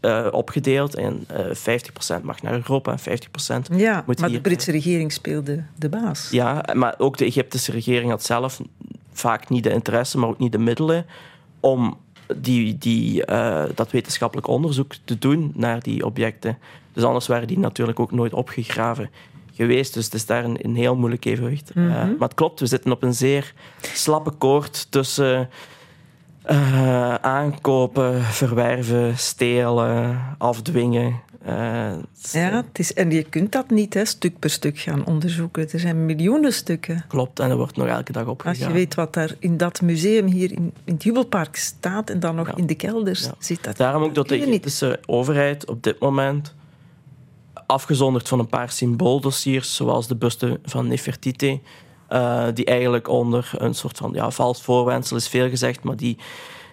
uh, 0.00 0.26
opgedeeld. 0.30 0.94
En 0.94 1.26
50% 1.26 2.22
mag 2.22 2.42
naar 2.42 2.52
Europa 2.52 2.92
en 2.92 3.20
50% 3.70 3.76
ja, 3.76 4.02
moet 4.06 4.20
maar 4.20 4.28
hier. 4.28 4.38
de 4.38 4.48
Britse 4.48 4.70
regering 4.70 5.12
speelde 5.12 5.64
de 5.76 5.88
baas. 5.88 6.28
Ja, 6.30 6.64
maar 6.72 6.94
ook 6.98 7.16
de 7.16 7.24
Egyptische 7.24 7.72
regering 7.72 8.10
had 8.10 8.24
zelf 8.24 8.60
vaak 9.12 9.48
niet 9.48 9.62
de 9.62 9.70
interesse, 9.72 10.18
maar 10.18 10.28
ook 10.28 10.38
niet 10.38 10.52
de 10.52 10.58
middelen 10.58 11.06
om 11.60 11.98
die, 12.36 12.78
die, 12.78 13.24
dat 13.74 13.90
wetenschappelijk 13.90 14.46
onderzoek 14.46 14.94
te 15.04 15.18
doen 15.18 15.52
naar 15.54 15.82
die 15.82 16.04
objecten. 16.04 16.58
Dus 16.92 17.04
anders 17.04 17.26
waren 17.26 17.46
die 17.46 17.58
natuurlijk 17.58 18.00
ook 18.00 18.12
nooit 18.12 18.32
opgegraven 18.32 19.10
geweest. 19.58 19.94
Dus 19.94 20.04
het 20.04 20.14
is 20.14 20.26
daar 20.26 20.44
een, 20.44 20.64
een 20.64 20.76
heel 20.76 20.96
moeilijk 20.96 21.24
evenwicht. 21.24 21.74
Mm 21.74 21.82
-hmm. 21.82 22.10
uh, 22.10 22.18
maar 22.18 22.28
het 22.28 22.34
klopt, 22.34 22.60
we 22.60 22.66
zitten 22.66 22.92
op 22.92 23.02
een 23.02 23.14
zeer 23.14 23.54
slappe 23.80 24.30
koord 24.30 24.86
tussen 24.90 25.48
uh, 26.50 27.14
aankopen, 27.14 28.22
verwerven, 28.22 29.18
stelen, 29.18 30.20
afdwingen. 30.38 31.20
Uh, 31.46 31.52
ja, 32.32 32.64
het 32.66 32.78
is, 32.78 32.94
en 32.94 33.10
je 33.10 33.22
kunt 33.22 33.52
dat 33.52 33.70
niet 33.70 33.94
hè, 33.94 34.04
stuk 34.04 34.38
per 34.38 34.50
stuk 34.50 34.78
gaan 34.78 35.06
onderzoeken. 35.06 35.70
Er 35.70 35.80
zijn 35.80 36.06
miljoenen 36.06 36.52
stukken. 36.52 37.04
Klopt, 37.08 37.40
en 37.40 37.50
er 37.50 37.56
wordt 37.56 37.76
nog 37.76 37.86
elke 37.86 38.12
dag 38.12 38.26
opgegaan. 38.26 38.54
Als 38.54 38.66
je 38.66 38.72
weet 38.72 38.94
wat 38.94 39.14
daar 39.14 39.34
in 39.38 39.56
dat 39.56 39.80
museum 39.80 40.26
hier 40.26 40.52
in, 40.52 40.72
in 40.84 40.94
het 40.94 41.02
Jubelpark 41.02 41.56
staat 41.56 42.10
en 42.10 42.20
dan 42.20 42.34
nog 42.34 42.46
ja. 42.46 42.56
in 42.56 42.66
de 42.66 42.74
kelders 42.74 43.24
ja. 43.24 43.34
zit. 43.38 43.64
Dat 43.64 43.76
Daarom 43.76 44.02
ook 44.02 44.14
dat 44.14 44.28
de 44.28 44.36
Egyptische 44.36 45.00
overheid 45.06 45.66
op 45.66 45.82
dit 45.82 46.00
moment 46.00 46.54
afgezonderd 47.66 48.28
van 48.28 48.38
een 48.38 48.48
paar 48.48 48.70
symbooldossiers, 48.70 49.74
zoals 49.74 50.08
de 50.08 50.16
buste 50.16 50.60
van 50.64 50.88
Nefertiti, 50.88 51.60
uh, 52.10 52.46
die 52.54 52.64
eigenlijk 52.64 53.08
onder 53.08 53.50
een 53.56 53.74
soort 53.74 53.96
van 53.96 54.10
ja, 54.14 54.30
vals 54.30 54.62
voorwendsel 54.62 55.16
is 55.16 55.28
veel 55.28 55.48
gezegd, 55.48 55.82
maar 55.82 55.96
die, 55.96 56.18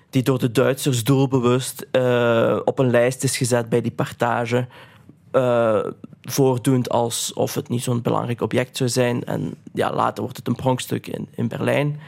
die 0.10 0.24
door 0.24 0.40
de 0.40 0.52
Duitsers 0.52 1.04
doelbewust 1.04 1.86
uh, 1.92 2.60
op 2.66 2.80
een 2.80 2.90
lijst 2.90 3.24
is 3.24 3.38
gezet 3.38 3.70
bij 3.70 3.82
die 3.82 3.92
partage, 3.92 4.68
uh, 5.32 5.86
voordoend 6.22 6.90
alsof 6.90 7.54
het 7.54 7.70
niet 7.70 7.84
zo'n 7.84 8.02
belangrijk 8.02 8.42
object 8.42 8.78
zou 8.78 8.90
zijn. 8.90 9.24
En 9.24 9.56
ja, 9.74 9.94
later 9.94 10.24
wordt 10.24 10.38
het 10.38 10.48
een 10.48 10.56
pronkstuk 10.56 11.08
in, 11.08 11.28
in 11.36 11.48
Berlijn. 11.48 12.00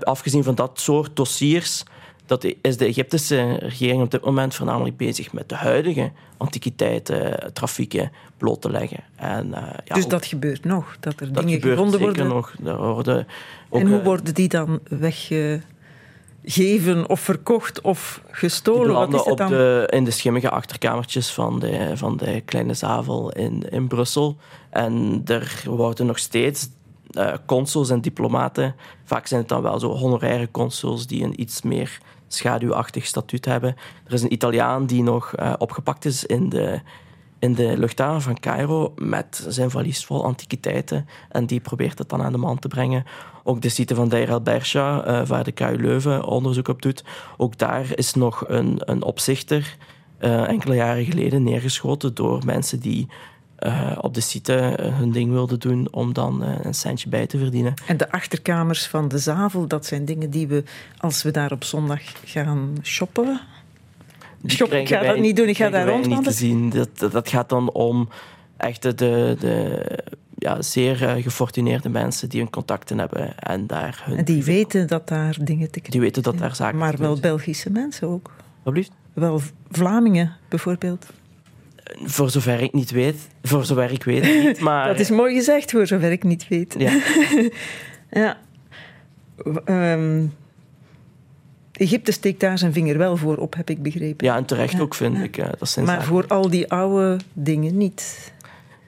afgezien 0.00 0.44
van 0.44 0.54
dat 0.54 0.80
soort 0.80 1.16
dossiers 1.16 1.84
dat 2.26 2.44
is 2.60 2.76
de 2.76 2.84
Egyptische 2.84 3.52
regering 3.52 4.02
op 4.02 4.10
dit 4.10 4.24
moment 4.24 4.54
voornamelijk 4.54 4.96
bezig 4.96 5.32
met 5.32 5.48
de 5.48 5.54
huidige 5.54 6.12
antiquiteiten, 6.36 7.52
trafieken 7.52 8.12
bloot 8.36 8.60
te 8.60 8.70
leggen. 8.70 9.00
En, 9.16 9.48
uh, 9.48 9.62
ja, 9.84 9.94
dus 9.94 10.06
dat 10.06 10.26
gebeurt 10.26 10.64
nog? 10.64 10.96
Dat 11.00 11.20
er 11.20 11.32
dat 11.32 11.46
dingen 11.46 11.60
gevonden 11.60 12.00
zeker 12.00 12.04
worden? 12.04 12.28
nog. 12.28 12.54
Er 12.64 12.76
worden 12.76 13.26
ook, 13.68 13.80
en 13.80 13.86
hoe 13.86 13.98
uh, 13.98 14.04
worden 14.04 14.34
die 14.34 14.48
dan 14.48 14.80
weggegeven 14.88 17.08
of 17.08 17.20
verkocht 17.20 17.80
of 17.80 18.22
gestolen? 18.30 18.86
Die 18.86 18.94
Wat 18.94 19.08
is 19.08 19.18
het 19.18 19.30
op 19.30 19.38
dan? 19.38 19.48
de, 19.48 19.86
in 19.90 20.04
de 20.04 20.10
schimmige 20.10 20.50
achterkamertjes 20.50 21.30
van 21.30 21.58
de, 21.58 21.90
van 21.94 22.16
de 22.16 22.40
kleine 22.40 22.74
zavel 22.74 23.32
in, 23.32 23.64
in 23.70 23.86
Brussel. 23.86 24.36
En 24.70 25.22
er 25.24 25.62
worden 25.66 26.06
nog 26.06 26.18
steeds 26.18 26.68
uh, 27.14 27.32
consuls 27.46 27.90
en 27.90 28.00
diplomaten. 28.00 28.74
Vaak 29.04 29.26
zijn 29.26 29.40
het 29.40 29.48
dan 29.48 29.62
wel 29.62 29.78
zo 29.78 29.90
honoraire 29.90 30.50
consuls 30.50 31.06
die 31.06 31.24
een 31.24 31.40
iets 31.40 31.62
meer 31.62 31.98
schaduwachtig 32.28 33.06
statuut 33.06 33.44
hebben. 33.44 33.76
Er 34.06 34.12
is 34.12 34.22
een 34.22 34.32
Italiaan 34.32 34.86
die 34.86 35.02
nog 35.02 35.32
uh, 35.36 35.52
opgepakt 35.58 36.04
is 36.04 36.26
in 36.26 36.48
de, 36.48 36.80
in 37.38 37.54
de 37.54 37.78
luchthaven 37.78 38.22
van 38.22 38.40
Cairo 38.40 38.92
met 38.96 39.46
zijn 39.48 39.70
valies 39.70 40.04
vol 40.04 40.24
antiquiteiten. 40.24 41.08
En 41.28 41.46
die 41.46 41.60
probeert 41.60 41.98
het 41.98 42.08
dan 42.08 42.22
aan 42.22 42.32
de 42.32 42.38
man 42.38 42.58
te 42.58 42.68
brengen. 42.68 43.04
Ook 43.42 43.60
de 43.60 43.68
site 43.68 43.94
van 43.94 44.08
Deir 44.08 44.28
el-Bersha, 44.28 45.08
uh, 45.08 45.26
waar 45.26 45.44
de 45.44 45.52
KU 45.52 45.76
Leuven 45.76 46.24
onderzoek 46.24 46.68
op 46.68 46.82
doet. 46.82 47.04
Ook 47.36 47.58
daar 47.58 47.86
is 47.94 48.14
nog 48.14 48.44
een, 48.48 48.80
een 48.84 49.02
opzichter 49.02 49.76
enkele 50.18 50.74
jaren 50.74 51.04
geleden 51.04 51.42
neergeschoten 51.42 52.14
door 52.14 52.42
mensen 52.44 52.80
die 52.80 53.08
uh, 53.66 53.98
op 54.00 54.14
de 54.14 54.20
site 54.20 54.76
uh, 54.80 54.98
hun 54.98 55.10
ding 55.10 55.30
wilden 55.30 55.60
doen 55.60 55.88
om 55.90 56.12
dan 56.12 56.42
uh, 56.42 56.54
een 56.62 56.74
centje 56.74 57.08
bij 57.08 57.26
te 57.26 57.38
verdienen. 57.38 57.74
En 57.86 57.96
de 57.96 58.10
achterkamers 58.10 58.86
van 58.86 59.08
de 59.08 59.18
Zavel, 59.18 59.66
dat 59.66 59.86
zijn 59.86 60.04
dingen 60.04 60.30
die 60.30 60.46
we, 60.46 60.64
als 60.98 61.22
we 61.22 61.30
daar 61.30 61.52
op 61.52 61.64
zondag 61.64 62.00
gaan 62.24 62.76
shoppen... 62.82 63.40
Shop, 64.46 64.72
ik 64.72 64.88
ga 64.88 65.02
dat 65.02 65.18
niet 65.18 65.36
doen, 65.36 65.48
ik 65.48 65.56
ga 65.56 65.70
daar 65.70 65.86
rondwandelen. 65.86 66.18
niet 66.18 66.28
te 66.28 66.32
zien. 66.32 66.70
Dat, 66.70 67.12
dat 67.12 67.28
gaat 67.28 67.48
dan 67.48 67.72
om 67.72 68.08
echt 68.56 68.82
de, 68.82 69.36
de 69.40 69.84
ja, 70.38 70.62
zeer 70.62 70.96
gefortuneerde 70.96 71.88
mensen 71.88 72.28
die 72.28 72.40
hun 72.40 72.50
contacten 72.50 72.98
hebben 72.98 73.38
en 73.38 73.66
daar 73.66 74.02
hun... 74.04 74.16
En 74.16 74.24
die 74.24 74.44
weten 74.44 74.86
dat 74.86 75.08
daar 75.08 75.36
dingen 75.40 75.70
te 75.70 75.80
krijgen 75.80 75.90
Die 75.90 76.00
weten 76.00 76.22
dat 76.22 76.38
daar 76.38 76.54
zaken 76.54 76.78
Maar 76.78 76.96
wel 76.96 77.20
Belgische 77.20 77.70
mensen 77.70 78.08
ook. 78.08 78.30
Wat 78.62 78.72
blieft? 78.72 78.92
Wel 79.12 79.40
Vlamingen, 79.70 80.36
bijvoorbeeld. 80.48 81.06
Voor 81.84 82.30
zover 82.30 82.60
ik 82.60 82.72
niet 82.72 82.90
weet. 82.90 83.28
Voor 83.42 83.64
zover 83.64 83.92
ik 83.92 84.04
weet 84.04 84.44
niet, 84.44 84.60
maar... 84.60 84.86
Dat 84.92 85.00
is 85.00 85.10
mooi 85.10 85.34
gezegd, 85.34 85.70
voor 85.70 85.86
zover 85.86 86.12
ik 86.12 86.22
niet 86.22 86.48
weet. 86.48 86.74
Ja. 86.78 87.00
ja. 88.20 88.38
Um, 89.66 90.32
Egypte 91.72 92.12
steekt 92.12 92.40
daar 92.40 92.58
zijn 92.58 92.72
vinger 92.72 92.98
wel 92.98 93.16
voor 93.16 93.36
op, 93.36 93.54
heb 93.54 93.70
ik 93.70 93.82
begrepen. 93.82 94.26
Ja, 94.26 94.36
en 94.36 94.44
terecht 94.44 94.72
ja. 94.72 94.80
ook, 94.80 94.94
vind 94.94 95.16
ja. 95.16 95.22
ik. 95.22 95.36
Dat 95.58 95.68
zijn 95.68 95.84
maar 95.84 95.94
zaken. 95.94 96.08
voor 96.08 96.26
al 96.26 96.50
die 96.50 96.70
oude 96.70 97.20
dingen 97.32 97.76
niet. 97.76 98.32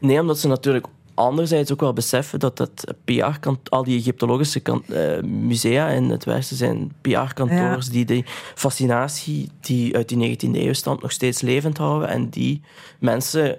Nee, 0.01 0.20
omdat 0.20 0.38
ze 0.38 0.49
natuurlijk 0.49 0.86
anderzijds 1.17 1.73
ook 1.73 1.81
wel 1.81 1.93
beseffen 1.93 2.39
dat 2.39 2.59
het 2.59 2.85
PR 3.05 3.49
al 3.69 3.85
die 3.85 3.99
Egyptologische 3.99 4.62
uh, 4.87 5.23
musea 5.23 5.89
in 5.89 6.11
het 6.11 6.25
Westen 6.25 6.57
zijn 6.57 6.93
PR-kantoors 7.01 7.87
ja. 7.87 7.93
die 7.93 8.05
de 8.05 8.23
fascinatie 8.55 9.49
die 9.61 9.97
uit 9.97 10.09
die 10.09 10.37
19e 10.37 10.51
eeuw 10.57 10.73
stamt 10.73 11.03
nog 11.03 11.12
steeds 11.12 11.41
levend 11.41 11.79
houden 11.79 12.09
en 12.09 12.29
die 12.29 12.61
mensen 12.99 13.57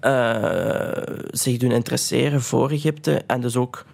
uh, 0.00 0.92
zich 1.30 1.56
doen 1.56 1.70
interesseren 1.70 2.42
voor 2.42 2.70
Egypte 2.70 3.22
en 3.26 3.40
dus 3.40 3.56
ook 3.56 3.84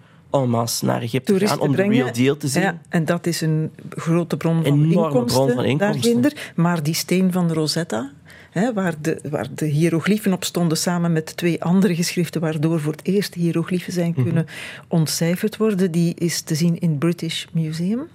en 0.43 0.49
masse 0.49 0.85
naar 0.85 1.01
Egypte 1.01 1.31
Toeristen 1.31 1.59
gaan 1.59 1.67
om 1.67 1.73
brengen, 1.73 1.91
de 1.91 2.01
real 2.01 2.13
deal 2.13 2.37
te 2.37 2.47
zien. 2.47 2.61
Ja, 2.61 2.81
en 2.89 3.05
dat 3.05 3.25
is 3.25 3.41
een 3.41 3.71
grote 3.89 4.37
bron 4.37 4.63
van, 4.63 4.65
Enorme 4.65 4.93
inkomsten, 4.93 5.25
bron 5.25 5.55
van 5.55 5.65
inkomsten. 5.65 6.01
Daarginder. 6.01 6.51
Maar 6.55 6.83
die 6.83 6.93
steen 6.93 7.31
van 7.31 7.51
Rosetta, 7.51 8.11
hè, 8.59 8.73
waar, 8.73 8.93
de, 9.01 9.19
waar 9.29 9.47
de 9.55 9.65
hieroglyphen 9.65 10.33
op 10.33 10.43
stonden 10.43 10.77
samen 10.77 11.13
met 11.13 11.37
twee 11.37 11.63
andere 11.63 11.95
geschriften, 11.95 12.41
waardoor 12.41 12.79
voor 12.79 12.91
het 12.91 13.05
eerst 13.05 13.33
hieroglyphen 13.33 13.93
zijn 13.93 14.13
kunnen 14.13 14.33
mm 14.33 14.37
-hmm. 14.37 14.85
ontcijferd 14.87 15.57
worden, 15.57 15.91
die 15.91 16.15
is 16.17 16.41
te 16.41 16.55
zien 16.55 16.79
in 16.79 16.89
het 16.89 16.99
British 16.99 17.45
Museum. 17.51 18.07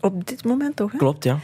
Op 0.00 0.26
dit 0.28 0.44
moment 0.44 0.76
toch? 0.76 0.92
Hè? 0.92 0.98
Klopt, 0.98 1.24
ja. 1.24 1.38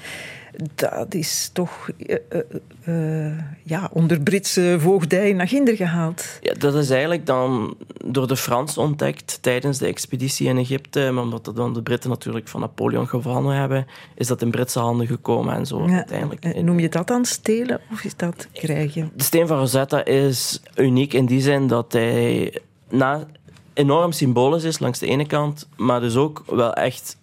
Dat 0.75 1.15
is 1.15 1.51
toch 1.53 1.89
uh, 1.97 2.17
uh, 2.33 3.29
uh, 3.29 3.39
ja, 3.65 3.91
onder 3.93 4.21
Britse 4.21 4.77
voogdij 4.79 5.33
naar 5.33 5.49
Ginder 5.49 5.77
gehaald. 5.77 6.39
Ja, 6.41 6.55
dat 6.55 6.75
is 6.75 6.91
eigenlijk 6.91 7.27
dan 7.27 7.77
door 8.05 8.29
de 8.29 8.37
Fransen 8.37 8.83
ontdekt 8.83 9.39
tijdens 9.41 9.79
de 9.79 9.87
expeditie 9.87 10.49
in 10.49 10.59
Egypte. 10.59 11.11
Maar 11.13 11.23
omdat 11.23 11.53
dan 11.55 11.75
de 11.75 11.83
Britten 11.83 12.11
natuurlijk 12.11 12.49
van 12.49 12.61
Napoleon 12.61 13.09
gevangen 13.09 13.57
hebben, 13.57 13.87
is 14.15 14.27
dat 14.27 14.43
in 14.43 14.51
Britse 14.51 14.79
handen 14.79 15.07
gekomen 15.07 15.55
en 15.55 15.67
zo 15.67 15.87
ja, 15.87 15.95
uiteindelijk. 15.95 16.63
Noem 16.63 16.81
je 16.81 16.89
dat 16.89 17.07
dan 17.07 17.25
stelen 17.25 17.81
of 17.93 18.05
is 18.05 18.17
dat 18.17 18.49
krijgen? 18.53 19.11
De 19.15 19.25
steen 19.25 19.47
van 19.47 19.59
Rosetta 19.59 20.05
is 20.05 20.63
uniek 20.75 21.13
in 21.13 21.27
die 21.27 21.41
zin 21.41 21.67
dat 21.67 21.93
hij 21.93 22.55
na 22.89 23.27
enorm 23.75 24.13
symbolisch 24.13 24.65
is 24.65 24.79
langs 24.79 24.99
de 24.99 25.07
ene 25.07 25.27
kant, 25.27 25.69
maar 25.77 26.01
dus 26.01 26.17
ook 26.17 26.43
wel 26.47 26.73
echt 26.73 27.17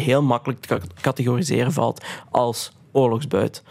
heel 0.00 0.22
makkelijk 0.22 0.60
te 0.60 0.80
categoriseren 1.00 1.72
valt 1.72 2.04
als 2.30 2.72
oorlogsbuit. 2.92 3.62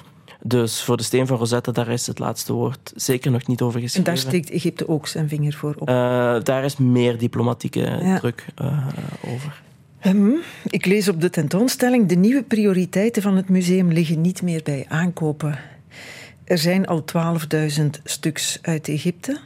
Dus 0.42 0.84
voor 0.84 0.98
de 0.98 1.04
steen 1.04 1.28
van 1.28 1.38
Rosetta, 1.38 1.72
daar 1.72 1.88
is 1.88 2.08
het 2.08 2.20
laatste 2.20 2.54
woord 2.54 2.94
zeker 2.96 3.32
nog 3.32 3.48
niet 3.48 3.62
over 3.62 3.80
geschreven. 3.80 4.12
En 4.12 4.16
daar 4.16 4.24
steekt 4.28 4.50
Egypte 4.50 4.88
ook 4.88 5.08
zijn 5.08 5.30
vinger 5.30 5.54
voor 5.54 5.76
op? 5.78 5.90
Uh, 5.90 5.96
daar 6.44 6.64
is 6.64 6.78
meer 6.78 7.18
diplomatieke 7.18 7.80
ja. 7.80 8.20
druk 8.20 8.46
uh, 8.62 8.88
over. 9.34 9.62
Um, 10.06 10.40
ik 10.70 10.86
lees 10.86 11.08
op 11.08 11.22
de 11.22 11.30
tentoonstelling: 11.30 12.08
de 12.08 12.16
nieuwe 12.16 12.44
prioriteiten 12.44 13.22
van 13.22 13.36
het 13.36 13.50
museum 13.50 13.92
liggen 13.92 14.22
niet 14.22 14.42
meer 14.42 14.64
bij 14.64 14.86
aankopen. 14.88 15.60
Er 16.44 16.58
zijn 16.58 16.88
al 16.88 17.06
12.000 17.80 17.86
stuks 18.04 18.60
uit 18.62 18.88
Egypte. 18.88 19.40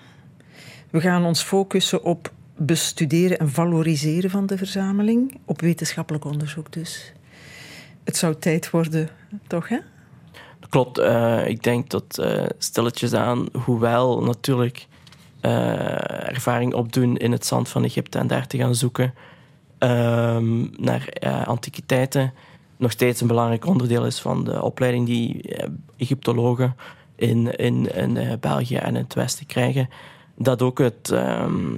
We 0.90 1.02
gaan 1.02 1.26
ons 1.26 1.42
focussen 1.42 2.04
op 2.04 2.32
bestuderen 2.58 3.40
en 3.40 3.50
valoriseren 3.50 4.30
van 4.30 4.46
de 4.46 4.58
verzameling, 4.58 5.40
op 5.46 5.62
wetenschappelijk 5.62 6.26
onderzoek 6.26 6.72
dus. 6.72 7.14
Het 8.04 8.18
zou 8.18 8.36
tijd 8.36 8.70
worden, 8.70 9.10
toch 9.48 9.68
hè? 9.68 9.78
Klopt. 10.70 11.00
Uh, 11.00 11.48
ik 11.48 11.64
denk 11.64 11.90
dat 11.90 12.18
uh, 12.20 12.46
stilletjes 12.58 13.14
aan, 13.14 13.48
hoewel 13.66 14.24
natuurlijk 14.24 14.88
uh, 15.42 16.30
ervaring 16.30 16.74
opdoen 16.74 17.18
in 17.18 17.32
het 17.32 17.46
zand 17.46 17.70
van 17.70 17.84
Egypte 17.84 18.18
en 18.18 18.28
daar 18.28 18.48
te 18.48 18.58
gaan 18.58 18.76
zoeken, 18.76 19.14
ehm, 19.78 20.84
naar 20.84 21.10
antiquiteiten 21.46 22.34
nog 22.78 22.92
steeds 22.92 23.22
een 23.22 23.28
belangrijk 23.28 23.66
onderdeel 23.66 24.06
is 24.06 24.20
van 24.20 24.44
de 24.44 24.62
opleiding 24.62 25.06
die 25.06 25.56
Egyptologen 25.98 26.76
in, 27.16 27.56
in, 27.56 27.96
in 27.96 28.38
België 28.40 28.76
en 28.76 28.96
in 28.96 29.04
het 29.04 29.14
Westen 29.14 29.46
krijgen. 29.46 29.90
Dat 30.36 30.62
ook 30.62 30.78
het, 30.78 31.10
ehm, 31.10 31.76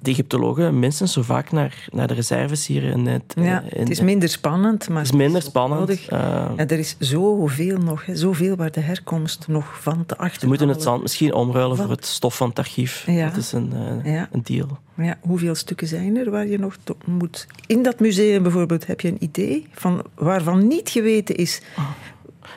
de 0.00 0.10
Egyptologen 0.10 0.78
minstens 0.78 1.12
zo 1.12 1.22
vaak 1.22 1.52
naar, 1.52 1.88
naar 1.90 2.06
de 2.06 2.14
reserves 2.14 2.66
hier 2.66 2.82
in 2.82 3.06
het... 3.06 3.34
Ja, 3.36 3.62
het 3.66 3.90
is 3.90 4.00
minder 4.00 4.28
spannend, 4.28 4.88
maar... 4.88 4.98
Het 4.98 5.06
is 5.06 5.16
minder 5.16 5.42
spannend. 5.42 5.90
Uh, 6.12 6.50
er 6.56 6.78
is 6.78 6.96
zoveel 6.98 7.78
nog, 7.78 8.04
zoveel 8.12 8.56
waar 8.56 8.70
de 8.70 8.80
herkomst 8.80 9.48
nog 9.48 9.80
van 9.80 10.06
te 10.06 10.16
achter. 10.16 10.40
Ze 10.40 10.46
moeten 10.46 10.68
het 10.68 10.82
zand 10.82 11.02
misschien 11.02 11.32
omruilen 11.32 11.76
voor 11.76 11.90
het 11.90 12.06
stof 12.06 12.36
van 12.36 12.48
het 12.48 12.58
archief. 12.58 13.04
Dat 13.06 13.36
is 13.36 13.52
een, 13.52 13.72
uh, 14.04 14.22
een 14.32 14.42
deal. 14.42 14.78
Ja, 14.94 15.18
hoeveel 15.20 15.54
stukken 15.54 15.86
zijn 15.86 16.16
er 16.16 16.30
waar 16.30 16.46
je 16.46 16.58
nog 16.58 16.76
moet... 17.04 17.46
In 17.66 17.82
dat 17.82 18.00
museum 18.00 18.42
bijvoorbeeld, 18.42 18.86
heb 18.86 19.00
je 19.00 19.08
een 19.08 19.22
idee 19.24 19.66
van 19.72 20.02
waarvan 20.14 20.66
niet 20.66 20.90
geweten 20.90 21.34
is... 21.34 21.60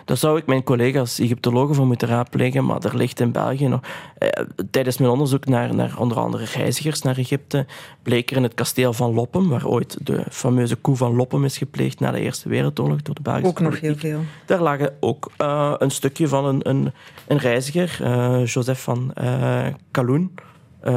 Daar 0.05 0.17
zou 0.17 0.37
ik 0.37 0.45
mijn 0.45 0.63
collega's 0.63 1.19
Egyptologen 1.19 1.75
voor 1.75 1.87
moeten 1.87 2.07
raadplegen, 2.07 2.65
maar 2.65 2.83
er 2.83 2.97
ligt 2.97 3.19
in 3.19 3.31
België 3.31 3.67
nog... 3.67 3.79
Eh, 4.17 4.29
tijdens 4.71 4.97
mijn 4.97 5.11
onderzoek 5.11 5.45
naar, 5.45 5.75
naar 5.75 5.95
onder 5.97 6.19
andere 6.19 6.45
reizigers 6.45 7.01
naar 7.01 7.17
Egypte 7.17 7.65
bleek 8.03 8.31
er 8.31 8.37
in 8.37 8.43
het 8.43 8.53
kasteel 8.53 8.93
van 8.93 9.13
Loppem, 9.13 9.49
waar 9.49 9.67
ooit 9.67 9.97
de 10.05 10.23
fameuze 10.29 10.81
coup 10.81 10.97
van 10.97 11.15
Loppem 11.15 11.45
is 11.45 11.57
gepleegd 11.57 11.99
na 11.99 12.11
de 12.11 12.19
Eerste 12.19 12.49
Wereldoorlog 12.49 13.01
door 13.01 13.15
de 13.15 13.21
Belgische 13.21 13.47
Ook 13.47 13.59
nog 13.59 13.79
heel 13.79 13.95
veel. 13.95 14.19
Daar 14.45 14.61
lagen 14.61 14.93
ook 14.99 15.31
uh, 15.41 15.73
een 15.77 15.91
stukje 15.91 16.27
van 16.27 16.45
een, 16.45 16.69
een, 16.69 16.93
een 17.27 17.37
reiziger, 17.37 17.99
uh, 18.01 18.45
Joseph 18.45 18.81
van 18.81 19.11
uh, 19.21 19.65
Kaloen, 19.91 20.35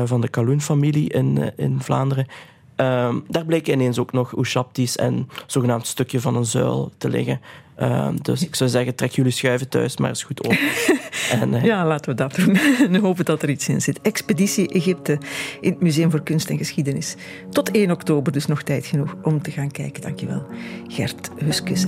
van 0.04 0.20
de 0.20 0.28
Kaloen-familie 0.28 1.10
in, 1.10 1.52
in 1.56 1.80
Vlaanderen. 1.80 2.26
Um, 2.76 3.24
daar 3.28 3.44
bleek 3.44 3.68
ineens 3.68 3.98
ook 3.98 4.12
nog 4.12 4.36
Oeshaptis 4.36 4.96
en 4.96 5.28
zogenaamd 5.46 5.86
stukje 5.86 6.20
van 6.20 6.36
een 6.36 6.44
zuil 6.44 6.92
te 6.98 7.08
liggen. 7.08 7.40
Ehm, 7.76 8.16
dus 8.22 8.44
ik 8.44 8.54
zou 8.54 8.70
zeggen, 8.70 8.94
trek 8.94 9.10
jullie 9.10 9.32
schuiven 9.32 9.68
thuis 9.68 9.96
maar 9.96 10.08
eens 10.08 10.22
goed 10.22 10.46
op. 10.46 10.56
en, 11.40 11.52
uh... 11.54 11.64
Ja, 11.64 11.86
laten 11.86 12.10
we 12.10 12.16
dat 12.16 12.34
doen. 12.34 12.56
en 12.88 12.94
hopen 12.94 13.24
dat 13.24 13.42
er 13.42 13.50
iets 13.50 13.68
in 13.68 13.80
zit. 13.80 14.00
Expeditie 14.02 14.68
Egypte 14.68 15.18
in 15.60 15.70
het 15.70 15.80
Museum 15.80 16.10
voor 16.10 16.22
Kunst 16.22 16.50
en 16.50 16.58
Geschiedenis. 16.58 17.14
Tot 17.50 17.70
1 17.70 17.90
oktober, 17.90 18.32
dus 18.32 18.46
nog 18.46 18.62
tijd 18.62 18.86
genoeg 18.86 19.14
om 19.22 19.42
te 19.42 19.50
gaan 19.50 19.70
kijken. 19.70 20.02
Dankjewel, 20.02 20.46
Gert 20.88 21.30
Huskus. 21.38 21.84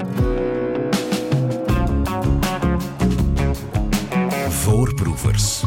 Voorproevers. 4.49 5.65